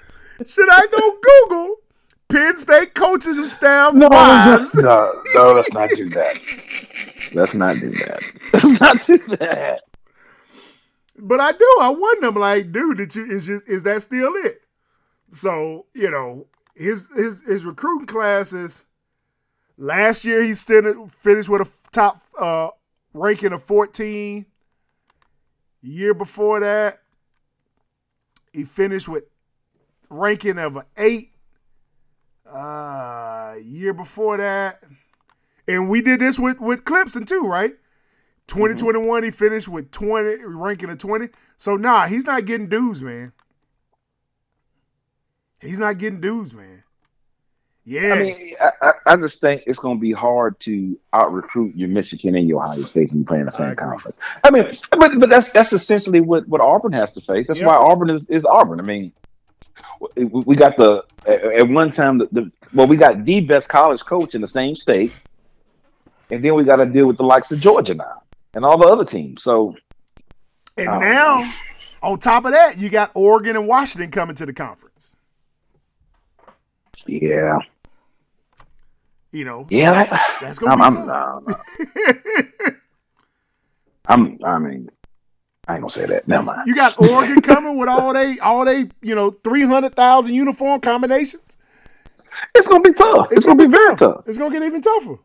[0.46, 1.76] Should I go Google
[2.36, 4.76] Penn State coaches and staff No, wives?
[4.76, 6.38] no, no, let's not do that.
[7.34, 8.22] Let's not do that.
[8.53, 9.82] Let's not do that.
[11.18, 11.78] But I do.
[11.82, 12.28] I wonder.
[12.28, 14.62] I'm like, dude, did you is just is that still it?
[15.32, 18.86] So you know his his his recruiting classes.
[19.78, 22.70] Last year he finished with a top uh,
[23.14, 24.45] ranking of 14.
[25.82, 27.02] Year before that,
[28.53, 29.24] he finished with
[30.10, 31.32] ranking of an eight.
[32.52, 34.82] Uh, year before that,
[35.68, 37.74] and we did this with with Clemson too, right?
[38.48, 41.30] 2021, he finished with 20, ranking of 20.
[41.58, 43.34] So, nah, he's not getting dues, man.
[45.60, 46.84] He's not getting dues, man.
[47.86, 48.14] Yeah.
[48.16, 51.76] I mean, I, I- I just think it's going to be hard to out recruit
[51.76, 53.88] your Michigan and your Ohio State and play in the same agree.
[53.88, 54.18] conference.
[54.44, 54.68] I mean,
[54.98, 57.48] but but that's that's essentially what, what Auburn has to face.
[57.48, 57.68] That's Yep.
[57.68, 58.80] why Auburn is, is Auburn.
[58.80, 59.12] I mean,
[60.16, 64.36] we, got the at one time the, the well, we got the best college coach
[64.36, 65.14] in the same state,
[66.32, 68.22] and then we got to deal with the likes of Georgia now
[68.54, 69.44] and all the other teams.
[69.44, 69.76] So
[70.78, 71.00] and Oh.
[71.00, 71.54] now,
[72.02, 75.16] on top of that, you got Oregon and Washington coming to the conference.
[77.08, 77.60] yeah,
[79.32, 81.44] You know, yeah, I, that's going I'm, to be I'm, tough.
[81.48, 81.56] no,
[82.68, 82.76] no.
[84.08, 84.90] I'm, I mean,
[85.68, 86.28] I ain't gonna say that.
[86.28, 86.68] Never mind.
[86.68, 91.58] You got Oregon coming with all they, all they, you know, 300,000 uniform combinations.
[92.54, 93.32] It's gonna be tough.
[93.32, 94.28] It's, gonna, be very tough.
[94.28, 95.18] It's going to get even tougher.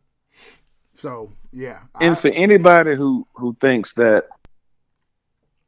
[0.95, 1.81] So, yeah.
[2.01, 4.29] And I- for anybody who who thinks that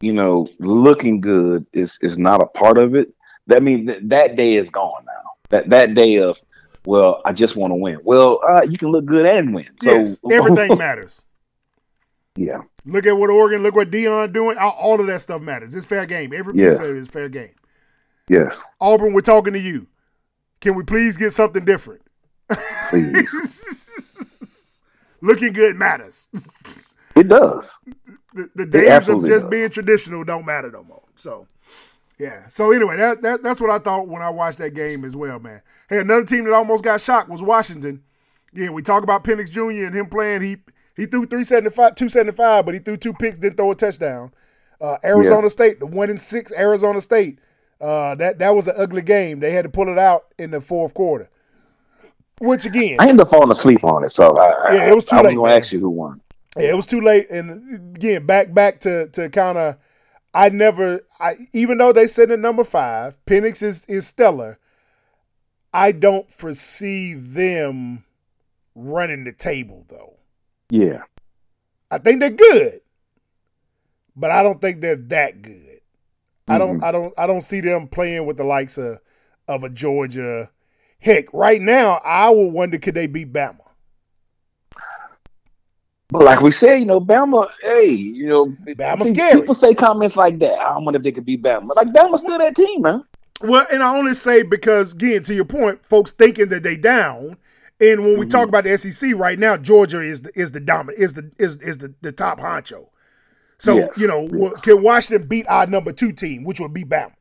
[0.01, 3.12] you know looking good is is not a part of it,
[3.47, 5.31] that means that that day is gone now.
[5.51, 6.40] That that day of
[6.85, 7.99] well, I just want to win.
[8.03, 9.69] Well, uh, you can look good and win.
[9.81, 11.23] So yes, everything matters.
[12.36, 14.59] yeah, Look at what Oregon, look what Deion doing.
[14.59, 15.75] All, all of that stuff matters.
[15.75, 16.33] It's fair game.
[16.35, 16.79] Every piece Yes.
[16.79, 17.55] of it is fair game.
[18.29, 19.87] yes, Auburn, we're talking to you.
[20.61, 22.03] Can we please get something different?
[22.89, 24.83] please.
[25.23, 26.29] Looking good matters.
[27.17, 27.85] it does.
[28.35, 29.45] the, the days of just does.
[29.45, 31.03] being traditional don't matter no more.
[31.15, 31.47] So,
[32.19, 32.49] yeah.
[32.49, 35.39] So anyway, that, that that's what I thought when I watched that game as well,
[35.39, 35.63] man.
[35.89, 38.03] Hey, another team that almost got shocked was Washington.
[38.53, 39.87] Yeah, we talk about Penix Jr.
[39.87, 40.43] and him playing.
[40.43, 40.57] He
[40.97, 44.32] he threw 375, 275, but he threw two picks, didn't throw a touchdown.
[44.81, 47.39] Uh, Arizona State, the one in six Arizona State.
[47.81, 49.40] Uh, that that was an ugly game.
[49.40, 51.28] They had to pull it out in the fourth quarter.
[52.40, 55.16] Which again, I ended up falling asleep on it, so I, Yeah, it was too
[55.16, 55.59] I, I late, was gonna man.
[55.59, 56.20] ask you who won.
[56.56, 57.31] Yeah, it was too late.
[57.31, 59.77] And again, back back to to kind of,
[60.35, 64.59] I never, I even though they said in number five, Penix is is stellar.
[65.73, 68.05] I don't foresee them
[68.74, 70.19] running the table though.
[70.73, 71.03] Yeah,
[71.90, 72.81] I think they're good,
[74.16, 75.81] but I don't think they're that good.
[76.49, 76.82] I don't.
[76.82, 78.99] I don't, I don't see them playing with the likes of
[79.49, 80.51] of a Georgia.
[80.99, 83.59] Heck, right now, I would wonder could they beat Bama?
[86.09, 87.51] but like we said, you know, Bama.
[87.61, 89.40] Hey, you know, Bama's see, scary.
[89.40, 90.59] People say comments like that.
[90.59, 91.77] I wonder if they could beat Bama.
[91.77, 93.05] Like Bama's still that team, man.
[93.43, 97.36] Well, and I only say because, again, to your point, folks thinking that they down.
[97.83, 98.31] And when we Mm-hmm.
[98.31, 101.57] talk about the SEC right now, Georgia is the is the dominant is the is
[101.59, 102.89] is the, the top honcho.
[103.59, 104.63] So Yes, you know, yes.
[104.63, 107.13] can Washington beat our number two team, which would be Bama?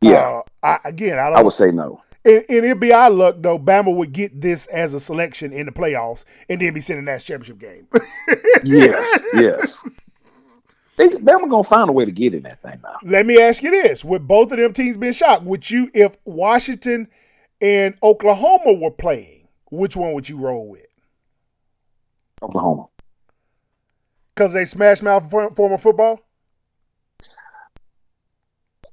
[0.00, 1.38] Yeah, Uh, I, again, I don't.
[1.38, 2.02] I would say no.
[2.24, 3.58] And, and it'd be our luck though.
[3.58, 7.20] Bama would get this as a selection in the playoffs, and then be sending that
[7.22, 7.88] championship game.
[8.64, 10.24] yes, yes.
[10.96, 12.96] They, Bama gonna find a way to get in that thing now.
[13.04, 16.16] Let me ask you this: With both of them teams being shocked, would you, if
[16.24, 17.08] Washington
[17.60, 19.41] and Oklahoma were playing,
[19.72, 20.86] which one would you roll with?
[22.42, 22.86] Oklahoma.
[24.34, 26.20] Because they smash mouth former football.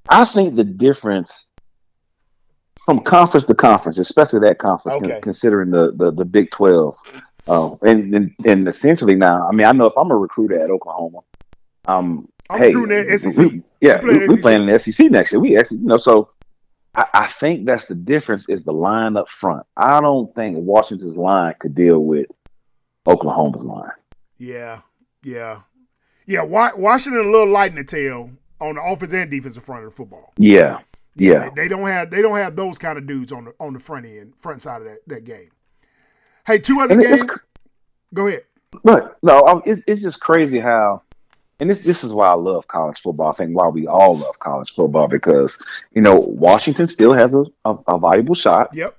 [0.07, 1.51] I think the difference
[2.85, 5.19] from conference to conference, especially that conference, Okay.
[5.21, 6.95] considering the, the the Big Twelve,
[7.47, 10.69] uh, and, and and essentially now, I mean, I know if I'm a recruiter at
[10.71, 11.19] Oklahoma,
[11.85, 13.37] um, I'm hey, recruiting at SEC.
[13.51, 15.39] we- yeah, we, we playing in the SEC next year.
[15.39, 16.29] We actually, you know, so
[16.95, 19.65] I, I think that's the difference is the line up front.
[19.77, 22.27] I don't think Washington's line could deal with
[23.07, 23.91] Oklahoma's line.
[24.37, 24.81] Yeah,
[25.23, 25.59] yeah,
[26.25, 26.43] yeah.
[26.43, 28.29] Wa- Washington a little light in the tail
[28.59, 30.33] on the offense and defensive front of the football.
[30.37, 30.79] Yeah,
[31.15, 31.49] yeah.
[31.49, 33.79] They, they don't have they don't have those kind of dudes on the on the
[33.79, 35.49] front end, front side of that, that game.
[36.45, 37.29] Hey, two other And games.
[38.13, 38.43] Go ahead.
[38.83, 41.03] But no, it's it's just crazy how,
[41.59, 43.29] and this this is why I love college football.
[43.29, 45.57] I think why we all love college football because
[45.93, 48.69] you know Washington still has a a, a valuable shot.
[48.73, 48.95] Yep.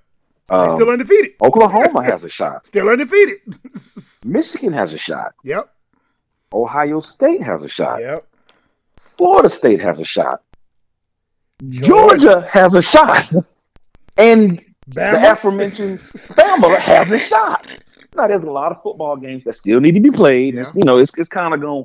[0.51, 1.33] Um, still undefeated.
[1.43, 2.67] Oklahoma has a shot.
[2.67, 3.39] Still undefeated.
[4.25, 5.35] Michigan has a shot.
[5.45, 5.73] yep.
[6.53, 8.01] Ohio State has a shot.
[8.01, 8.27] Yep.
[8.97, 10.43] Florida State has a shot.
[11.69, 11.87] Georgia.
[11.87, 13.33] Georgia has a shot,
[14.17, 17.67] and the aforementioned Bama has a shot.
[18.17, 20.57] Now, there's a lot of football games that still need to be played.
[20.57, 21.85] It's, you know, it's, it's kind of going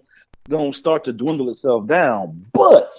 [0.50, 2.46] going to start to dwindle itself down.
[2.54, 2.90] But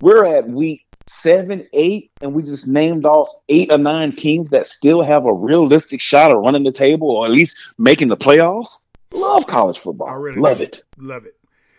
[0.00, 4.66] we're at week seven, eight, and we just named off eight or nine teams that
[4.66, 8.84] still have a realistic shot of running the table or at least making the playoffs.
[9.12, 10.08] Love college football.
[10.08, 10.82] I really love it.
[10.98, 11.34] Love it.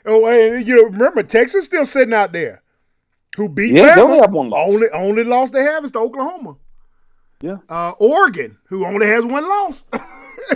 [0.05, 2.61] Oh, and you know, remember Texas still sitting out there.
[3.35, 4.03] Who beat Yeah, they Bama?
[4.05, 4.67] only have one loss.
[4.67, 6.55] Only only loss they have is to Oklahoma.
[7.41, 7.57] Yeah.
[7.69, 9.85] Uh, Oregon, who only has one loss.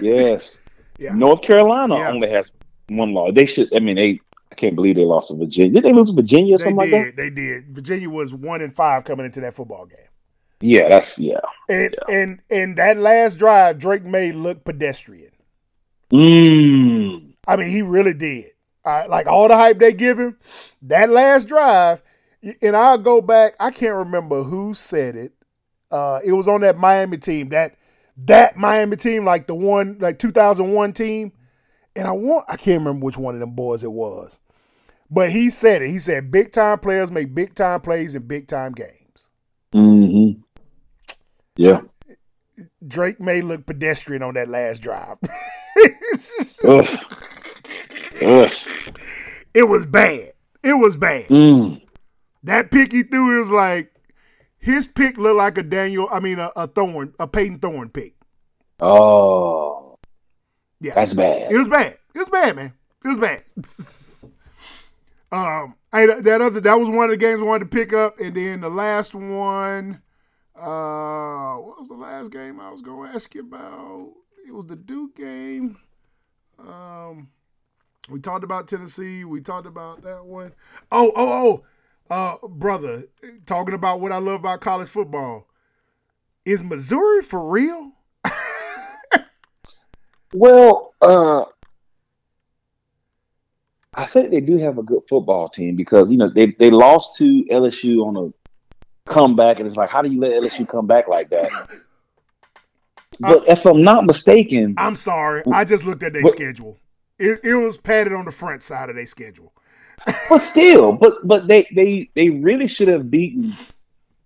[0.02, 0.58] Yes.
[0.98, 1.14] Yeah.
[1.14, 2.12] North Carolina Yeah.
[2.12, 2.52] only has
[2.88, 3.34] one loss.
[3.34, 3.76] They should.
[3.76, 4.22] I mean, they.
[4.52, 5.72] I can't believe they lost to Virginia.
[5.72, 7.16] Did they lose to Virginia or they something like that?
[7.16, 7.74] They did.
[7.74, 10.00] Virginia was one and five coming into that football game.
[10.60, 11.40] Yeah, that's yeah.
[11.70, 15.32] And and and that last drive, Drake Maye look pedestrian.
[16.12, 17.34] Mm.
[17.48, 18.46] I mean, he really did.
[18.86, 20.38] I, like all the hype they give him,
[20.84, 22.02] that last drive,
[22.62, 23.56] and I'll go back.
[23.60, 25.34] I can't remember who said it.
[25.90, 27.78] Uh, it was on that Miami team, that
[28.18, 31.32] that Miami team, like the one, like 2001 team.
[31.96, 34.40] And I want, I can't remember which one of them boys it was,
[35.10, 35.90] but he said it.
[35.90, 39.30] He said, "Big time players make big time plays in big time games."
[39.74, 40.42] Mm-hmm.
[41.58, 41.82] Yeah.
[42.88, 45.18] Drake Maye look pedestrian on that last drive.
[46.64, 46.88] Ugh.
[48.22, 48.52] Ugh.
[49.54, 50.32] it was bad.
[50.64, 51.26] It was bad.
[51.26, 51.82] Mm.
[52.44, 53.92] That pick he threw, was like
[54.60, 56.08] his pick looked like a Daniel.
[56.12, 58.14] I mean, a, a Thorne, a Peyton Thorne pick.
[58.80, 59.81] Oh,
[60.82, 61.52] Yeah, that's bad.
[61.52, 61.98] it was bad.
[62.14, 62.74] It was bad, man.
[63.06, 64.32] It was bad.
[65.32, 68.20] um, I, that other that was one of the games I wanted to pick up,
[68.20, 70.02] and then the last one.
[70.56, 74.10] Uh, what was the last game I was going to ask you about?
[74.48, 75.78] It was the Duke game.
[76.60, 77.30] Um,
[78.10, 79.24] we talked about Tennessee.
[79.24, 80.54] We talked about that one.
[80.92, 81.64] Oh, oh,
[82.10, 83.04] oh, uh, brother,
[83.46, 85.48] talking about what I love about college football.
[86.46, 87.91] Is Missouri for real?
[90.34, 91.44] Well, uh,
[93.94, 97.18] I think they do have a good football team because you know they they lost
[97.18, 101.08] to LSU on a comeback, and it's like, how do you let LSU come back
[101.08, 101.50] like that?
[103.20, 105.44] But if I'm not mistaken, I'm sorry.
[105.52, 106.78] I just looked at their What- schedule.
[107.20, 109.54] It, it was padded on the front side of their schedule.
[110.30, 113.54] but still, but but they they they really should have beaten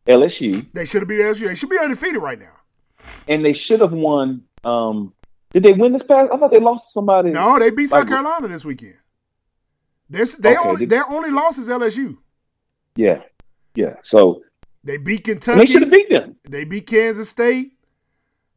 [0.07, 1.47] LSU, They should have beat LSU.
[1.47, 2.53] They should be undefeated right now.
[3.27, 4.43] and they should have won.
[4.63, 5.13] Um,
[5.55, 6.29] did they win this past?
[6.33, 7.31] I thought they lost to somebody.
[7.31, 8.95] No, they beat South Like- Carolina this weekend.
[10.09, 12.17] This they Okay, only they- their only loss is LSU.
[12.97, 13.23] Yeah,
[13.73, 13.95] yeah.
[14.01, 14.43] So
[14.83, 15.59] They beat Kentucky.
[15.59, 16.35] they should have beat them.
[16.43, 17.71] They beat Kansas State.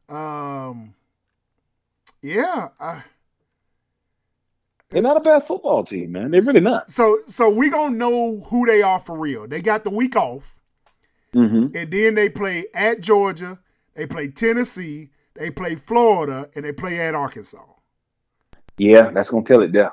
[0.09, 0.95] Um,
[2.21, 2.69] yeah.
[2.81, 3.05] I,
[4.91, 6.33] They're not a bad football team, man.
[6.33, 6.91] They're really not.
[6.91, 9.47] so so we gonna know who they are for real.
[9.47, 10.55] They got the week off,
[11.35, 11.77] Mm-hmm.
[11.77, 13.59] and then they play at Georgia.
[13.95, 15.11] They play Tennessee.
[15.39, 17.63] They play Florida, and they play at Arkansas.
[18.77, 19.93] Yeah, that's gonna tell it there.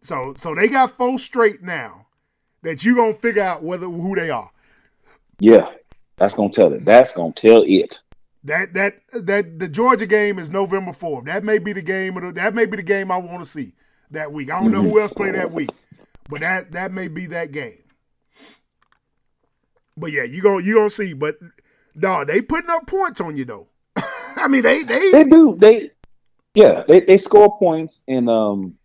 [0.00, 2.06] So so they got four straight now
[2.62, 4.50] that you gonna figure out whether who they are.
[5.38, 5.70] Yeah,
[6.16, 6.84] that's gonna tell it.
[6.84, 8.00] That's gonna tell it.
[8.44, 11.26] That that that the Georgia game is November fourth.
[11.26, 12.16] That may be the game.
[12.16, 13.74] Of the, that may be the game I want to see
[14.10, 14.50] that week.
[14.50, 15.70] I don't know who else played that week,
[16.28, 17.82] but that that may be that game.
[19.96, 21.12] But yeah, you gonna you gonna see.
[21.12, 21.36] But
[21.98, 23.67] Dog, they putting up points on you though.
[24.40, 25.56] I mean, they they They do.
[25.58, 25.90] They
[26.54, 28.76] yeah, they, they score points and um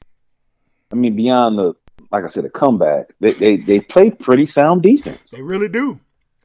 [0.92, 1.74] I mean beyond the
[2.12, 5.32] like I said, a comeback, they they, they play pretty sound defense.
[5.32, 6.00] They really do.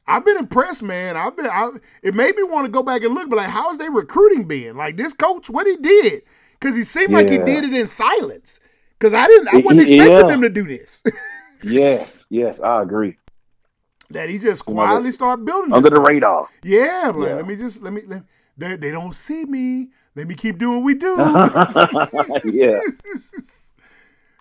[0.07, 1.15] I've been impressed, man.
[1.15, 1.45] I've been.
[1.45, 1.69] I,
[2.01, 4.75] it made me want to go back and look, but like, how's they recruiting being?
[4.75, 6.23] Like this coach, what he did?
[6.53, 8.59] Because he seemed like he did it in silence.
[8.97, 9.47] Because I didn't.
[9.49, 10.23] I wasn't expecting yeah.
[10.23, 11.03] them to do this.
[11.63, 13.17] yes, yes, I agree.
[14.09, 15.71] that he just quietly other- started building.
[15.71, 16.47] Under the radar.
[16.63, 17.35] Yeah, but Yeah.
[17.35, 18.01] let me just let me.
[18.07, 18.23] Let,
[18.59, 19.89] they, they don't see me.
[20.15, 21.15] Let me keep doing what we do.
[22.45, 22.79] Yeah.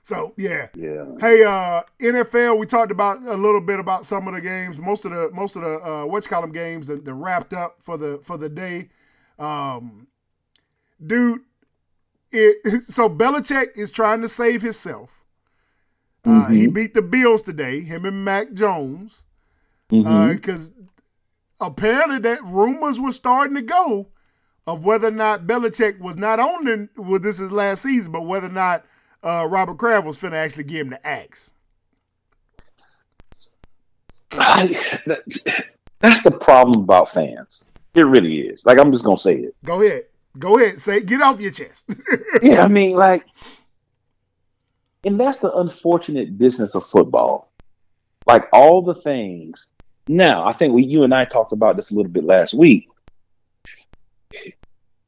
[0.02, 0.68] So yeah.
[0.74, 1.04] Yeah.
[1.20, 2.58] Hey, uh, NFL.
[2.58, 4.78] We talked about a little bit about some of the games.
[4.78, 7.98] Most of the most of the uh, what's them games that, that wrapped up for
[7.98, 8.88] the for the day.
[9.38, 10.08] Um,
[11.06, 11.42] dude,
[12.32, 15.10] it, so Belichick is trying to save himself.
[16.24, 16.74] Uh, he Mhm.
[16.74, 17.80] beat the Bills today.
[17.80, 19.24] Him and Mac Jones
[19.88, 20.72] because
[21.60, 24.08] apparently that rumors were starting to go
[24.66, 28.48] of whether or not Belichick was not only well, this is last season, but whether
[28.48, 28.84] or not
[29.22, 31.52] uh, Robert Kraft was finna actually give him the axe.
[36.00, 37.68] That's the problem about fans.
[37.94, 38.66] It really is.
[38.66, 39.56] Like I'm just gonna say it.
[39.64, 40.04] Go ahead,
[40.38, 41.88] go ahead, say get off your chest.
[42.42, 43.24] Yeah, I mean, like,
[45.02, 47.50] and that's the unfortunate business of football.
[48.26, 49.70] Like all the things.
[50.08, 52.88] Now, I think we, you and I talked about this a little bit last week.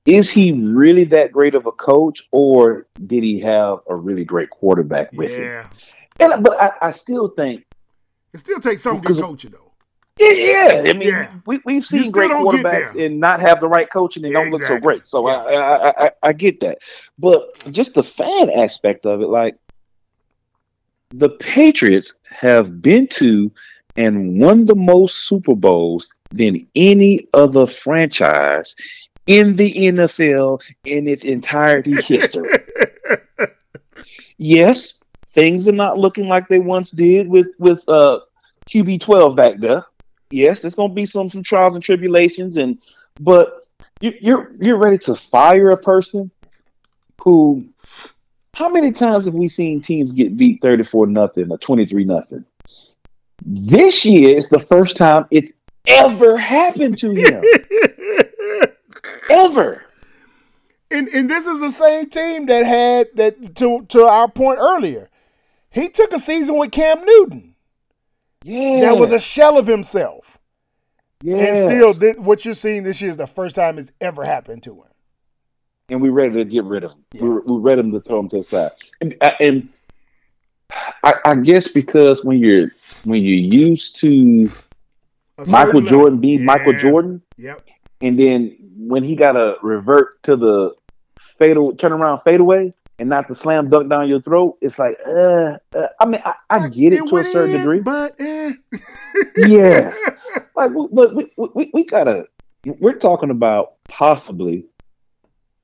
[0.07, 4.51] Is he really that great of a coach, or did he have a really great
[4.51, 5.45] quarterback with him?
[5.45, 5.69] yeah,
[6.19, 7.65] And but I, I still think,
[8.33, 9.73] it still takes some good coaching though.
[10.19, 10.33] yeah,
[10.83, 10.91] yeah.
[10.91, 11.33] I mean, Yeah.
[11.47, 14.63] we, we've seen great quarterbacks and not have the right coaching and Yeah, don't look
[14.63, 15.05] so great.
[15.07, 15.55] So I, I,
[15.89, 16.79] I, I, I get that,
[17.19, 19.57] but just the fan aspect of it, like
[21.11, 23.51] the Patriots have been to
[24.01, 28.75] and won the most Super Bowls than any other franchise
[29.27, 32.49] in the NFL in its entirety history.
[34.39, 38.21] yes, things are not looking like they once did with with uh
[38.71, 39.85] QB twelve back there.
[40.31, 42.79] Yes, there's gonna be some some trials and tribulations, and
[43.21, 43.67] but
[44.01, 46.31] you, you're you're ready to fire a person
[47.23, 47.67] who.
[48.55, 52.05] How many times have we seen teams get beat thirty four nothing or twenty three
[52.05, 52.45] nothing?
[53.43, 57.43] This year is the first time it's ever happened to him.
[59.31, 59.85] ever.
[60.91, 65.09] and and this is the same team that had that to to our point earlier.
[65.71, 67.55] He took a season with Cam Newton
[68.45, 68.81] Yeah.
[68.81, 70.39] that was a shell of himself,
[71.23, 71.37] Yeah.
[71.37, 74.63] and still, thi- what you're seeing this year is the first time it's ever happened
[74.65, 74.85] to him.
[75.89, 77.05] and we're ready to get rid of him.
[77.13, 77.23] Yeah.
[77.23, 78.73] We we ready to throw him to the side.
[79.01, 79.69] And, uh, and
[81.05, 82.69] I, I guess because when you're
[83.05, 84.51] when you're used to
[85.49, 86.21] Michael Jordan level.
[86.21, 87.67] being Michael Jordan, Yep.
[88.01, 90.75] and then when he got to revert to the
[91.19, 95.87] fatal turnaround fadeaway and not the slam dunk down your throat, it's like, uh, uh
[96.01, 97.81] I mean, I, I get it to a certain in, degree.
[97.81, 98.53] but eh.
[99.37, 99.99] yes,
[100.57, 102.27] like, but we, we, we gotta.
[102.67, 104.67] We're talking about possibly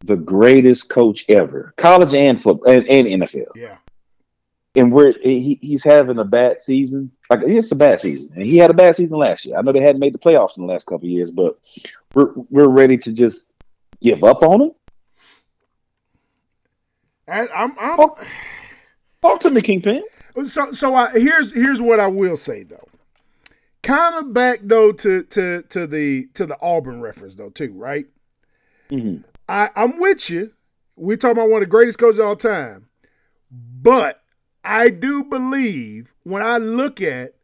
[0.00, 3.46] the greatest coach ever, college and football and, and NFL.
[3.54, 3.76] yeah,
[4.76, 7.10] and we're he, he's having a bad season.
[7.30, 9.56] Like it's a bad season, and he had a bad season last year.
[9.58, 11.58] I know they hadn't made the playoffs in the last couple of years, but
[12.14, 13.54] we're we're ready to just
[14.00, 14.70] give up on him.
[17.28, 18.16] I, I'm, I'm Oh.
[19.22, 20.04] Talk to me, Kingpin.
[20.44, 22.86] so so I here's here's what I will say though.
[23.82, 28.06] Kind of back though to to to the to the Auburn reference though too, right?
[28.90, 29.24] Mhm.
[29.48, 30.52] I, I'm with you.
[30.96, 32.86] We're talking about one of the greatest coaches of all time.
[33.50, 34.22] But
[34.66, 37.34] I do believe when I look at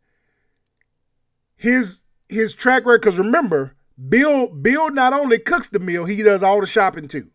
[1.57, 3.75] his his track record, because remember,
[4.09, 7.31] Bill Bill not only cooks the meal, he does all the shopping too.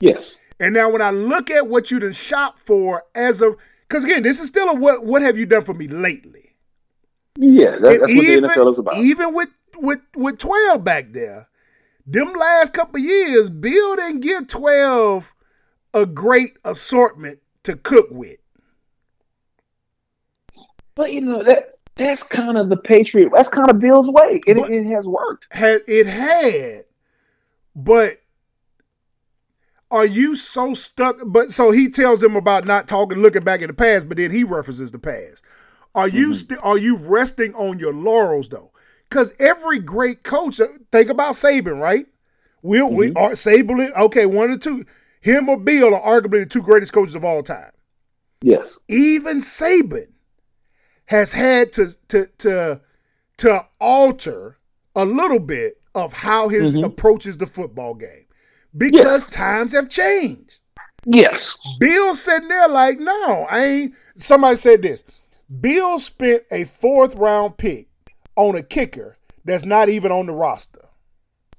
[0.00, 3.54] Yes, And now when I look at what you done shop for as a
[3.88, 6.56] because again, this is still a what what have you done for me lately?
[7.38, 8.96] yeah, that, that's what the NFL is about.
[8.96, 11.48] Even with with with twelve back there,
[12.06, 15.34] them last couple of years, Bill didn't give twelve
[15.94, 18.38] a great assortment to cook with.
[20.94, 23.30] But you know that that's kind of the Patriot.
[23.32, 25.46] That's kind of Bill's way, and But- it, it has worked.
[25.50, 26.84] Had it had,
[27.74, 28.18] but
[29.90, 31.16] are you so stuck?
[31.26, 34.30] But so he tells them about not talking, looking back in the past, but then
[34.30, 35.44] he references the past.
[35.94, 36.32] Are you Mm-hmm.
[36.34, 36.58] still?
[36.62, 38.70] Are you resting on your laurels though?
[39.08, 42.06] Because every great coach, uh, think about Saban, right?
[42.62, 43.18] We'll, we Mm-hmm.
[43.18, 43.92] are Saban.
[43.94, 44.84] Okay, one or two.
[45.20, 47.70] Him or Bill are arguably the two greatest coaches of all time.
[48.40, 50.06] Yes, Even Saban
[51.12, 52.80] has had to to to
[53.36, 54.56] to alter
[54.96, 56.84] a little bit of how his mm-hmm.
[56.84, 58.26] approaches the football game
[58.76, 59.30] because yes.
[59.30, 60.60] times have changed.
[61.04, 61.58] Yes.
[61.78, 63.90] Bill sitting there like, no, I ain't.
[63.90, 65.44] Somebody said this.
[65.60, 67.88] Bill spent a fourth round pick
[68.36, 70.88] on a kicker that's not even on the roster.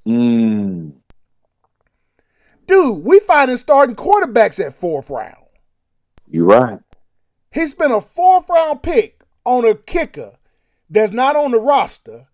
[0.07, 0.93] Mm.
[2.65, 5.35] Dude, we finding starting quarterbacks at fourth round.
[6.27, 6.79] You're right.
[7.51, 10.33] He spent a fourth round pick on a kicker
[10.89, 12.27] that's not on the roster.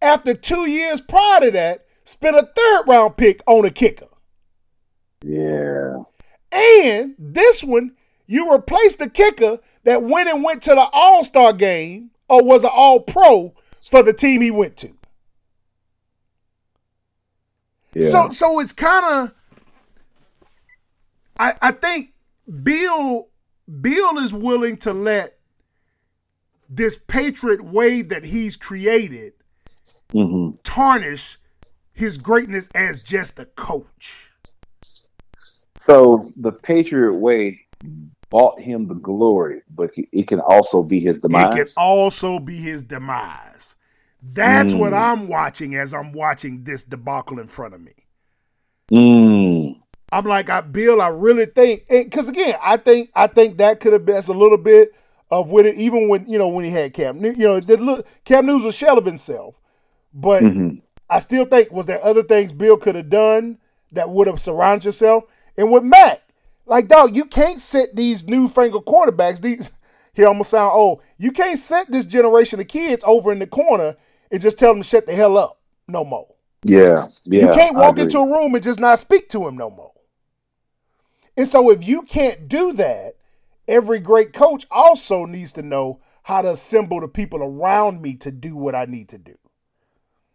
[0.00, 4.08] After two years prior to that, spent a third round pick on a kicker.
[5.24, 6.02] Yeah.
[6.50, 7.94] And this one,
[8.26, 12.64] you replaced the kicker that went and went to the All Star game or was
[12.64, 13.54] an All Pro
[13.90, 14.90] for the team he went to.
[17.94, 18.08] Yeah.
[18.08, 19.34] So, so it's kind of.
[21.38, 22.12] I I think
[22.62, 23.28] Bill
[23.80, 25.38] Bill is willing to let
[26.74, 29.34] this Patriot way that he's created
[30.12, 30.56] mm-hmm.
[30.64, 31.38] tarnish
[31.92, 34.32] his greatness as just a coach.
[35.78, 37.66] So the Patriot way
[38.30, 41.54] bought him the glory, but it can also be his demise.
[41.54, 43.74] It can also be his demise.
[44.22, 44.78] That's mm.
[44.78, 47.92] what I'm watching as I'm watching this debacle in front of me.
[48.90, 49.80] Mm.
[50.12, 53.92] I'm like, I Bill, I really think because again, I think I think that could
[53.92, 54.92] have been a little bit
[55.32, 58.44] of with it, even when you know when he had Cam, you know, the, Cam
[58.44, 59.58] Newton was a shell of himself,
[60.12, 60.76] but mm-hmm.
[61.08, 63.58] I still think was there other things Bill could have done
[63.92, 65.24] that would have surrounded yourself.
[65.56, 66.22] And with Matt,
[66.66, 69.40] like dog, you can't set these newfangled quarterbacks.
[69.40, 69.70] These
[70.14, 71.02] he almost sound old.
[71.16, 73.96] You can't set this generation of kids over in the corner
[74.30, 76.28] and just tell them to shut the hell up no more.
[76.64, 77.48] Yeah, yeah.
[77.48, 79.92] You can't walk into a room and just not speak to him no more.
[81.38, 83.14] And so if you can't do that,
[83.72, 88.30] every great coach also needs to know how to assemble the people around me to
[88.30, 89.34] do what I need to do.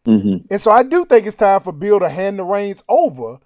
[0.05, 0.47] Mm-hmm.
[0.49, 3.37] And so I do think it's time for Bill to hand the reins over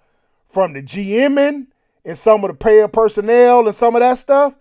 [0.48, 1.66] from the GMing
[2.04, 4.56] and some of the player personnel and some of that stuff.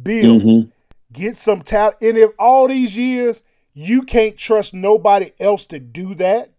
[0.00, 0.70] Bill, mm-hmm.
[1.12, 1.96] get some talent.
[2.00, 3.42] And if all these years
[3.72, 6.52] you can't trust nobody else to do that,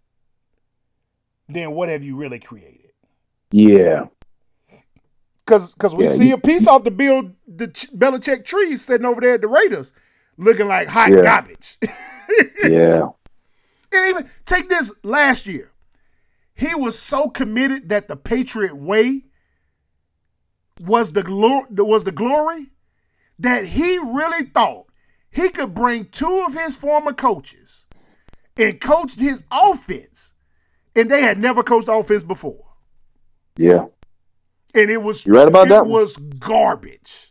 [1.48, 2.92] then what have you really created?
[3.52, 4.08] Yeah.
[5.46, 9.06] Cause, cause we yeah, see you, a piece off the Bill the Belichick tree sitting
[9.06, 9.94] over there at the Raiders,
[10.38, 11.22] looking like hot yeah.
[11.22, 11.78] garbage.
[12.64, 13.08] yeah.
[13.92, 15.72] And even take this last year.
[16.56, 19.24] He was so committed that the Patriot way
[20.86, 22.72] was the glory was the glory
[23.40, 24.88] that he really thought
[25.32, 27.86] he could bring two of his former coaches
[28.58, 30.34] and coached his offense,
[30.96, 32.66] and they had never coached offense before.
[33.56, 33.86] Yeah.
[34.76, 36.30] And it was you right about it that was one?
[36.40, 37.29] garbage.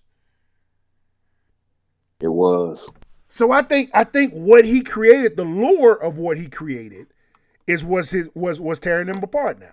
[2.21, 2.91] It was.
[3.29, 7.07] So I think I think what he created, the lure of what he created,
[7.67, 9.71] is was his was was tearing them apart now.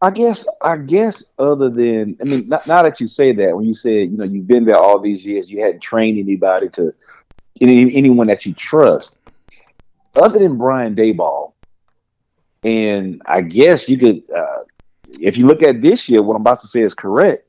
[0.00, 3.64] I guess I guess other than I mean, not, now that you say that, when
[3.64, 6.94] you said you know you've been there all these years, you hadn't trained anybody to
[7.60, 9.18] any, anyone that you trust,
[10.14, 11.52] other than Brian Daboll
[12.66, 14.64] and I guess you could, uh,
[15.20, 17.42] if you look at this year, what I'm about to say is correct.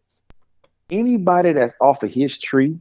[0.91, 2.79] Anybody that's off of his tree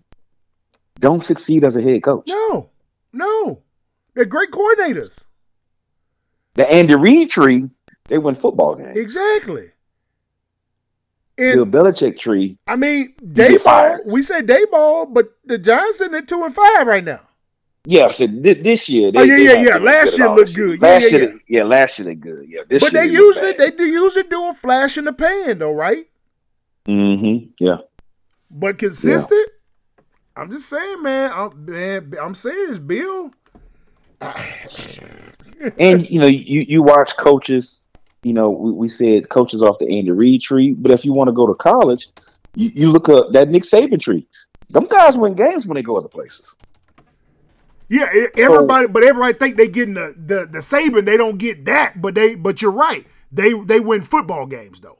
[0.98, 2.27] don't succeed as a head coach.
[2.28, 2.70] No,
[3.12, 3.62] no.
[4.14, 5.27] They're great coordinators.
[6.55, 7.68] The Andy Reid tree,
[8.09, 8.97] they win football games.
[8.97, 9.66] Exactly.
[11.39, 12.56] And, Bill Belichick tree.
[12.66, 14.06] I mean, Daboll.
[14.06, 17.20] We say they ball, but the Giants in at two and five right now.
[17.85, 19.12] Yeah, so th- this year.
[19.12, 19.77] They, oh yeah, yeah, yeah.
[19.77, 20.81] Last year looked good.
[20.81, 21.59] Last yeah, yeah, year, yeah.
[21.59, 22.47] yeah, last year they good.
[22.48, 25.73] Yeah, this but they usually they do usually do a flash in the pan though,
[25.73, 26.06] right?
[26.86, 27.51] Mm-hmm.
[27.60, 27.78] Yeah.
[28.51, 29.51] But consistent.
[30.36, 31.32] I'm just saying, man.
[31.32, 33.32] I'm, man, I'm serious, Bill.
[35.78, 37.86] and you know, you you watch coaches.
[38.22, 41.28] You know, we, we said coaches off the Andy Reid tree, but if you want
[41.28, 42.08] to go to college,
[42.54, 44.26] you, you look up that Nick Saban tree.
[44.70, 46.54] Them guys win games when they go other places.
[47.88, 48.06] Yeah,
[48.36, 51.04] everybody, so, but everybody think they getting the, the the Saban.
[51.04, 52.34] They don't get that, but they.
[52.34, 53.06] But you're right.
[53.30, 54.98] They they win football games though.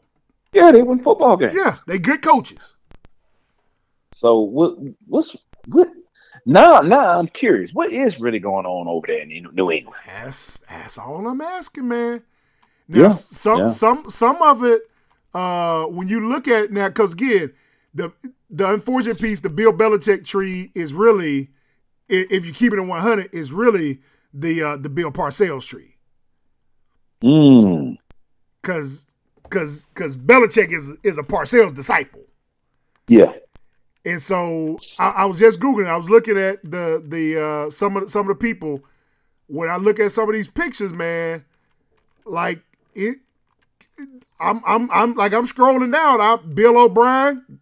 [0.52, 1.54] Yeah, they win football games.
[1.54, 2.75] Yeah, they good coaches.
[4.16, 4.78] So what
[5.09, 5.88] what's what
[6.47, 7.74] now now I'm curious.
[7.74, 10.01] What is really going on over there in New England?
[10.06, 12.22] That's that's all I'm asking, man.
[12.88, 13.66] Now yeah, some yeah.
[13.66, 14.80] some some of it
[15.34, 17.52] uh when you look at now because again
[17.93, 18.10] the
[18.48, 21.51] the unfortunate piece the Bill Belichick tree is really
[22.09, 24.01] if you keep it in 100 is really
[24.32, 25.94] the uh the Bill Parcells tree.
[27.22, 27.98] Mm.
[28.62, 29.09] Cause
[29.51, 32.22] cause cause Belichick is is a Parcells disciple.
[33.09, 33.34] Yeah.
[34.06, 35.88] And so I, I, was just googling.
[35.88, 38.84] I was looking at the the uh, some of the, some of the people.
[39.48, 41.44] When I look at some of these pictures, man,
[42.24, 42.62] like
[42.94, 43.18] it.
[44.38, 46.20] I'm I'm I'm like I'm scrolling down.
[46.20, 47.58] I Bill O'Brien,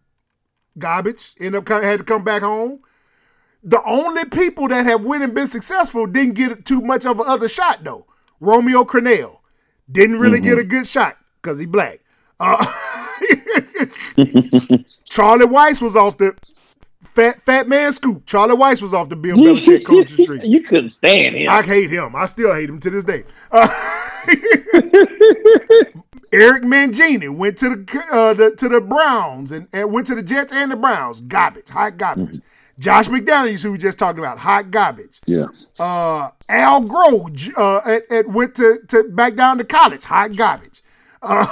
[0.77, 1.33] garbage.
[1.39, 2.79] End up had to come back home.
[3.63, 7.47] The only people that have went and been successful didn't get too much of another
[7.47, 8.05] shot though.
[8.39, 9.39] Romeo Crennel
[9.91, 10.49] didn't really mm-hmm.
[10.49, 12.01] get a good shot because he black.
[12.39, 12.63] Uh,
[15.09, 16.35] Charlie Weis was off the
[17.03, 18.25] fat fat man scoop.
[18.25, 20.43] Charlie Weis was off the Bill Belichick coaching street.
[20.43, 21.49] You couldn't stand him.
[21.49, 22.15] I hate him.
[22.15, 23.23] I still hate him to this day.
[23.51, 23.67] Uh,
[26.33, 30.23] Eric Mangini went to the, uh, the, to the Browns and, and, went to the
[30.23, 31.21] Jets and the Browns.
[31.21, 32.37] Garbage, hot garbage.
[32.37, 32.81] Mm-hmm.
[32.81, 35.21] Josh McDaniels, who we just talked about, hot garbage.
[35.25, 35.45] Yeah.
[35.79, 40.81] Uh, Al Groh uh, at, at went to, to back down to college, hot garbage.
[41.21, 41.45] Uh,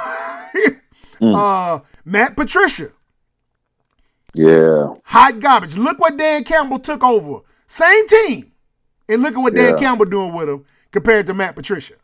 [1.21, 1.85] mm.
[2.05, 2.91] Matt Patricia.
[4.33, 4.93] Yeah.
[5.05, 5.77] Hot garbage.
[5.77, 7.41] Look what Dan Campbell took over.
[7.67, 8.45] Same team.
[9.09, 9.71] And look at what yeah.
[9.71, 11.95] Dan Campbell doing with him compared to Matt Patricia.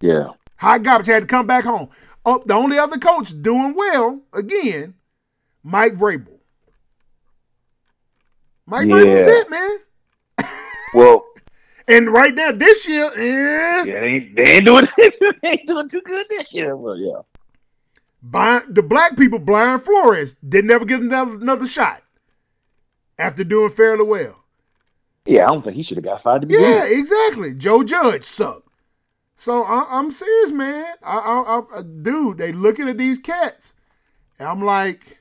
[0.00, 0.30] Yeah.
[0.56, 1.88] Hot garbage had to come back home.
[2.24, 4.94] Oh, the only other coach doing well, again,
[5.64, 6.38] Mike Vrabel.
[8.66, 8.94] Mike yeah.
[8.94, 10.48] Vrabel's it, man.
[10.94, 11.24] Well,
[11.88, 14.86] and right now, this year, eh, yeah, they ain't, they ain't doing
[15.42, 16.76] they ain't doing too good this year.
[16.76, 17.22] Well, yeah,
[18.22, 22.02] the black people, Brian Flores, didn't ever get another, another shot
[23.18, 24.44] after doing fairly well.
[25.24, 26.62] Yeah, I don't think he should have got fired to begin.
[26.62, 27.54] Yeah, exactly.
[27.54, 28.68] Joe Judge sucked.
[29.36, 30.84] So I, am serious, man.
[31.02, 33.74] I, I, I, dude, they looking at these cats,
[34.38, 35.18] and I'm like,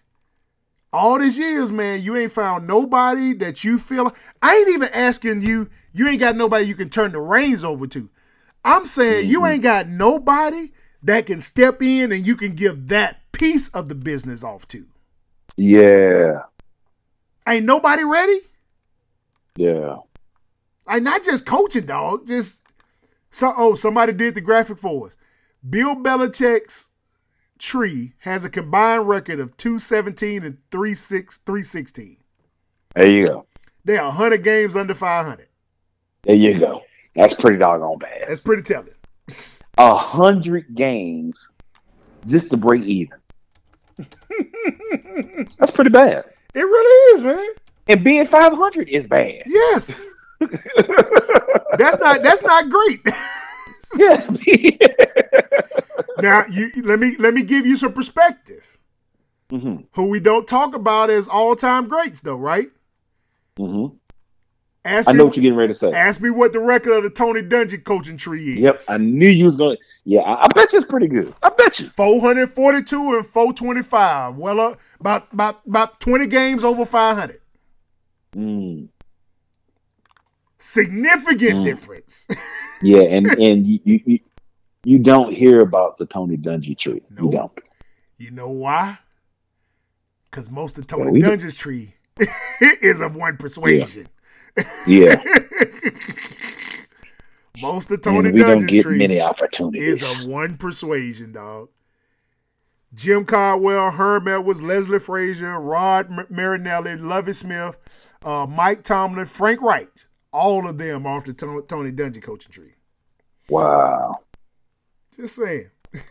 [0.93, 4.13] all these years, man, you ain't found nobody that you feel.
[4.41, 5.69] I ain't even asking you.
[5.93, 8.09] You ain't got nobody you can turn the reins over to.
[8.65, 9.31] I'm saying mm-hmm.
[9.31, 10.71] you ain't got nobody
[11.03, 14.85] that can step in and you can give that piece of the business off to.
[15.57, 16.43] Yeah.
[17.47, 18.39] Ain't nobody ready?
[19.55, 19.97] Yeah.
[20.87, 22.27] Like not just coaching, dog.
[22.27, 22.61] Just
[23.29, 25.17] so oh, somebody did the graphic for us.
[25.69, 26.89] Bill Belichick's
[27.59, 32.17] tree has a combined record of 217 and 36 316.
[32.95, 33.45] There you go.
[33.85, 35.47] They are 100 games under 500.
[36.23, 36.83] There you go.
[37.15, 38.25] That's pretty doggone bad.
[38.27, 38.93] That's pretty telling.
[39.77, 41.51] A hundred games
[42.25, 43.17] just to break even.
[45.57, 46.23] That's pretty bad.
[46.53, 47.49] It really is, man.
[47.87, 49.43] And being 500 is bad.
[49.45, 50.01] Yes.
[51.77, 53.01] that's not that's not great.
[53.95, 54.47] yes.
[56.19, 58.77] now you let me let me give you some perspective.
[59.51, 59.83] Mm-hmm.
[59.93, 62.69] Who we don't talk about as all time greats, though, right?
[63.57, 63.97] Mm-hmm.
[64.83, 65.91] Ask I know me, what you're getting ready to say.
[65.91, 68.59] Ask me what the record of the Tony Dungy coaching tree is.
[68.59, 69.77] Yep, I knew you was going.
[69.77, 71.35] to Yeah, I, I, bet you it's pretty good.
[71.43, 74.37] I bet you 442 and 425.
[74.37, 77.39] Well, uh, about about about 20 games over 500.
[78.35, 78.87] Mm.
[80.57, 81.63] Significant mm.
[81.63, 82.27] difference.
[82.81, 84.19] yeah, and and you, you
[84.83, 87.01] you don't hear about the Tony Dungy tree.
[87.11, 87.19] Nope.
[87.19, 87.59] You don't.
[88.17, 88.97] You know why?
[90.29, 91.93] Because most of Tony yeah, Dungy's tree
[92.61, 94.03] is of one persuasion.
[94.03, 94.07] Yeah.
[94.87, 95.21] Yeah.
[97.61, 100.01] Most of Tony and we don't get many opportunities.
[100.01, 101.69] Is a one persuasion, dog.
[102.93, 107.77] Jim Caldwell, Herm Edwards, Leslie Frazier, Rod Marinelli, Lovie Smith,
[108.23, 110.07] uh, Mike Tomlin, Frank Wright.
[110.33, 112.73] All of them off the Tony Dungy coaching tree.
[113.49, 114.19] Wow.
[115.15, 115.69] Just saying.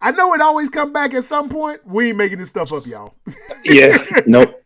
[0.00, 1.86] I know it always come back at some point.
[1.86, 3.14] We ain't making this stuff up, y'all.
[3.64, 3.98] yeah.
[4.26, 4.62] Nope.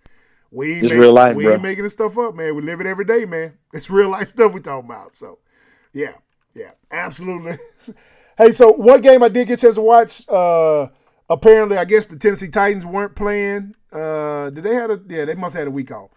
[0.55, 2.55] We ain't, real life, we ain't making this stuff up, man.
[2.55, 3.59] We live it every day, man.
[3.73, 5.17] It's real life stuff we talking about.
[5.17, 5.41] So,
[5.93, 6.13] yeah,
[6.55, 7.55] yeah, absolutely.
[8.39, 10.29] hey, so one game I did get a chance to watch.
[10.29, 10.87] Uh,
[11.29, 13.75] apparently, I guess the Tennessee Titans weren't playing.
[13.93, 15.01] Uh, did they have a?
[15.09, 16.11] Yeah, they must have had a week off.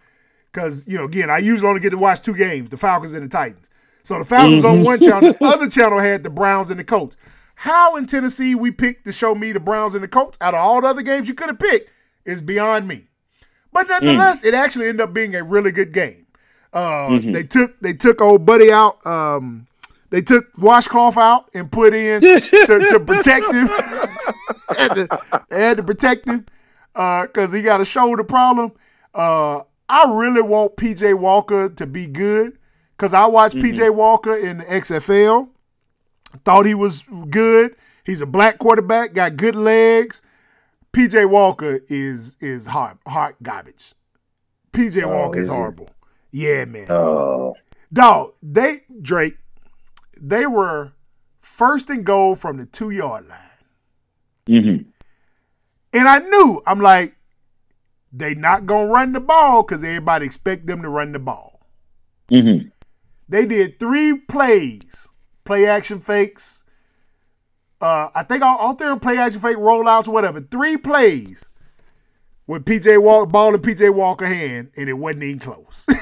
[0.51, 3.25] Because you know, again, I usually only get to watch two games: the Falcons and
[3.25, 3.69] the Titans.
[4.03, 7.17] So the Falcons on one channel, the other channel had the Browns and the Colts.
[7.55, 10.59] How in Tennessee we picked to show me the Browns and the Colts out of
[10.59, 11.89] all the other games you could have picked
[12.23, 13.03] is beyond me.
[13.71, 14.47] But nonetheless, mm.
[14.47, 16.25] it actually ended up being a really good game.
[16.73, 17.31] Uh, mm-hmm.
[17.31, 19.05] They took they took old buddy out.
[19.05, 19.67] Um,
[20.09, 23.67] they took washcloth out and put in to, to protect him.
[24.77, 25.19] had to,
[25.49, 26.45] they had to protect him
[26.93, 28.71] because uh, he got a shoulder problem.
[29.13, 32.57] Uh, I really want PJ Walker to be good
[32.95, 33.79] because I watched mm-hmm.
[33.79, 35.49] PJ Walker in the XFL.
[36.43, 37.75] Thought he was good.
[38.05, 40.21] He's a black quarterback, got good legs.
[40.93, 43.93] PJ Walker is is hot hot garbage.
[44.71, 45.89] PJ oh, Walker is, is horrible.
[46.31, 46.87] Yeah, man.
[46.89, 47.55] Oh.
[47.91, 49.37] Dog, they Drake,
[50.19, 50.93] they were
[51.39, 53.39] first and goal from the two yard line.
[54.47, 54.89] Mm-hmm.
[55.93, 57.15] And I knew, I'm like,
[58.11, 61.61] they not gonna run the ball because everybody expect them to run the ball.
[62.29, 62.69] Mm-hmm.
[63.29, 65.07] They did three plays,
[65.43, 66.63] play action fakes,
[67.79, 70.41] Uh, I think all, all three play action fake rollouts or whatever.
[70.41, 71.49] Three plays
[72.47, 75.85] with PJ Walker ball in PJ Walker hand, and it wasn't even close.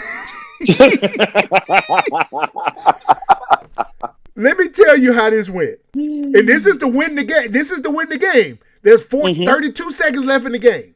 [4.37, 5.79] Let me tell you how this went.
[5.93, 7.51] And this is to win the game.
[7.51, 8.59] This is to win the game.
[8.81, 10.95] There's 4 32 seconds left in the game.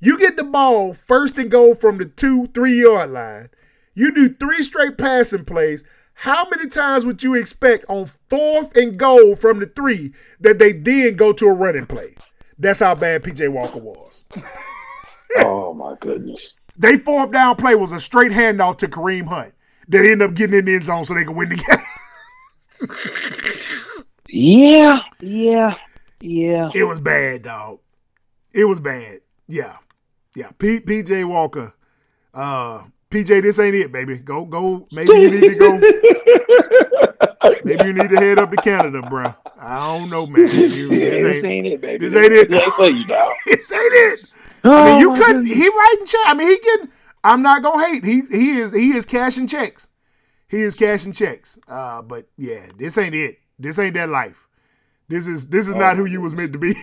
[0.00, 3.50] You get the ball first and goal from the two, three yard line.
[3.94, 5.84] You do three straight passing plays.
[6.14, 10.72] How many times would you expect on fourth and goal from the three that they
[10.72, 12.14] then go to a running play?
[12.58, 14.24] That's how bad PJ Walker was.
[15.38, 16.56] oh my goodness.
[16.76, 19.52] They fourth down play was a straight handoff to Kareem Hunt
[19.88, 22.88] that ended up getting in the end zone so they could win the game.
[24.28, 25.74] yeah, yeah,
[26.20, 26.70] yeah.
[26.74, 27.80] It was bad, dog.
[28.52, 29.20] It was bad.
[29.48, 29.76] Yeah,
[30.34, 30.50] yeah.
[30.58, 31.74] P- PJ Walker.
[32.32, 34.16] Uh, PJ, this ain't it, baby.
[34.16, 34.86] Go, go.
[34.90, 35.72] Maybe you need to go.
[37.64, 39.34] maybe you need to head up to Canada, bro.
[39.60, 40.40] I don't know, man.
[40.40, 42.06] You, this, this ain't, ain't, it, baby.
[42.06, 42.48] This ain't it.
[42.48, 43.30] That's for you now.
[43.46, 44.32] this ain't it.
[44.64, 45.46] Oh, I mean, you couldn't.
[45.46, 46.20] He writing check.
[46.24, 46.88] I mean, he getting.
[47.22, 48.04] I'm not gonna hate.
[48.04, 49.90] He he is he is cashing checks.
[50.48, 51.58] He is cashing checks.
[51.68, 53.38] Uh, but yeah, this ain't it.
[53.58, 54.48] This ain't that life.
[55.08, 56.74] This is this is oh, not who you was meant to be.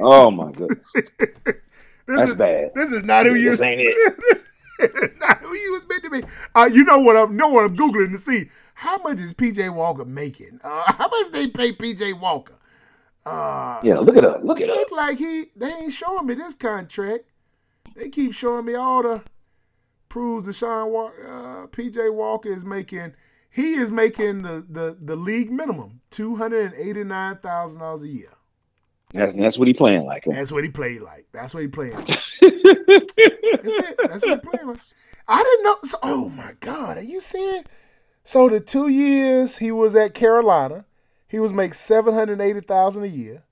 [0.00, 0.78] oh my goodness.
[2.06, 2.72] That's is, bad.
[2.74, 3.50] This is not who you.
[3.50, 4.16] This ain't it.
[4.30, 4.46] this is
[5.18, 6.22] not who you was meant to be.
[6.54, 9.72] Uh, you know what I'm know what I'm googling to see how much is PJ
[9.74, 10.60] Walker making?
[10.64, 12.54] Uh, how much they pay PJ Walker?
[13.26, 14.42] Uh, yeah, look it up.
[14.42, 17.24] Look it look like he they ain't showing me this contract.
[17.94, 19.22] They keep showing me all the
[20.08, 23.14] proves Deshaun Walker, uh, PJ Walker is making
[23.50, 28.02] he is making the the, the league minimum two hundred and eighty nine thousand dollars
[28.02, 28.32] a year.
[29.12, 30.24] That's that's what he playing like.
[30.24, 31.26] That's what he played like.
[31.32, 31.94] That's what he playing.
[31.94, 32.06] Like.
[32.06, 33.96] that's it.
[33.98, 34.80] That's what he playing like.
[35.26, 35.76] I didn't know.
[35.82, 37.64] So, oh my God, are you seeing?
[38.22, 40.84] So the two years he was at Carolina,
[41.28, 43.42] he was make seven hundred eighty thousand a year.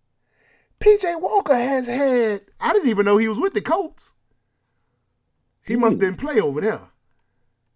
[0.80, 2.42] PJ Walker has had.
[2.60, 4.14] I didn't even know he was with the Colts.
[5.66, 5.78] He Ooh.
[5.78, 6.04] must hmm.
[6.04, 6.80] didn't play over there.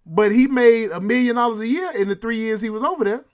[0.04, 3.04] But he made a million dollars a year in the three years he was over
[3.04, 3.24] there.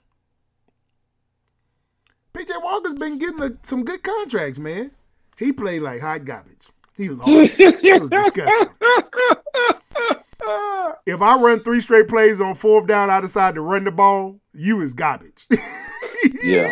[2.39, 4.91] PJ Walker's been getting a, some good contracts, man.
[5.37, 6.67] He played like hot garbage.
[6.95, 7.35] He was awesome.
[7.59, 8.73] it was disgusting.
[11.05, 14.39] if I run three straight plays on fourth down, I decide to run the ball.
[14.53, 15.47] You is garbage.
[16.43, 16.71] yeah.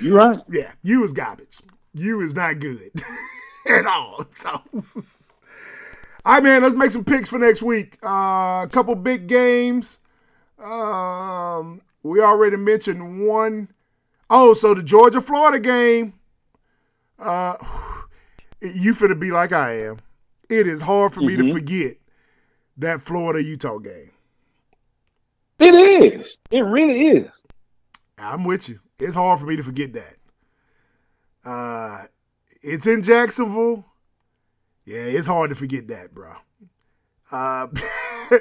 [0.00, 0.40] You right.
[0.48, 1.60] Yeah, you is garbage.
[1.94, 2.90] You is not good
[3.68, 4.24] at all.
[4.34, 4.50] So,
[6.24, 6.62] all right, man.
[6.62, 7.98] Let's make some picks for next week.
[8.04, 9.98] Uh, a couple big games.
[10.62, 13.68] Um, we already mentioned one.
[14.30, 16.14] Oh, so the Georgia Florida game.
[17.18, 17.56] Uh,
[18.60, 19.98] you finna be like I am.
[20.48, 21.28] It is hard for mm-hmm.
[21.28, 21.52] me to mm-hmm.
[21.52, 21.96] forget
[22.78, 24.10] that Florida Utah game.
[25.58, 26.38] It is.
[26.50, 27.42] It really is.
[28.16, 28.80] I'm with you.
[28.98, 30.14] It's hard for me to forget that.
[31.44, 32.04] Uh,
[32.62, 33.84] it's in Jacksonville.
[34.84, 36.32] Yeah, it's hard to forget that, bro.
[37.30, 37.66] Uh,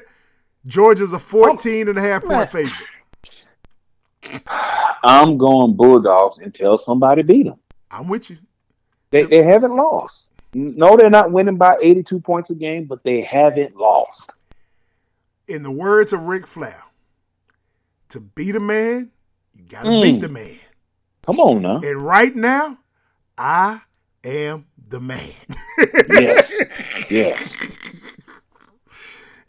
[0.65, 2.73] Georgia's a 14 and a half point favorite.
[5.03, 7.59] I'm going Bulldogs until somebody beat them.
[7.89, 8.37] I'm with you.
[9.09, 10.31] They, they haven't lost.
[10.53, 14.35] No, they're not winning by 82 points a game, but they haven't lost.
[15.47, 16.83] In the words of Ric Flair,
[18.09, 19.11] to beat a man,
[19.53, 20.01] you got to mm.
[20.01, 20.57] beat the man.
[21.25, 21.79] Come on now.
[21.83, 22.77] And right now,
[23.37, 23.81] I
[24.23, 25.19] am the man.
[26.09, 26.53] yes.
[27.09, 27.55] Yes.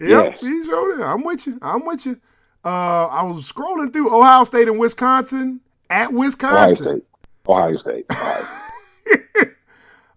[0.01, 0.47] Yep, yes.
[0.47, 1.07] he's over there.
[1.09, 1.59] I'm with you.
[1.61, 2.21] I'm with you.
[2.65, 5.61] Uh, I was scrolling through Ohio State and Wisconsin
[5.91, 6.57] at Wisconsin.
[6.57, 7.03] Ohio State.
[7.49, 8.11] Ohio State.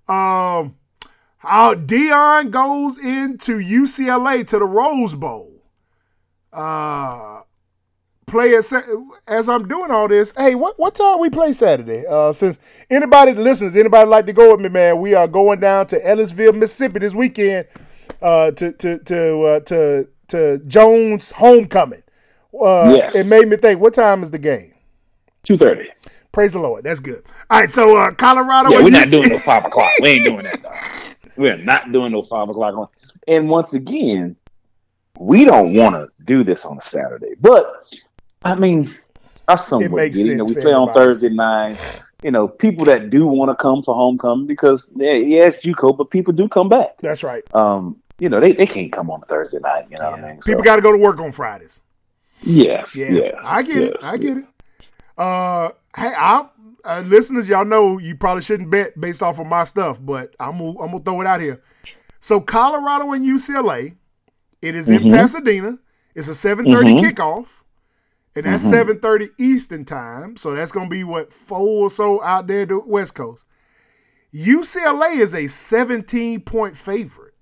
[0.09, 0.75] um,
[1.37, 5.49] how Deion goes into UCLA to the Rose Bowl.
[6.51, 7.41] Uh,
[8.27, 8.73] play as,
[9.27, 10.33] as I'm doing all this.
[10.35, 12.03] Hey, what what time we play Saturday?
[12.09, 12.59] Uh, since
[12.89, 14.99] anybody listens, anybody like to go with me, man?
[14.99, 17.67] We are going down to Ellisville, Mississippi this weekend.
[18.21, 22.03] Uh, to to to uh, to to Jones homecoming.
[22.53, 23.15] Uh, yes.
[23.15, 23.79] It made me think.
[23.79, 24.73] What time is the game?
[25.43, 25.89] Two thirty.
[26.31, 26.83] Praise the Lord.
[26.83, 27.23] That's good.
[27.49, 27.69] All right.
[27.69, 28.69] So uh, Colorado.
[28.69, 29.91] Yeah, we're not doing no five o'clock.
[30.01, 31.15] We ain't doing that.
[31.35, 32.93] We're not doing no five o'clock.
[33.27, 34.35] And once again,
[35.17, 38.03] we don't want to do this on a Saturday, but
[38.43, 38.89] I mean,
[39.47, 40.25] I somewhat get it.
[40.25, 41.99] You know, we play on Thursday nights.
[42.23, 46.11] You know, people that do want to come for homecoming because yeah, it's JUCO, but
[46.11, 46.97] people do come back.
[46.99, 47.43] That's right.
[47.55, 49.85] Um, you know, they, they can't come on Thursday night.
[49.89, 50.11] You know yeah.
[50.11, 50.39] what I mean?
[50.45, 51.81] People got to go to work on Fridays.
[52.43, 52.95] Yes.
[52.97, 53.11] Yeah.
[53.11, 54.03] Yes, I get yes, it.
[54.03, 54.47] I get yes.
[54.47, 54.85] it.
[55.17, 56.49] Uh, hey, I'm
[56.83, 57.47] uh, listeners.
[57.47, 60.91] Y'all know you probably shouldn't bet based off of my stuff, but I'm gonna, I'm
[60.91, 61.61] gonna throw it out here.
[62.19, 63.95] So Colorado and UCLA,
[64.61, 65.15] it is in mm-hmm.
[65.15, 65.77] Pasadena.
[66.15, 67.05] It's a 7:30 mm-hmm.
[67.05, 67.47] kickoff.
[68.35, 68.69] and that's Mhm.
[68.69, 70.37] seven thirty Eastern time.
[70.37, 73.45] So that's gonna be what four or so out there the West Coast.
[74.33, 77.33] UCLA is a seventeen point favorite.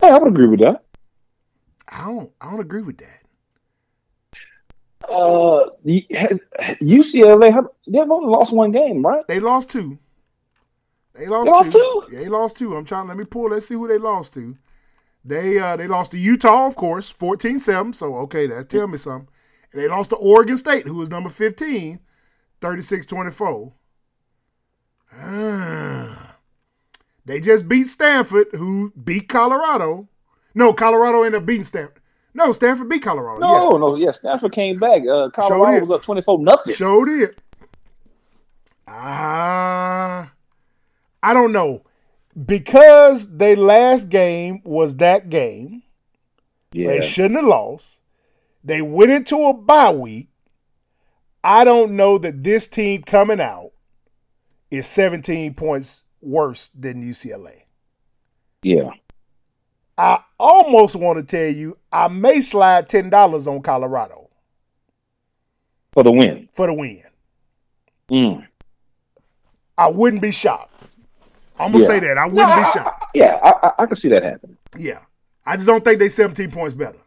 [0.00, 0.83] Hey, I would agree with that.
[1.88, 2.30] I don't.
[2.40, 3.20] I don't agree with that.
[5.08, 5.70] Uh,
[6.16, 6.44] has
[6.80, 7.66] UCLA?
[7.86, 9.26] They've only lost one game, right?
[9.28, 9.98] They lost two.
[11.14, 11.78] They lost, They lost two.
[11.78, 12.14] two?
[12.14, 12.74] Yeah, they lost two.
[12.74, 13.08] I'm trying.
[13.08, 13.50] Let me pull.
[13.50, 14.56] Let's see who they lost to.
[15.24, 17.94] They uh they lost to Utah, of course, 14-7.
[17.94, 19.28] So okay, that tell me something.
[19.72, 21.98] And they lost to Oregon State, who was number 15,
[22.60, 23.72] 36-24.
[25.16, 26.36] Ah.
[27.24, 30.08] They just beat Stanford, who beat Colorado.
[30.54, 32.00] No, Colorado ended up beating Stanford.
[32.34, 33.40] No, Stanford beat Colorado.
[33.40, 33.78] No, yeah.
[33.78, 34.10] no, yeah.
[34.10, 35.02] Stanford came back.
[35.06, 36.74] Uh, Colorado was up twenty four nothing.
[36.74, 37.38] Showed it.
[38.88, 40.32] Ah,
[41.22, 41.84] I don't know.
[42.46, 45.84] Because their last game was that game,
[46.72, 48.00] Yeah, they shouldn't have lost.
[48.64, 50.28] They went into a bye week.
[51.44, 53.70] I don't know that this team coming out
[54.70, 57.62] is 17 points worse than UCLA.
[58.62, 58.90] yeah.
[59.96, 64.28] I almost want to tell you I may slide $10 on Colorado
[65.92, 66.48] For the win.
[66.52, 67.02] for the win.
[68.10, 68.46] Mm.
[69.78, 70.72] I wouldn't be shocked.
[71.58, 71.88] I'm gonna Yeah.
[71.88, 72.18] say that.
[72.18, 73.04] I wouldn't No, be I- shocked.
[73.14, 74.56] Yeah, I, I, I can see that happening.
[74.76, 75.00] Yeah.
[75.46, 76.98] I just don't think they 17 points better.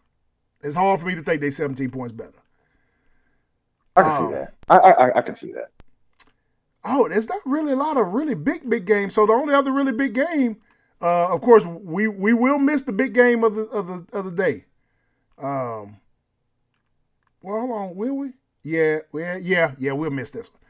[0.61, 2.31] It's hard for me to think they 17 points better.
[3.95, 4.27] I can Oh.
[4.27, 4.53] see that.
[4.69, 5.71] I, I I- I can see that.
[6.85, 9.13] Oh, there's not really a lot of really big, big games.
[9.13, 10.57] So the only other really big game,
[11.01, 14.25] uh, of course, we we will miss the big game of the of the of
[14.25, 14.65] the day.
[15.37, 15.99] Um
[17.41, 18.33] well, hold on, will we?
[18.63, 20.61] Yeah, yeah, yeah, yeah, we'll miss this one.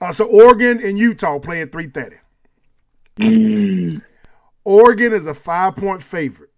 [0.00, 2.16] Uh, so Oregon and Utah play at 330.
[3.20, 4.02] Mm.
[4.64, 6.50] Oregon is a five point favorite.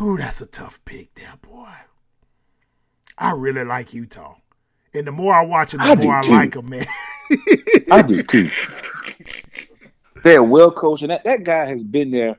[0.00, 1.68] Ooh, that's a tough pick there, boy.
[3.18, 4.36] I really like Utah.
[4.94, 6.30] And the more I watch them, the I more I too.
[6.32, 6.86] like them, man.
[7.90, 8.48] I do too.
[10.24, 12.38] They're well coached, and that, that guy has been there.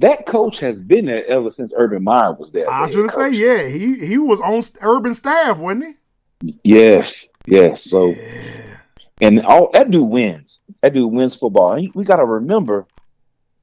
[0.00, 2.70] That coach has been there ever since Urban Meyer was there.
[2.70, 5.96] I was going to say, yeah, he he was on urban staff, wasn't
[6.42, 6.54] he?
[6.64, 7.82] Yes, yes.
[7.84, 8.08] So.
[8.08, 8.76] Yeah.
[9.22, 10.60] and all that dude wins.
[10.82, 11.72] That dude wins football.
[11.72, 12.86] And we got to remember,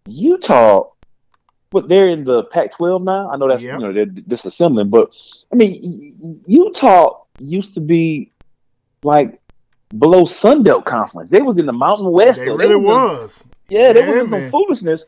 [0.07, 0.89] Utah.
[1.69, 3.31] But they're in the Pac-12 now.
[3.31, 3.79] I know that's Yep.
[3.79, 5.15] you know they're disassembling, but
[5.51, 8.31] I mean, Utah used to be
[9.03, 9.39] like
[9.97, 11.31] below Sun Belt Conference.
[11.31, 12.41] They was in the Mountain West.
[12.41, 13.43] They so really in- was.
[13.69, 14.51] Yeah, there Yeah, was some man.
[14.51, 15.05] foolishness,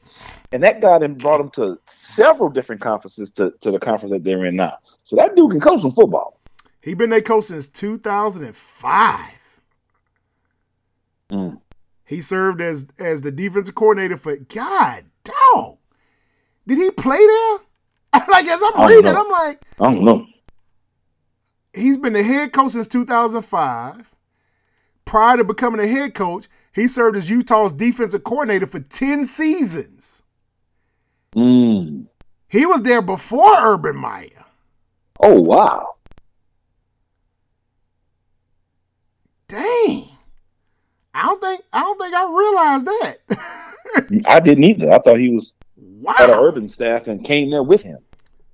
[0.52, 4.24] and that guy then brought him to several different conferences to, to the conference that
[4.24, 4.78] they're in now.
[5.04, 6.40] So that dude can coach some football.
[6.82, 9.62] He been their coach since 2005.
[11.32, 11.60] Mm.
[12.06, 15.78] He served as as the defensive coordinator for God, dog.
[16.68, 17.58] Did he play there?
[18.30, 19.26] like as I'm reading, know.
[19.26, 20.28] I'm like, I don't know.
[21.74, 24.12] he's been the head coach since 2005.
[25.06, 30.24] Prior to becoming a head coach, he served as Utah's defensive coordinator for 10 seasons.
[31.36, 32.07] Mm.
[32.48, 34.45] He was there before Urban Meyer.
[35.20, 35.95] Oh wow!
[39.48, 40.03] Dang.
[41.14, 44.24] I don't think I don't think I realized that.
[44.28, 44.91] I didn't either.
[44.91, 45.53] I thought he was
[46.20, 46.44] at an wow.
[46.44, 47.99] urban staff and came there with him.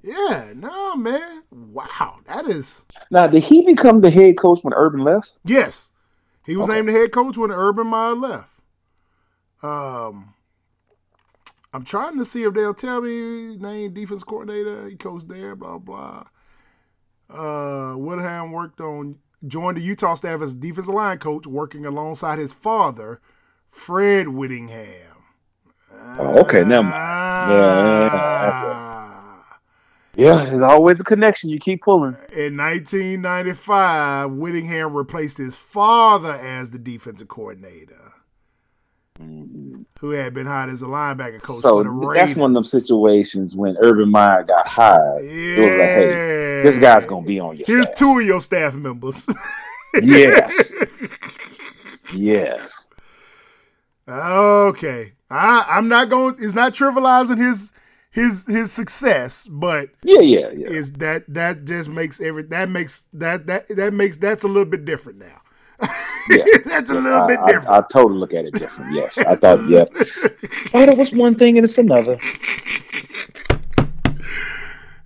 [0.03, 1.43] Yeah, no, man.
[1.51, 2.19] Wow.
[2.27, 5.37] That is Now, did he become the head coach when Urban left?
[5.45, 5.91] yes.
[6.43, 6.75] He was Okay.
[6.77, 8.49] named the head coach when Urban Meyer left.
[9.63, 10.33] Um
[11.73, 14.89] I'm trying to see if they'll tell me name defense coordinator.
[14.89, 16.25] He coached there, blah blah.
[17.29, 22.53] Uh Woodham worked on joined the Utah staff as defensive line coach, working alongside his
[22.53, 23.21] father,
[23.69, 25.17] Fred Whittingham.
[26.19, 26.81] Oh, okay, now.
[26.81, 29.59] Yeah, Ah.
[30.15, 31.49] Yeah, there's always a connection.
[31.49, 32.17] You keep pulling.
[32.35, 38.00] In 1995, Whittingham replaced his father as the defensive coordinator,
[39.99, 42.63] who had been hired as a linebacker coach So for the that's one of them
[42.63, 45.23] situations when Urban Meyer got hired.
[45.25, 45.31] Yeah.
[45.31, 47.97] It was like, hey, this guy's gonna be on your Here's staff.
[47.97, 49.27] two of your staff members.
[50.01, 50.73] Yes.
[52.15, 52.87] yes.
[54.07, 56.35] okay, I, I'm not going.
[56.39, 57.73] It's not trivializing his
[58.11, 60.67] his his success, but Yeah, yeah, yeah.
[60.67, 64.63] is that that just makes every that makes that that that makes that's a little
[64.69, 65.40] bit different now.
[66.29, 66.43] Yeah.
[66.65, 67.69] that's a little I, bit I- different.
[67.69, 68.93] I, totally look at it different.
[68.93, 69.85] Yes, I thought, yeah.
[70.73, 72.17] Oh, that was one thing and it's another.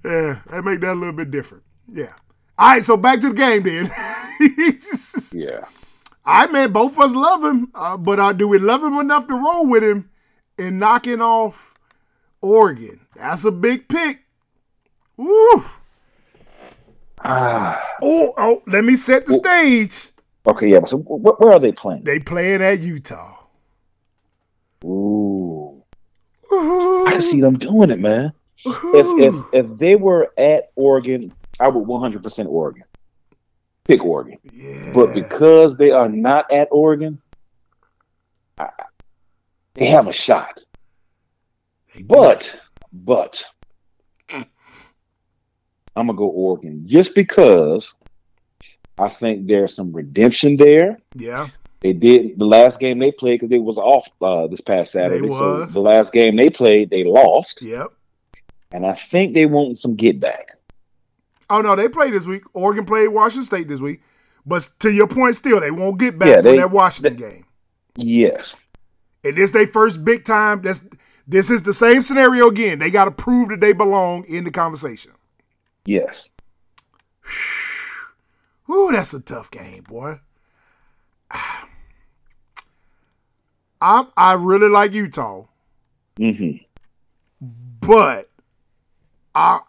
[0.04, 1.64] Yeah, that make that a little bit different.
[1.88, 2.14] Yeah.
[2.60, 3.92] All right, so back to the game then.
[5.34, 5.66] Yeah.
[6.26, 9.28] Right, man, both of us love him, uh, but uh, do we love him enough
[9.28, 10.10] to roll with him
[10.60, 11.74] in knocking off
[12.42, 13.08] Oregon?
[13.16, 14.20] That's a big pick.
[15.18, 15.66] Woo!
[17.24, 20.12] Ah, Oh, oh, let me set the stage.
[20.48, 20.84] Okay, yeah.
[20.86, 22.04] So wh- where are they playing?
[22.04, 23.36] They playing at Utah.
[24.84, 25.84] Ooh,
[26.52, 28.34] I can see them doing it, man.
[28.66, 32.84] If if if they were at Oregon, I would 100 percent Oregon.
[33.86, 34.92] Pick Oregon, yeah.
[34.94, 37.22] but because they are not at Oregon,
[38.58, 38.70] I,
[39.76, 40.60] they have a shot.
[42.02, 42.60] But
[42.92, 43.44] but
[45.96, 47.96] I'm gonna go Oregon just because
[48.98, 50.98] I think there's some redemption there.
[51.16, 51.50] yeah,
[51.82, 55.30] They did the last game they played because they was off uh, this past Saturday.
[55.32, 55.74] So was.
[55.74, 57.88] the last game they played, they lost, yep.
[58.72, 60.48] and I think they want some get back.
[61.50, 62.44] Oh no, they played this week.
[62.54, 64.02] Oregon played Washington State this week.
[64.48, 67.46] But to your point, still they won't get back Yeah, from they- that Washington game.
[67.98, 68.56] Yes,
[69.24, 70.62] And this their first big time.
[70.62, 70.88] That's
[71.28, 72.78] this is the same scenario again.
[72.80, 75.12] They got to prove that they belong in the conversation.
[75.86, 76.30] yes.
[78.70, 80.20] Ooh, that's a tough game, boy.
[83.82, 85.46] I'm I really like Utah,
[86.20, 86.64] Mm-hmm.
[87.82, 88.30] but
[89.34, 89.60] I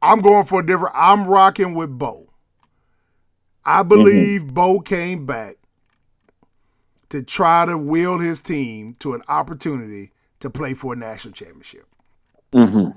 [0.00, 0.94] I'm going for a different.
[0.96, 2.30] I'm rocking with Bo.
[3.64, 5.56] I believe Bo came back
[7.10, 11.86] to try to wield his team to an opportunity to play for a national championship.
[12.52, 12.90] Mm-hmm.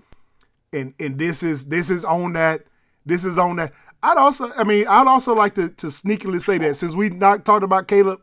[0.71, 2.63] and and this is this is on that
[3.05, 6.57] this is on that i'd also i mean i'd also like to to sneakily say
[6.57, 8.19] that since we not talked about caleb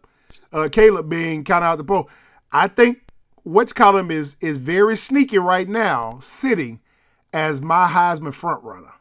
[0.52, 2.06] uh caleb being kind of out the pro
[2.52, 3.02] i think
[3.44, 6.80] what's column is is very sneaky right now sitting
[7.32, 8.92] as my heisman front runner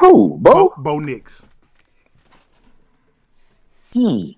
[0.00, 0.38] Who?
[0.38, 0.68] Bo?
[0.68, 1.46] bo, bo nix
[3.92, 4.30] Hmm.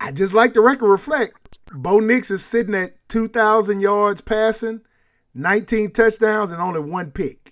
[0.00, 4.80] i just like the record reflect bo nix is sitting at 2000 yards passing
[5.34, 7.43] 19 touchdowns and only one pick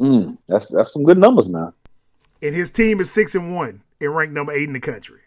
[0.00, 0.36] Mm.
[0.48, 1.72] That's that's some good numbers now.
[2.42, 5.20] and his team is six and one and ranked number eight in the country.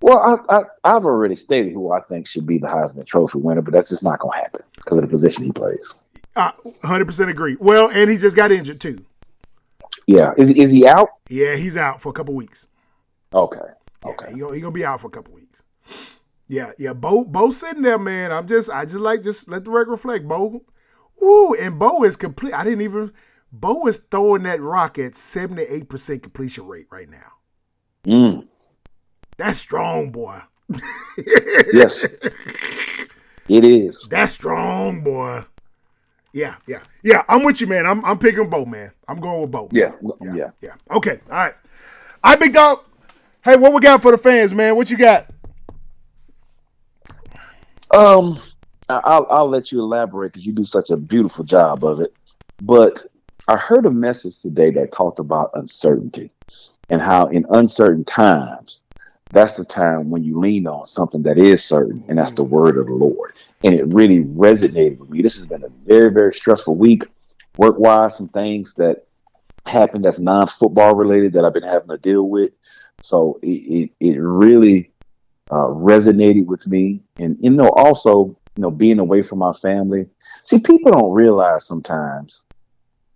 [0.00, 3.62] Well, I, I I've already stated who I think should be the Heisman Trophy winner,
[3.62, 5.94] but that's just not going to happen because of the position he plays.
[6.36, 7.56] Hundred percent agree.
[7.58, 9.04] Well, and he just got injured too.
[10.06, 11.08] Yeah, is is he out?
[11.28, 12.68] Yeah, he's out for a couple weeks.
[13.34, 13.58] Okay,
[14.04, 14.32] Yeah, okay.
[14.32, 15.62] he, gonna, he gonna be out for a couple weeks.
[16.46, 16.92] Yeah, yeah.
[16.94, 18.32] Bo, Bo sitting there, man.
[18.32, 20.26] I'm just, I just like just let the record reflect.
[20.28, 20.64] Bo,
[21.22, 22.54] ooh, and Bo is complete.
[22.54, 23.12] I didn't even.
[23.52, 27.32] Bo is throwing that rock at seventy eight percent completion rate right now.
[28.06, 28.48] Mm.
[29.36, 30.40] That's strong, boy.
[31.72, 32.04] Yes,
[33.48, 34.06] it is.
[34.10, 35.42] That's strong, boy.
[36.32, 37.22] Yeah, yeah, yeah.
[37.28, 37.86] I'm with you, man.
[37.86, 38.92] I'm, I'm picking Bo, man.
[39.08, 39.68] I'm going with Bo.
[39.72, 40.50] Yeah, yeah, yeah.
[40.60, 40.96] yeah.
[40.96, 41.54] Okay, all right.
[42.22, 42.80] All right, big dog.
[43.44, 44.76] Hey, what we got for the fans, man?
[44.76, 45.26] What you got?
[47.90, 48.38] Um,
[48.88, 52.12] I'll I'll let you elaborate because you do such a beautiful job of it.
[52.60, 53.04] But
[53.48, 56.30] I heard a message today that talked about uncertainty
[56.90, 58.82] and how in uncertain times,
[59.30, 62.76] that's the time when you lean on something that is certain, and that's the word
[62.76, 63.38] of the Lord.
[63.64, 65.22] And it really resonated with me.
[65.22, 67.04] This has been a very very stressful week,
[67.56, 68.18] work wise.
[68.18, 69.06] Some things that
[69.64, 72.52] happened that's non football related that I've been having to deal with.
[73.00, 74.90] So it it, it really
[75.50, 77.00] uh, resonated with me.
[77.16, 80.06] And you know, also, you know, being away from my family.
[80.42, 82.44] See, people don't realize sometimes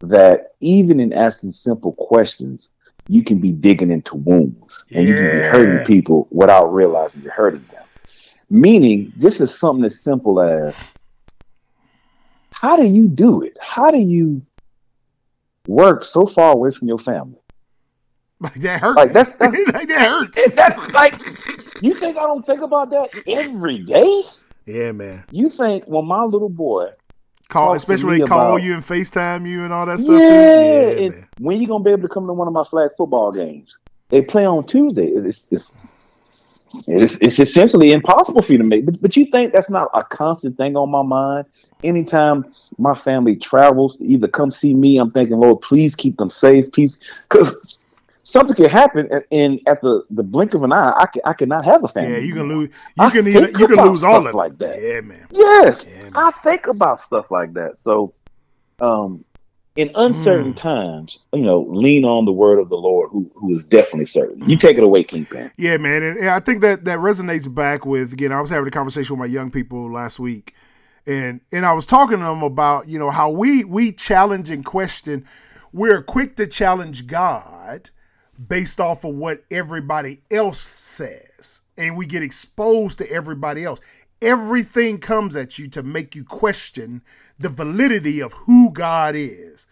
[0.03, 2.71] that even in asking simple questions,
[3.09, 7.33] you can be digging into wounds and you can be hurting people without realizing you're
[7.33, 7.83] hurting them.
[8.51, 10.85] Meaning, this is something as simple as
[12.51, 13.57] how do you do it?
[13.61, 14.43] How do you
[15.67, 17.39] work so far away from your family?
[18.41, 18.97] Like that hurts.
[18.97, 20.55] Like, that's- that's- like that hurts.
[20.57, 21.15] That's like,
[21.83, 24.23] you think I don't think about that every day?
[24.67, 25.25] yeah, man.
[25.31, 26.91] You think when my little boy,
[27.53, 30.01] Call, Talk to especially when they call about- you and FaceTime you and all that
[30.01, 31.01] stuff yeah, too.
[31.03, 33.31] Yeah, and when you gonna be able to come to one of my flag football
[33.31, 33.77] games?
[34.09, 35.09] They play on Tuesday.
[35.09, 35.85] It's it's
[36.89, 38.87] it's, it's essentially impossible for you to make.
[38.87, 41.45] But, but you think that's not a constant thing on my mind?
[41.85, 42.47] Anytime
[42.79, 46.73] my family travels to either come see me, I'm thinking, Lord, please keep them safe,
[46.73, 47.82] please, because
[48.23, 51.33] something could happen, and, and at the the blink of an eye, I can I
[51.35, 52.13] cannot have a family.
[52.13, 52.69] Yeah, you can lose.
[52.97, 54.35] You I can either, you can lose all of it.
[54.35, 54.81] like that.
[54.81, 55.27] Yeah, man.
[55.33, 56.13] Yes, Yeah, man.
[56.15, 57.77] I think about stuff like that.
[57.77, 58.13] So,
[58.81, 59.25] um,
[59.77, 60.57] in uncertain Mm.
[60.57, 64.49] times, you know, lean on the word of the Lord, who who is definitely certain.
[64.49, 65.51] You take it away, Kingpin.
[65.57, 68.33] Yeah, man, and, and I think that that resonates back with again.
[68.33, 70.55] I was having a conversation with my young people last week,
[71.07, 74.65] and and I was talking to them about you know how we we challenge and
[74.65, 75.25] question.
[75.73, 77.89] We're quick to challenge God
[78.49, 83.81] based off of what everybody else says, and we get exposed to everybody else.
[84.21, 87.03] Everything comes at you to make you question
[87.39, 89.67] the validity of who God is.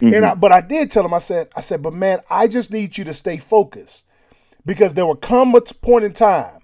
[0.00, 0.14] Mm-hmm.
[0.14, 2.70] And I, but I did tell him, I said, I said, but man, I just
[2.70, 4.06] need you to stay focused
[4.66, 6.60] because there will come a point in time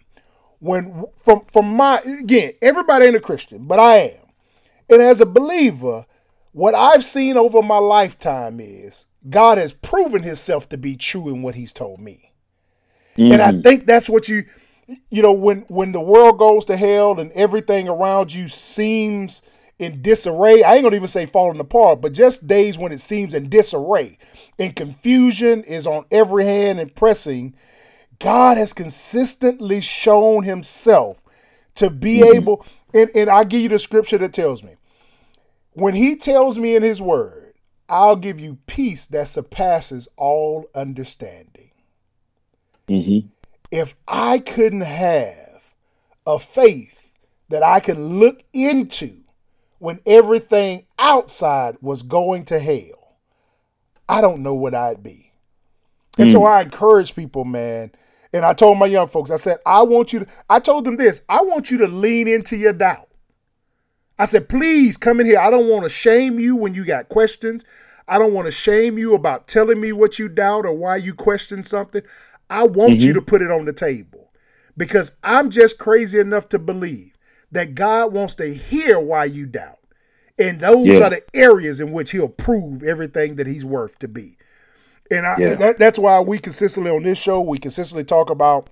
[0.58, 4.26] when from from my again, everybody ain't a Christian, but I am.
[4.90, 6.04] And as a believer,
[6.52, 11.42] what I've seen over my lifetime is God has proven himself to be true in
[11.42, 12.32] what he's told me.
[13.16, 13.32] Mm-hmm.
[13.32, 13.62] And I mm-hmm.
[13.62, 14.44] think that's what you
[15.08, 19.42] you know when when the world goes to hell and everything around you seems
[19.78, 20.62] in disarray.
[20.62, 24.18] I ain't gonna even say falling apart, but just days when it seems in disarray
[24.58, 27.54] and confusion is on every hand and pressing.
[28.18, 31.22] God has consistently shown himself
[31.76, 32.36] to be mm-hmm.
[32.36, 34.76] able, and, and I give you the scripture that tells me
[35.72, 37.49] when he tells me in his word,
[37.90, 41.72] I'll give you peace that surpasses all understanding.
[42.88, 43.28] Mm-hmm.
[43.70, 45.74] If I couldn't have
[46.26, 47.12] a faith
[47.48, 49.24] that I could look into
[49.78, 53.16] when everything outside was going to hell,
[54.08, 55.32] I don't know what I'd be.
[56.18, 56.32] And mm.
[56.32, 57.92] so I encourage people, man.
[58.32, 60.96] And I told my young folks, I said, I want you to, I told them
[60.96, 63.08] this, I want you to lean into your doubt.
[64.20, 65.38] I said, please come in here.
[65.38, 67.64] I don't want to shame you when you got questions.
[68.06, 71.14] I don't want to shame you about telling me what you doubt or why you
[71.14, 72.02] question something.
[72.50, 73.00] I want mm-hmm.
[73.00, 74.30] you to put it on the table
[74.76, 77.16] because I'm just crazy enough to believe
[77.52, 79.78] that God wants to hear why you doubt.
[80.38, 81.06] And those yeah.
[81.06, 84.36] are the areas in which he'll prove everything that he's worth to be.
[85.10, 85.54] And I, yeah.
[85.54, 88.68] that, that's why we consistently on this show, we consistently talk about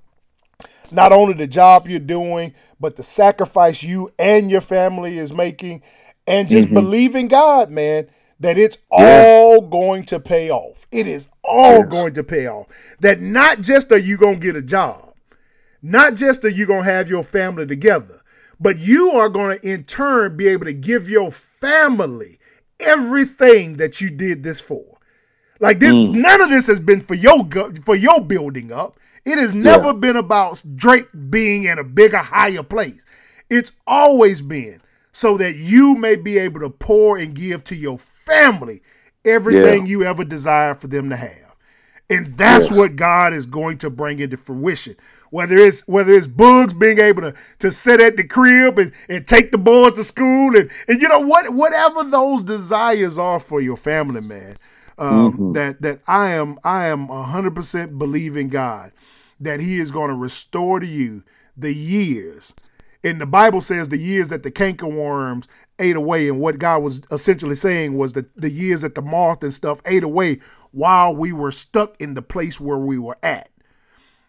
[0.92, 5.82] not only the job you're doing, but the sacrifice you and your family is making,
[6.26, 6.74] and just mm-hmm.
[6.74, 8.08] believing God, man,
[8.40, 9.24] that it's yeah.
[9.26, 10.86] all going to pay off.
[10.92, 11.88] It is all yes.
[11.88, 12.66] going to pay off.
[13.00, 15.14] That not just are you going to get a job,
[15.82, 18.20] not just are you going to have your family together,
[18.60, 22.38] but you are going to in turn be able to give your family
[22.80, 24.84] everything that you did this for.
[25.60, 26.14] Like this, mm.
[26.14, 27.48] none of this has been for your
[27.84, 28.96] for your building up.
[29.28, 29.92] It has never yeah.
[29.92, 33.04] been about Drake being in a bigger, higher place.
[33.50, 34.80] It's always been
[35.12, 38.80] so that you may be able to pour and give to your family
[39.26, 39.90] everything yeah.
[39.90, 41.54] you ever desire for them to have.
[42.08, 42.78] And that's yes.
[42.78, 44.96] what God is going to bring into fruition.
[45.28, 49.26] Whether it's whether it's Bugs being able to, to sit at the crib and, and
[49.26, 53.60] take the boys to school and, and you know what whatever those desires are for
[53.60, 54.56] your family, man.
[54.96, 55.52] Um, mm-hmm.
[55.52, 58.90] that that I am I am hundred percent believing God
[59.40, 61.22] that he is going to restore to you
[61.56, 62.54] the years.
[63.04, 65.46] And the Bible says the years that the cankerworms
[65.78, 66.28] ate away.
[66.28, 69.80] And what God was essentially saying was that the years that the moth and stuff
[69.86, 70.40] ate away
[70.72, 73.50] while we were stuck in the place where we were at.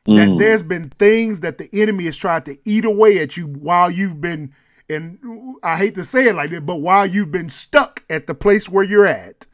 [0.08, 0.16] Mm.
[0.16, 3.92] That there's been things that the enemy has tried to eat away at you while
[3.92, 4.54] you've been,
[4.90, 5.20] and
[5.64, 8.70] I hate to say it like that, but while you've been stuck at the place
[8.70, 9.46] where you're at.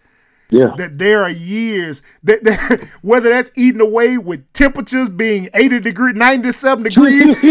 [0.49, 0.73] Yeah.
[0.77, 6.15] That there are years that, that, whether that's eating away with temperatures being 80 degrees,
[6.15, 7.35] 97 degrees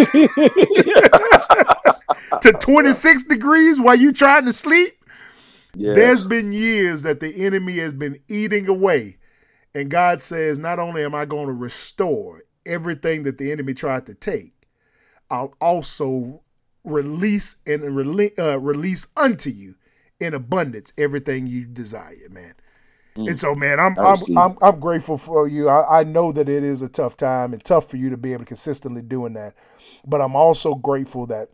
[2.41, 4.97] to 26 degrees while you trying to sleep.
[5.77, 5.97] Yes.
[5.97, 9.17] There's been years that the enemy has been eating away.
[9.75, 14.07] And God says, not only am I going to restore everything that the enemy tried
[14.07, 14.53] to take,
[15.31, 16.43] I'll also
[16.85, 19.75] release and rele- uh, release unto you
[20.21, 22.55] in abundance everything you desire, man.
[23.17, 23.29] Mm.
[23.29, 25.69] And so, man, I'm I'm, I'm, I'm grateful for you.
[25.69, 28.33] I, I know that it is a tough time and tough for you to be
[28.33, 29.55] able to consistently doing that,
[30.07, 31.49] but I'm also grateful that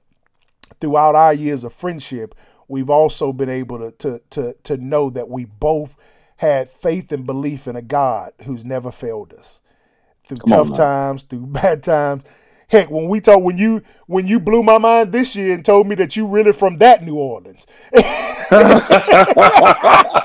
[0.81, 2.35] throughout our years of friendship,
[2.69, 5.97] we've also been able to to to to know that we both
[6.37, 9.61] had faith and belief in a God who's never failed us
[10.25, 12.25] through Come tough on, times, through bad times.
[12.69, 15.87] Heck, when we told when you when you blew my mind this year and told
[15.89, 17.67] me that you really from that New Orleans.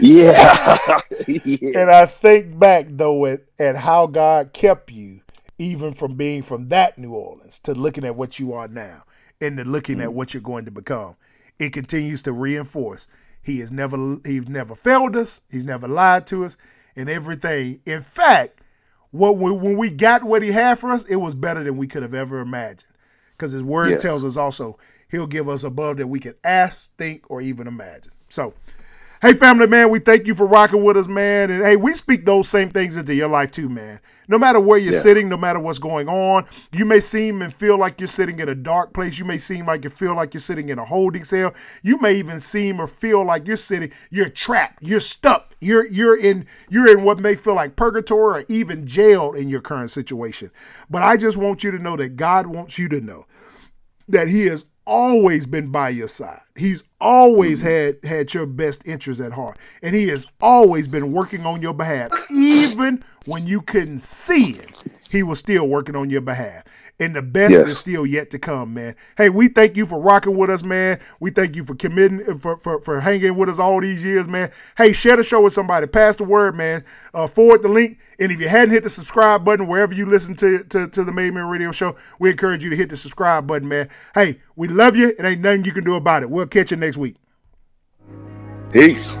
[0.00, 0.78] yeah.
[1.26, 1.80] yeah.
[1.80, 5.20] And I think back though at, at how God kept you
[5.58, 9.02] even from being from that New Orleans to looking at what you are now
[9.40, 10.04] and to looking mm.
[10.04, 11.16] at what you're going to become.
[11.58, 13.08] It continues to reinforce
[13.42, 16.56] he has never he's never failed us, he's never lied to us,
[16.94, 17.80] and everything.
[17.86, 18.60] In fact,
[19.10, 21.86] what we, when we got what he had for us, it was better than we
[21.86, 22.92] could have ever imagined.
[23.32, 24.02] Because his word yes.
[24.02, 24.78] tells us also
[25.10, 28.12] he'll give us above that we can ask, think, or even imagine.
[28.28, 28.52] So
[29.22, 31.50] Hey, family, man, we thank you for rocking with us, man.
[31.50, 34.00] And hey, we speak those same things into your life too, man.
[34.28, 35.02] No matter where you're yes.
[35.02, 38.48] sitting, no matter what's going on, you may seem and feel like you're sitting in
[38.48, 39.18] a dark place.
[39.18, 41.52] You may seem like you feel like you're sitting in a holding cell.
[41.82, 45.54] You may even seem or feel like you're sitting, you're trapped, you're stuck.
[45.60, 49.60] You're you're in you're in what may feel like purgatory or even jail in your
[49.60, 50.50] current situation.
[50.88, 53.26] But I just want you to know that God wants you to know
[54.08, 56.40] that He is always been by your side.
[56.56, 58.08] He's always mm-hmm.
[58.08, 61.72] had had your best interest at heart, and he has always been working on your
[61.72, 64.82] behalf, even when you couldn't see it.
[65.10, 66.64] He was still working on your behalf
[67.00, 67.66] and the best yes.
[67.66, 68.94] is still yet to come, man.
[69.16, 71.00] Hey, we thank you for rocking with us, man.
[71.18, 74.52] We thank you for committing for, for, for hanging with us all these years, man.
[74.76, 75.86] Hey, share the show with somebody.
[75.86, 76.84] Pass the word, man.
[77.14, 77.98] Uh, forward the link.
[78.20, 81.12] And if you hadn't hit the subscribe button wherever you listen to, to, to the
[81.12, 83.88] Made Men Radio Show, we encourage you to hit the subscribe button, man.
[84.14, 85.08] Hey, we love you.
[85.18, 86.30] It ain't nothing you can do about it.
[86.30, 87.16] We'll catch you next week.
[88.72, 89.16] Peace.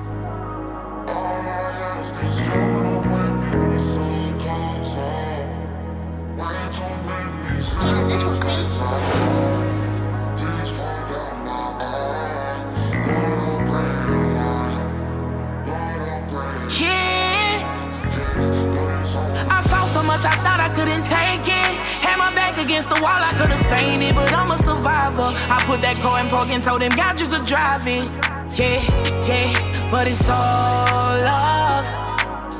[20.10, 21.72] Much I thought I couldn't take it.
[22.02, 25.30] Had my back against the wall, I could've fainted, but I'm a survivor.
[25.54, 28.10] I put that car in park and told him, God, you could drive it.
[28.58, 28.82] Yeah,
[29.22, 31.86] yeah, but it's all love.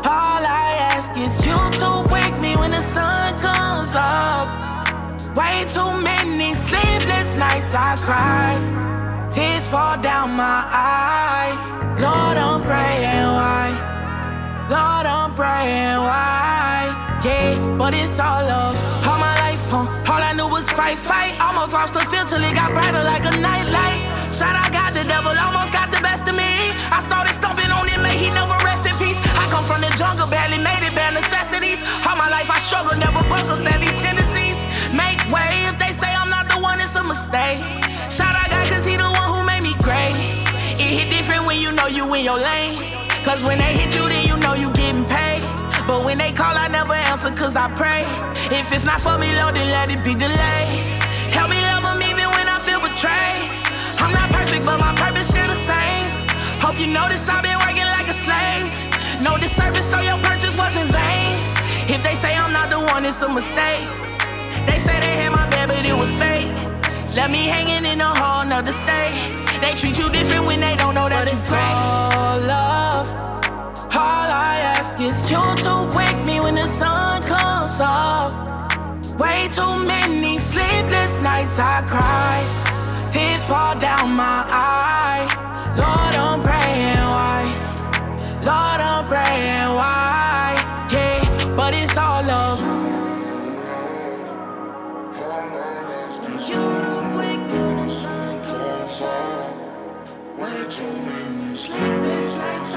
[0.07, 4.70] All I ask is you to wake me when the sun comes up.
[5.35, 9.29] Way too many sleepless nights I cry.
[9.31, 11.53] Tears fall down my eye.
[11.99, 13.69] Lord, I'm praying why.
[14.71, 16.61] Lord, I'm praying why
[17.25, 18.75] yeah, but it's all love.
[19.05, 19.85] All my life, huh?
[20.09, 21.37] All I knew was fight, fight.
[21.41, 24.01] Almost lost the feel till it got brighter like a nightlight.
[24.33, 26.73] Shot, I got the devil, almost got the best of me.
[26.89, 29.21] I started stomping on him, may he never rest in peace.
[29.37, 31.85] I come from the jungle, barely made it, bare necessities.
[32.09, 33.93] All my life I struggle, never buckle, savvy
[36.01, 37.61] say I'm not the one, it's a mistake.
[38.09, 40.17] Shot, I got cause he the one who made me great.
[40.81, 42.75] It hit different when you know you in your lane.
[43.21, 45.45] Cause when they hit you, then you know you getting paid.
[45.85, 48.09] But when they call, I never answer cause I pray.
[48.49, 50.73] If it's not for me, Lord, then let it be delayed.
[51.37, 53.53] Help me love them even when I feel betrayed.
[54.01, 56.09] I'm not perfect, but my purpose still the same.
[56.65, 58.73] Hope you notice I've been working like a slave.
[59.21, 61.37] No disservice, so your purchase was in vain.
[61.93, 64.20] If they say I'm not the one, it's a mistake.
[64.67, 66.51] They say they had my bed, but it was fake.
[67.17, 69.15] Left me hanging in a whole nother state.
[69.61, 71.77] They treat you different when they don't know that but you're great.
[71.77, 73.09] All love.
[73.93, 78.31] All I ask is you to wake me when the sun comes up.
[79.21, 82.41] Way too many sleepless nights I cry.
[83.11, 85.27] Tears fall down my eye.
[85.77, 86.10] Lord,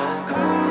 [0.04, 0.63] so cold.